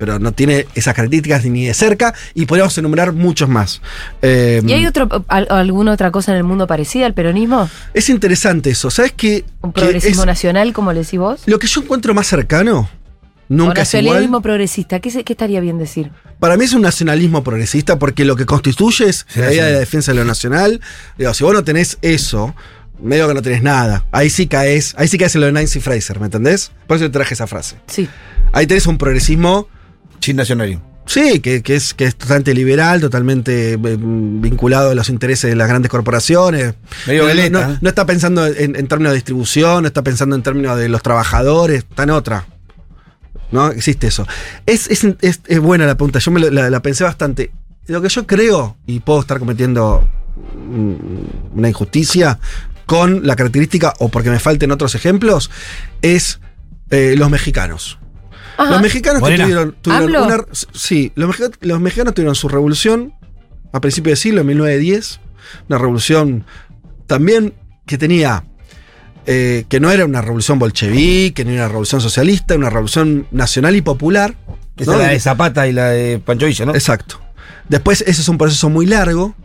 pero 0.02 0.18
no 0.18 0.32
tiene 0.32 0.66
esas 0.74 0.96
características 0.96 1.46
ni 1.46 1.68
de 1.68 1.76
cerca 1.76 2.12
y 2.34 2.48
podríamos 2.48 2.76
enumerar 2.80 3.14
muchos 3.14 3.48
más. 3.48 3.84
Eh, 4.24 4.60
¿Y 4.66 4.74
hay 4.74 4.88
otro, 4.88 5.08
al- 5.28 5.46
alguna 5.52 5.92
otra 5.92 6.10
cosa 6.10 6.32
en 6.32 6.40
el 6.40 6.44
mundo 6.44 6.66
parecida 6.66 7.06
al 7.06 7.14
peronismo? 7.14 7.70
Es 7.94 8.10
interesante 8.10 8.72
eso, 8.72 8.90
¿sabes 8.90 9.14
qué? 9.16 9.46
¿Un 9.62 9.72
Que 9.74 9.82
progresismo 9.82 10.24
es- 10.24 10.26
nacional, 10.26 10.74
como 10.74 10.92
le 10.92 11.02
decís 11.02 11.20
vos? 11.20 11.42
Lo 11.46 11.60
que 11.60 11.68
yo 11.68 11.82
encuentro 11.82 12.16
más 12.16 12.26
cercano, 12.26 12.80
¿O 12.80 12.90
nunca 13.48 13.84
es 13.84 13.94
igual. 13.94 14.06
nacionalismo 14.06 14.42
progresista? 14.42 15.00
¿Qué, 15.00 15.24
qué 15.24 15.34
estaría 15.34 15.60
bien 15.60 15.78
decir? 15.78 16.10
Para 16.40 16.58
mí 16.58 16.66
es 16.66 16.74
un 16.74 16.82
nacionalismo 16.82 17.44
progresista 17.44 18.00
porque 18.00 18.26
lo 18.26 18.36
que 18.36 18.48
constituye 18.48 19.08
es 19.08 19.28
Sí, 19.30 19.40
la 19.40 19.54
idea 19.54 19.64
sí. 19.66 19.68
de 19.68 19.74
la 19.74 19.80
defensa 19.82 20.12
de 20.14 20.18
lo 20.18 20.26
nacional. 20.26 20.82
Digo, 21.20 21.32
si 21.36 21.44
vos 21.44 21.54
no 21.54 21.64
tenés 21.64 22.00
eso, 22.02 22.56
medio 23.00 23.28
que 23.28 23.36
no 23.36 23.44
tenés 23.44 23.62
nada. 23.62 24.04
Ahí 24.12 24.32
sí 24.32 24.48
caes, 24.48 24.96
ahí 24.98 25.08
sí 25.08 25.20
caes 25.20 25.36
en 25.36 25.42
lo 25.42 25.46
de 25.48 25.54
Nancy 25.54 25.80
Fraser, 25.80 26.20
¿me 26.20 26.26
entendés? 26.26 26.72
Por 26.88 26.98
eso 26.98 27.06
te 27.06 27.12
traje 27.12 27.36
esa 27.36 27.46
frase. 27.46 27.76
Sí. 27.86 28.10
Ahí 28.52 28.66
tenés 28.66 28.88
un 28.88 28.98
progresismo, 28.98 29.68
Sin 30.22 30.36
nacionalismo. 30.38 30.84
sí, 31.06 31.40
que, 31.40 31.62
que 31.64 31.76
es, 31.76 31.94
que 31.94 32.06
es 32.06 32.16
totalmente 32.16 32.54
liberal, 32.54 33.02
totalmente 33.02 33.74
eh, 33.74 33.78
vinculado 33.78 34.92
a 34.92 34.96
los 34.96 35.10
intereses 35.10 35.50
de 35.50 35.56
las 35.56 35.68
grandes 35.68 35.90
corporaciones. 35.90 36.76
Medio 37.08 37.24
no, 37.24 37.28
veleta, 37.28 37.68
no- 37.68 37.74
¿eh? 37.74 37.78
no 37.82 37.90
está 37.90 38.06
pensando 38.06 38.46
en, 38.48 38.76
en 38.76 38.88
términos 38.88 39.12
de 39.12 39.16
distribución, 39.16 39.82
no 39.84 39.88
está 39.88 40.04
pensando 40.04 40.36
en 40.36 40.44
términos 40.44 40.78
de 40.78 40.88
los 40.90 41.02
trabajadores, 41.02 41.80
está 41.90 42.04
en 42.04 42.12
otra. 42.12 42.46
¿No? 43.52 43.70
Existe 43.72 44.08
eso. 44.08 44.26
Es, 44.66 44.88
es- 44.90 45.04
es- 45.22 45.42
es 45.46 45.60
buena 45.60 45.86
la 45.86 45.96
pregunta, 45.96 46.20
yo 46.20 46.32
me 46.32 46.40
lo- 46.40 46.50
la, 46.52 46.70
la 46.70 46.82
pensé 46.82 47.04
bastante. 47.04 47.52
Lo 47.88 48.02
que 48.02 48.08
yo 48.10 48.26
creo, 48.28 48.78
y 48.86 49.00
puedo 49.02 49.20
estar 49.20 49.40
cometiendo 49.40 50.08
una 51.54 51.68
injusticia 51.68 52.40
con 52.86 53.26
la 53.26 53.36
característica, 53.36 53.94
o 54.00 54.10
porque 54.10 54.30
me 54.30 54.40
falten 54.40 54.72
otros 54.72 54.96
ejemplos, 54.96 55.50
es 56.02 56.40
eh, 56.92 57.16
los 57.18 57.30
mexicanos. 57.30 57.98
Ajá. 58.62 58.72
Los 58.72 58.82
mexicanos 58.82 59.28
que 59.28 59.38
tuvieron, 59.38 59.76
tuvieron 59.82 60.16
una. 60.16 60.46
Sí, 60.74 61.12
los, 61.16 61.28
mexicanos, 61.28 61.58
los 61.62 61.80
mexicanos 61.80 62.14
tuvieron 62.14 62.36
su 62.36 62.48
revolución 62.48 63.14
a 63.74 63.82
principios 63.82 64.20
de 64.20 64.22
siglo, 64.22 64.42
en 64.42 64.48
1910. 64.48 65.20
Una 65.70 65.78
revolución 65.78 66.46
también 67.08 67.54
que 67.86 67.98
tenía. 67.98 68.44
eh, 69.26 69.66
que 69.70 69.80
no 69.80 69.92
era 69.92 70.06
una 70.06 70.22
revolución 70.22 70.58
bolchevique, 70.60 71.34
que 71.34 71.46
no 71.46 71.52
era 71.52 71.62
una 71.64 71.68
revolución 71.70 72.02
socialista, 72.02 72.56
una 72.56 72.70
revolución 72.70 73.28
nacional 73.32 73.76
y 73.76 73.82
popular. 73.82 74.36
Que 74.76 74.86
¿no? 74.86 74.94
es 74.94 74.98
la 75.00 75.08
de 75.10 75.20
Zapata 75.20 75.68
y 75.68 75.74
la 75.74 75.90
de 75.90 76.20
Pancho 76.20 76.46
Villa, 76.48 76.66
¿no? 76.66 76.74
Exacto. 76.74 77.20
Después, 77.70 78.02
ese 78.02 78.22
es 78.22 78.30
un 78.30 78.38
proceso 78.38 78.70
muy 78.70 78.86
largo. 78.86 79.36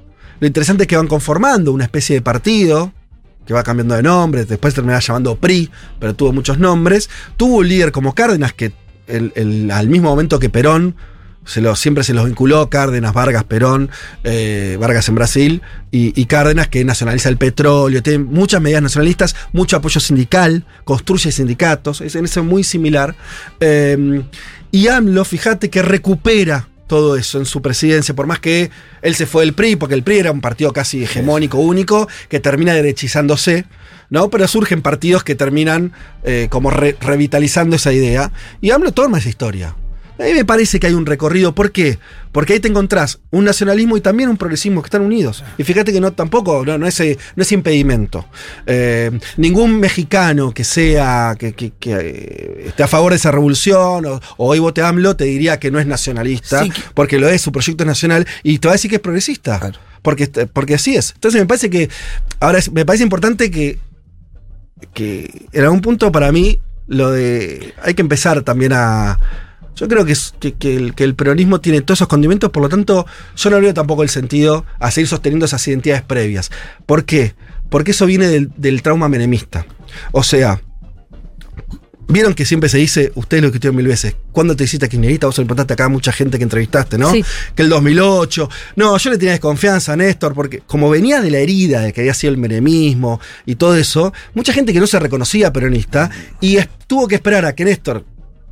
Lo 0.41 0.47
interesante 0.47 0.85
es 0.85 0.87
que 0.89 0.97
van 0.97 1.09
conformando 1.09 1.73
una 1.73 1.85
especie 1.85 2.17
de 2.17 2.23
partido 2.23 2.93
que 3.47 3.55
va 3.55 3.63
cambiando 3.63 3.95
de 3.95 4.03
nombre. 4.03 4.45
Después 4.45 4.75
terminaba 4.75 5.01
llamando 5.01 5.37
PRI, 5.37 5.71
pero 6.01 6.15
tuvo 6.15 6.33
muchos 6.33 6.59
nombres. 6.59 7.09
Tuvo 7.37 7.57
un 7.59 7.69
líder 7.69 7.93
como 7.93 8.15
Cárdenas 8.15 8.53
que 8.53 8.73
el- 9.07 9.33
el- 9.37 9.71
al 9.71 9.89
mismo 9.89 10.11
momento 10.11 10.39
que 10.39 10.49
Perón. 10.49 10.95
Se 11.45 11.61
lo, 11.61 11.77
siempre 11.77 12.03
se 12.03 12.13
los 12.13 12.25
vinculó 12.27 12.69
Cárdenas, 12.69 13.15
Vargas, 13.15 13.45
Perón, 13.45 13.89
eh, 14.25 14.77
Vargas 14.81 15.09
en 15.09 15.15
Brasil 15.15 15.63
y, 15.93 16.25
Cárdenas 16.25 16.67
que 16.67 16.85
nacionaliza 16.85 17.29
el 17.29 17.37
petróleo, 17.37 18.03
tiene 18.03 18.19
muchas 18.25 18.61
medidas 18.61 18.83
nacionalistas, 18.83 19.37
mucho 19.53 19.77
apoyo 19.77 20.01
sindical, 20.01 20.65
construye 20.83 21.31
sindicatos, 21.31 22.01
es 22.01 22.17
en 22.17 22.25
eso 22.25 22.43
muy 22.43 22.65
similar. 22.65 23.15
Eh, 23.61 24.25
y 24.73 24.89
AMLO, 24.89 25.25
fíjate 25.25 25.71
que 25.71 25.83
recupera 25.83 26.67
todo 26.87 27.17
eso 27.17 27.39
en 27.39 27.47
su 27.47 27.63
presidencia, 27.63 28.15
por 28.15 28.27
más 28.27 28.39
que 28.39 28.71
él 29.03 29.15
se 29.15 29.27
fue 29.27 29.45
del 29.45 29.55
PRI, 29.55 29.77
porque 29.77 29.95
el 29.95 30.03
PRI 30.03 30.19
era 30.19 30.33
un 30.33 30.41
partido 30.41 30.73
casi 30.73 31.03
hegemónico, 31.03 31.59
único, 31.59 32.09
que 32.29 32.41
termina 32.41 32.75
derechizándose, 32.75 33.65
¿no? 34.11 34.31
Pero 34.31 34.47
surgen 34.47 34.83
partidos 34.83 35.25
que 35.25 35.35
terminan 35.35 35.93
eh, 36.25 36.47
como 36.51 36.71
re- 36.71 36.97
revitalizando 37.01 37.77
esa 37.77 37.93
idea. 37.93 38.33
Y 38.61 38.71
AMLO 38.71 38.93
toma 38.93 39.19
esa 39.19 39.29
historia. 39.29 39.75
A 40.19 40.23
mí 40.23 40.33
me 40.33 40.45
parece 40.45 40.81
que 40.81 40.87
hay 40.87 40.95
un 40.95 41.05
recorrido. 41.05 41.55
¿Por 41.55 41.73
qué? 41.73 41.99
Porque 42.33 42.55
ahí 42.55 42.61
te 42.61 42.69
encontrás 42.69 43.19
un 43.31 43.45
nacionalismo 43.45 43.97
y 43.97 44.01
también 44.01 44.29
un 44.31 44.37
progresismo 44.37 44.81
que 44.83 44.87
están 44.87 45.03
unidos. 45.03 45.45
Y 45.59 45.65
fíjate 45.65 45.93
que 45.93 46.01
no 46.01 46.13
tampoco, 46.13 46.65
no, 46.65 46.79
no 46.79 46.87
es, 46.87 46.99
eh, 47.01 47.19
no 47.35 47.43
es 47.43 47.53
impedimento. 47.53 48.27
Eh, 48.67 49.11
ningún 49.37 49.79
mexicano 49.79 50.53
que 50.53 50.65
sea, 50.65 51.35
que, 51.39 51.53
que- 51.53 51.73
que, 51.79 51.93
eh, 51.95 52.65
esté 52.69 52.83
a 52.83 52.89
favor 52.89 53.13
de 53.13 53.17
esa 53.17 53.31
revolución 53.31 54.07
o, 54.07 54.21
o 54.39 54.49
hoy 54.49 54.59
vote 54.59 54.81
AMLO 54.83 55.17
te 55.17 55.25
diría 55.25 55.59
que 55.59 55.71
no 55.71 55.79
es 55.79 55.87
nacionalista, 55.87 56.63
Sí, 56.63 56.71
que- 56.71 56.81
porque 56.95 57.19
lo 57.19 57.29
es, 57.29 57.43
su 57.43 57.53
proyecto 57.53 57.85
es 57.85 57.89
nacional, 57.89 58.27
y 58.43 58.59
te 58.59 58.69
va 58.69 58.73
a 58.73 58.77
decir 58.77 58.89
que 58.91 58.97
es 58.97 59.03
progresista. 59.03 59.59
Claro. 59.61 59.79
Porque, 60.03 60.29
porque 60.29 60.75
así 60.77 60.95
es. 60.97 61.13
Entonces 61.15 61.41
me 61.41 61.47
parece 61.47 61.69
que, 61.69 61.91
ahora 62.41 62.61
me 62.73 62.87
parece 62.87 63.03
importante 63.05 63.51
que, 63.51 63.79
que 64.95 65.47
en 65.53 65.63
algún 65.65 65.81
punto 65.81 66.13
para 66.13 66.31
mí 66.33 66.59
lo 66.87 67.11
de, 67.11 67.75
hay 67.83 67.95
que 67.95 68.03
empezar 68.03 68.43
también 68.43 68.73
a... 68.73 69.19
Yo 69.77 69.87
creo 69.89 70.05
que, 70.05 70.13
es- 70.13 70.35
que, 70.41 70.55
que 70.55 70.75
el, 70.77 70.95
que 70.95 71.05
el 71.05 71.15
peronismo 71.15 71.61
tiene 71.61 71.81
todos 71.83 71.99
esos 71.99 72.09
condimentos, 72.09 72.51
por 72.51 72.63
lo 72.63 72.69
tanto, 72.69 73.07
yo 73.37 73.51
no 73.51 73.61
veo 73.61 73.73
tampoco 73.75 74.03
el 74.03 74.09
sentido 74.09 74.65
a 74.81 74.91
seguir 74.91 75.07
sosteniendo 75.09 75.47
esas 75.47 75.67
identidades 75.69 76.03
previas. 76.03 76.51
¿Por 76.87 77.05
qué? 77.05 77.35
Porque 77.69 77.91
eso 77.93 78.07
viene 78.07 78.27
del, 78.29 78.51
del 78.57 78.83
trauma 78.83 79.09
menemista. 79.09 79.67
O 80.13 80.23
sea, 80.23 80.61
vieron 82.09 82.35
que 82.35 82.45
siempre 82.47 82.69
se 82.69 82.79
dice, 82.79 83.11
ustedes 83.17 83.43
lo 83.43 83.49
discutieron 83.49 83.77
mil 83.77 83.89
veces, 83.89 84.15
¿cuándo 84.31 84.55
te 84.55 84.65
hiciste 84.65 84.89
kirchnerista? 84.89 85.27
Vos 85.27 85.35
preguntaste 85.35 85.73
acá 85.73 85.87
a 85.87 85.89
mucha 85.89 86.13
gente 86.13 86.39
que 86.39 86.45
entrevistaste, 86.45 86.97
¿no? 86.99 87.11
Sí. 87.11 87.25
Que 87.55 87.63
el 87.63 87.69
2008. 87.69 88.49
No, 88.77 88.97
yo 88.97 89.11
le 89.11 89.19
tenía 89.19 89.33
desconfianza 89.33 89.93
a 89.95 89.97
Néstor, 89.97 90.33
porque 90.35 90.61
como 90.61 90.89
venía 90.89 91.21
de 91.21 91.31
la 91.31 91.39
herida 91.39 91.81
de 91.81 91.93
que 91.93 92.03
había 92.03 92.15
sido 92.15 92.33
el 92.33 92.39
menemismo 92.39 93.21
y 93.45 93.57
todo 93.57 93.77
eso, 93.77 94.13
mucha 94.35 94.53
gente 94.53 94.73
que 94.73 94.81
no 94.81 94.87
se 94.87 94.99
reconocía 95.01 95.53
peronista 95.53 96.11
y 96.41 96.59
tuvo 96.87 97.09
que 97.09 97.17
esperar 97.17 97.45
a 97.45 97.55
que 97.55 97.65
Néstor 97.65 98.05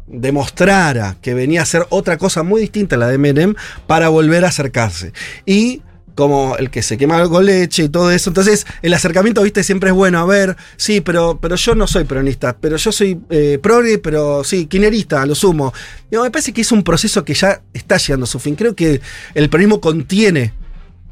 demostrara 0.06 1.16
que 1.22 1.34
venía 1.34 1.62
a 1.62 1.66
ser 1.66 1.86
otra 1.90 2.18
cosa 2.18 2.42
muy 2.42 2.60
distinta 2.60 2.96
a 2.96 2.98
la 2.98 3.08
de 3.08 3.18
Menem 3.18 3.54
para 3.86 4.08
volver 4.08 4.44
a 4.44 4.48
acercarse. 4.48 5.12
Y 5.46 5.82
como 6.14 6.56
el 6.56 6.70
que 6.70 6.82
se 6.82 6.96
quema 6.96 7.28
con 7.28 7.44
leche 7.44 7.84
y 7.84 7.88
todo 7.88 8.10
eso. 8.10 8.30
Entonces, 8.30 8.66
el 8.82 8.94
acercamiento, 8.94 9.42
viste, 9.42 9.64
siempre 9.64 9.90
es 9.90 9.96
bueno. 9.96 10.18
A 10.18 10.24
ver, 10.24 10.56
sí, 10.76 11.00
pero, 11.00 11.38
pero 11.40 11.56
yo 11.56 11.74
no 11.74 11.86
soy 11.86 12.04
peronista, 12.04 12.56
pero 12.56 12.76
yo 12.76 12.92
soy 12.92 13.20
eh, 13.30 13.58
progre, 13.62 13.98
pero 13.98 14.44
sí, 14.44 14.66
quinerista, 14.66 15.24
lo 15.26 15.34
sumo. 15.34 15.72
Me 16.10 16.30
parece 16.30 16.52
que 16.52 16.60
es 16.60 16.72
un 16.72 16.82
proceso 16.82 17.24
que 17.24 17.34
ya 17.34 17.62
está 17.72 17.96
llegando 17.96 18.24
a 18.24 18.26
su 18.28 18.38
fin. 18.38 18.54
Creo 18.54 18.74
que 18.74 19.00
el 19.34 19.50
peronismo 19.50 19.80
contiene 19.80 20.52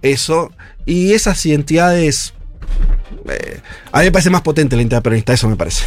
eso 0.02 0.52
y 0.86 1.12
esas 1.12 1.44
identidades. 1.46 2.34
eh, 3.28 3.60
a 3.90 3.98
mí 4.00 4.04
me 4.06 4.12
parece 4.12 4.30
más 4.30 4.42
potente 4.42 4.76
la 4.76 4.82
identidad 4.82 5.02
peronista, 5.02 5.32
eso 5.32 5.48
me 5.48 5.56
parece, 5.56 5.84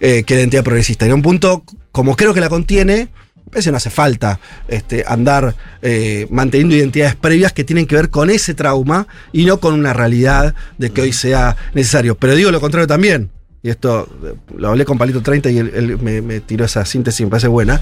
eh, 0.00 0.22
que 0.24 0.34
la 0.34 0.40
identidad 0.40 0.64
progresista. 0.64 1.06
En 1.06 1.14
un 1.14 1.22
punto, 1.22 1.64
como 1.92 2.16
creo 2.16 2.32
que 2.34 2.40
la 2.40 2.48
contiene, 2.48 3.08
que 3.52 3.70
no 3.70 3.76
hace 3.78 3.90
falta 3.90 4.38
este, 4.68 5.04
andar 5.08 5.56
eh, 5.82 6.26
manteniendo 6.30 6.76
identidades 6.76 7.16
previas 7.16 7.52
que 7.52 7.64
tienen 7.64 7.86
que 7.86 7.96
ver 7.96 8.08
con 8.10 8.30
ese 8.30 8.54
trauma 8.54 9.08
y 9.32 9.44
no 9.44 9.58
con 9.58 9.74
una 9.74 9.92
realidad 9.92 10.54
de 10.78 10.90
que 10.90 11.02
hoy 11.02 11.12
sea 11.12 11.56
necesario. 11.74 12.14
Pero 12.16 12.36
digo 12.36 12.50
lo 12.52 12.60
contrario 12.60 12.86
también, 12.86 13.30
y 13.62 13.70
esto 13.70 14.08
eh, 14.24 14.34
lo 14.56 14.68
hablé 14.68 14.84
con 14.84 14.98
Palito 14.98 15.20
30 15.20 15.50
y 15.50 15.58
él, 15.58 15.70
él 15.74 15.98
me, 15.98 16.22
me 16.22 16.40
tiró 16.40 16.64
esa 16.64 16.84
síntesis, 16.84 17.26
me 17.26 17.30
parece 17.30 17.48
buena. 17.48 17.80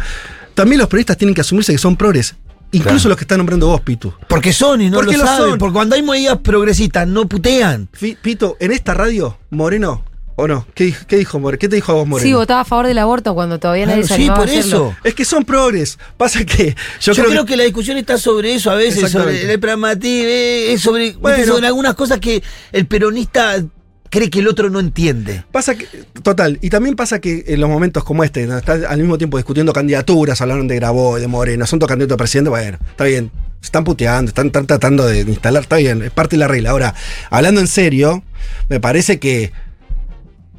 También 0.54 0.78
los 0.78 0.88
periodistas 0.88 1.16
tienen 1.18 1.34
que 1.34 1.42
asumirse 1.42 1.72
que 1.72 1.78
son 1.78 1.96
progres, 1.96 2.34
incluso 2.72 2.96
Claro. 3.00 3.08
los 3.10 3.16
que 3.18 3.24
están 3.24 3.38
nombrando 3.38 3.66
vos, 3.68 3.80
Pitu. 3.82 4.12
Porque 4.26 4.52
son 4.54 4.80
y 4.80 4.88
no 4.90 4.96
Porque 4.98 5.12
lo 5.12 5.24
lo 5.24 5.26
saben. 5.26 5.50
son. 5.50 5.58
Porque 5.58 5.74
cuando 5.74 5.94
hay 5.96 6.02
medidas 6.02 6.38
progresistas 6.38 7.06
no 7.06 7.28
putean. 7.28 7.88
Pito, 8.22 8.56
en 8.58 8.72
esta 8.72 8.94
radio, 8.94 9.38
Moreno, 9.50 10.02
¿o 10.40 10.46
no? 10.46 10.66
¿Qué, 10.74 10.84
dijo- 10.84 11.04
qué 11.06 11.16
dijo 11.16 11.38
Moreno? 11.40 11.58
¿Qué 11.58 11.68
te 11.68 11.76
dijo 11.76 11.92
a 11.92 11.94
vos, 11.96 12.06
Moreno? 12.06 12.26
Sí, 12.28 12.32
votaba 12.32 12.60
a 12.60 12.64
favor 12.64 12.86
del 12.86 12.98
aborto 12.98 13.34
cuando 13.34 13.58
todavía 13.58 13.86
nadie 13.86 14.02
Claro, 14.02 14.16
se 14.16 14.22
sí, 14.22 14.30
por 14.30 14.48
a 14.48 14.52
eso. 14.52 14.96
Es 15.02 15.14
que 15.14 15.24
son 15.24 15.44
progres. 15.44 15.98
Pasa 16.16 16.44
que 16.44 16.76
yo, 17.00 17.12
Yo, 17.12 17.22
creo, 17.22 17.26
creo, 17.30 17.44
que, 17.44 17.56
la 17.56 17.64
discusión 17.64 17.96
está 17.98 18.16
sobre 18.18 18.54
eso 18.54 18.70
a 18.70 18.76
veces, 18.76 19.10
sobre 19.10 19.52
el 19.52 19.58
pragmatismo, 19.60 20.28
eh, 20.28 20.72
es 20.72 20.80
sobre, 20.80 21.12
Bueno. 21.14 21.44
sobre 21.44 21.66
algunas 21.66 21.94
cosas 21.94 22.20
que 22.20 22.42
el 22.72 22.86
peronista 22.86 23.62
cree 24.10 24.30
que 24.30 24.38
el 24.38 24.48
otro 24.48 24.70
no 24.70 24.80
entiende. 24.80 25.44
Pasa 25.52 25.74
que, 25.74 25.86
total, 26.22 26.58
y 26.62 26.70
también 26.70 26.96
pasa 26.96 27.20
que 27.20 27.44
en 27.48 27.60
los 27.60 27.68
momentos 27.68 28.04
como 28.04 28.24
este, 28.24 28.46
donde 28.46 28.60
están 28.60 28.84
al 28.86 28.98
mismo 28.98 29.18
tiempo 29.18 29.36
discutiendo 29.36 29.72
candidaturas, 29.72 30.40
hablaron 30.40 30.66
de 30.68 30.76
Grabois, 30.76 31.20
de 31.20 31.28
Moreno, 31.28 31.66
son 31.66 31.78
dos 31.78 31.88
candidatos 31.88 32.14
a 32.14 32.16
presidente, 32.16 32.48
bueno, 32.48 32.78
está 32.88 33.04
bien, 33.04 33.30
se 33.60 33.66
están 33.66 33.84
puteando, 33.84 34.28
están, 34.30 34.46
están 34.46 34.66
tratando 34.66 35.04
de 35.04 35.20
instalar, 35.22 35.62
está 35.64 35.76
bien, 35.76 36.00
es 36.02 36.10
parte 36.10 36.36
de 36.36 36.40
la 36.40 36.48
regla. 36.48 36.70
Ahora, 36.70 36.94
hablando 37.28 37.60
en 37.60 37.66
serio, 37.66 38.22
me 38.70 38.80
parece 38.80 39.18
que, 39.18 39.52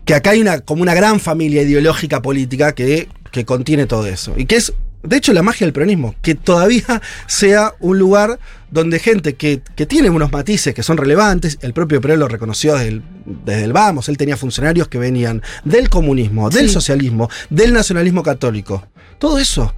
que 0.09 0.15
acá 0.15 0.31
hay 0.31 0.41
una, 0.41 0.61
como 0.61 0.81
una 0.81 0.95
gran 0.95 1.19
familia 1.19 1.61
ideológica 1.61 2.19
política 2.23 2.71
que, 2.73 3.07
que 3.31 3.45
contiene 3.45 3.85
todo 3.85 4.07
eso. 4.07 4.33
Y 4.35 4.45
que 4.47 4.55
es, 4.55 4.73
de 5.03 5.17
hecho, 5.17 5.33
la 5.33 5.43
magia 5.43 5.67
del 5.67 5.71
peronismo, 5.71 6.15
que 6.23 6.33
todavía 6.33 6.83
sea 7.27 7.75
un 7.79 7.99
lugar 7.99 8.39
donde 8.71 8.97
gente 8.97 9.35
que, 9.35 9.61
que 9.75 9.85
tiene 9.85 10.09
unos 10.09 10.31
matices 10.31 10.73
que 10.73 10.81
son 10.81 10.97
relevantes, 10.97 11.59
el 11.61 11.73
propio 11.73 12.01
Perón 12.01 12.17
lo 12.21 12.27
reconoció 12.27 12.73
desde 12.73 12.87
el, 12.87 13.03
desde 13.45 13.65
el 13.65 13.71
Vamos, 13.71 14.09
él 14.09 14.17
tenía 14.17 14.35
funcionarios 14.35 14.87
que 14.87 14.97
venían 14.97 15.43
del 15.63 15.89
comunismo, 15.91 16.49
del 16.49 16.69
Sí. 16.69 16.73
socialismo, 16.73 17.29
del 17.51 17.71
nacionalismo 17.71 18.23
católico, 18.23 18.87
todo 19.19 19.37
eso. 19.37 19.75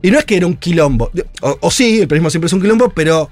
Y 0.00 0.12
no 0.12 0.20
es 0.20 0.24
que 0.26 0.36
era 0.36 0.46
un 0.46 0.54
quilombo, 0.56 1.10
o, 1.42 1.58
o 1.60 1.70
sí, 1.72 2.02
el 2.02 2.06
peronismo 2.06 2.30
siempre 2.30 2.46
es 2.46 2.52
un 2.52 2.60
quilombo, 2.60 2.90
pero 2.90 3.30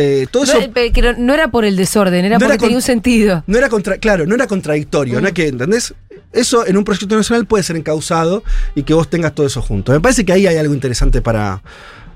eh, 0.00 0.26
todo 0.30 0.44
No, 0.44 0.52
eso... 0.52 0.60
eh, 0.60 0.70
pe- 0.72 0.92
que 0.92 1.02
no, 1.02 1.34
era 1.34 1.50
por 1.50 1.64
el 1.64 1.76
desorden, 1.76 2.24
era 2.24 2.36
No 2.36 2.40
porque 2.40 2.54
era 2.54 2.60
tenía 2.60 2.76
un 2.76 2.82
sentido. 2.82 3.42
No 3.46 3.58
era 3.58 3.68
contra, 3.68 3.98
claro, 3.98 4.26
no 4.26 4.34
era 4.34 4.46
contradictorio, 4.46 5.20
no 5.20 5.32
que, 5.34 5.48
¿entendés? 5.48 5.92
Eso 6.32 6.66
en 6.66 6.76
un 6.76 6.84
proyecto 6.84 7.16
nacional 7.16 7.46
puede 7.46 7.64
ser 7.64 7.76
encausado 7.76 8.44
y 8.74 8.84
que 8.84 8.94
vos 8.94 9.10
tengas 9.10 9.34
todo 9.34 9.46
eso 9.46 9.60
junto. 9.60 9.92
Me 9.92 10.00
parece 10.00 10.24
que 10.24 10.32
ahí 10.32 10.46
hay 10.46 10.56
algo 10.56 10.72
interesante 10.74 11.20
para, 11.20 11.62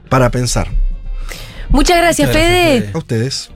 para 0.08 0.30
pensar. 0.30 0.68
Muchas 1.70 1.96
gracias, 1.96 2.28
Muchas 2.28 2.42
gracias, 2.42 2.60
Fede. 2.68 2.80
Fede. 2.82 2.90
A 2.94 2.98
ustedes. 2.98 3.48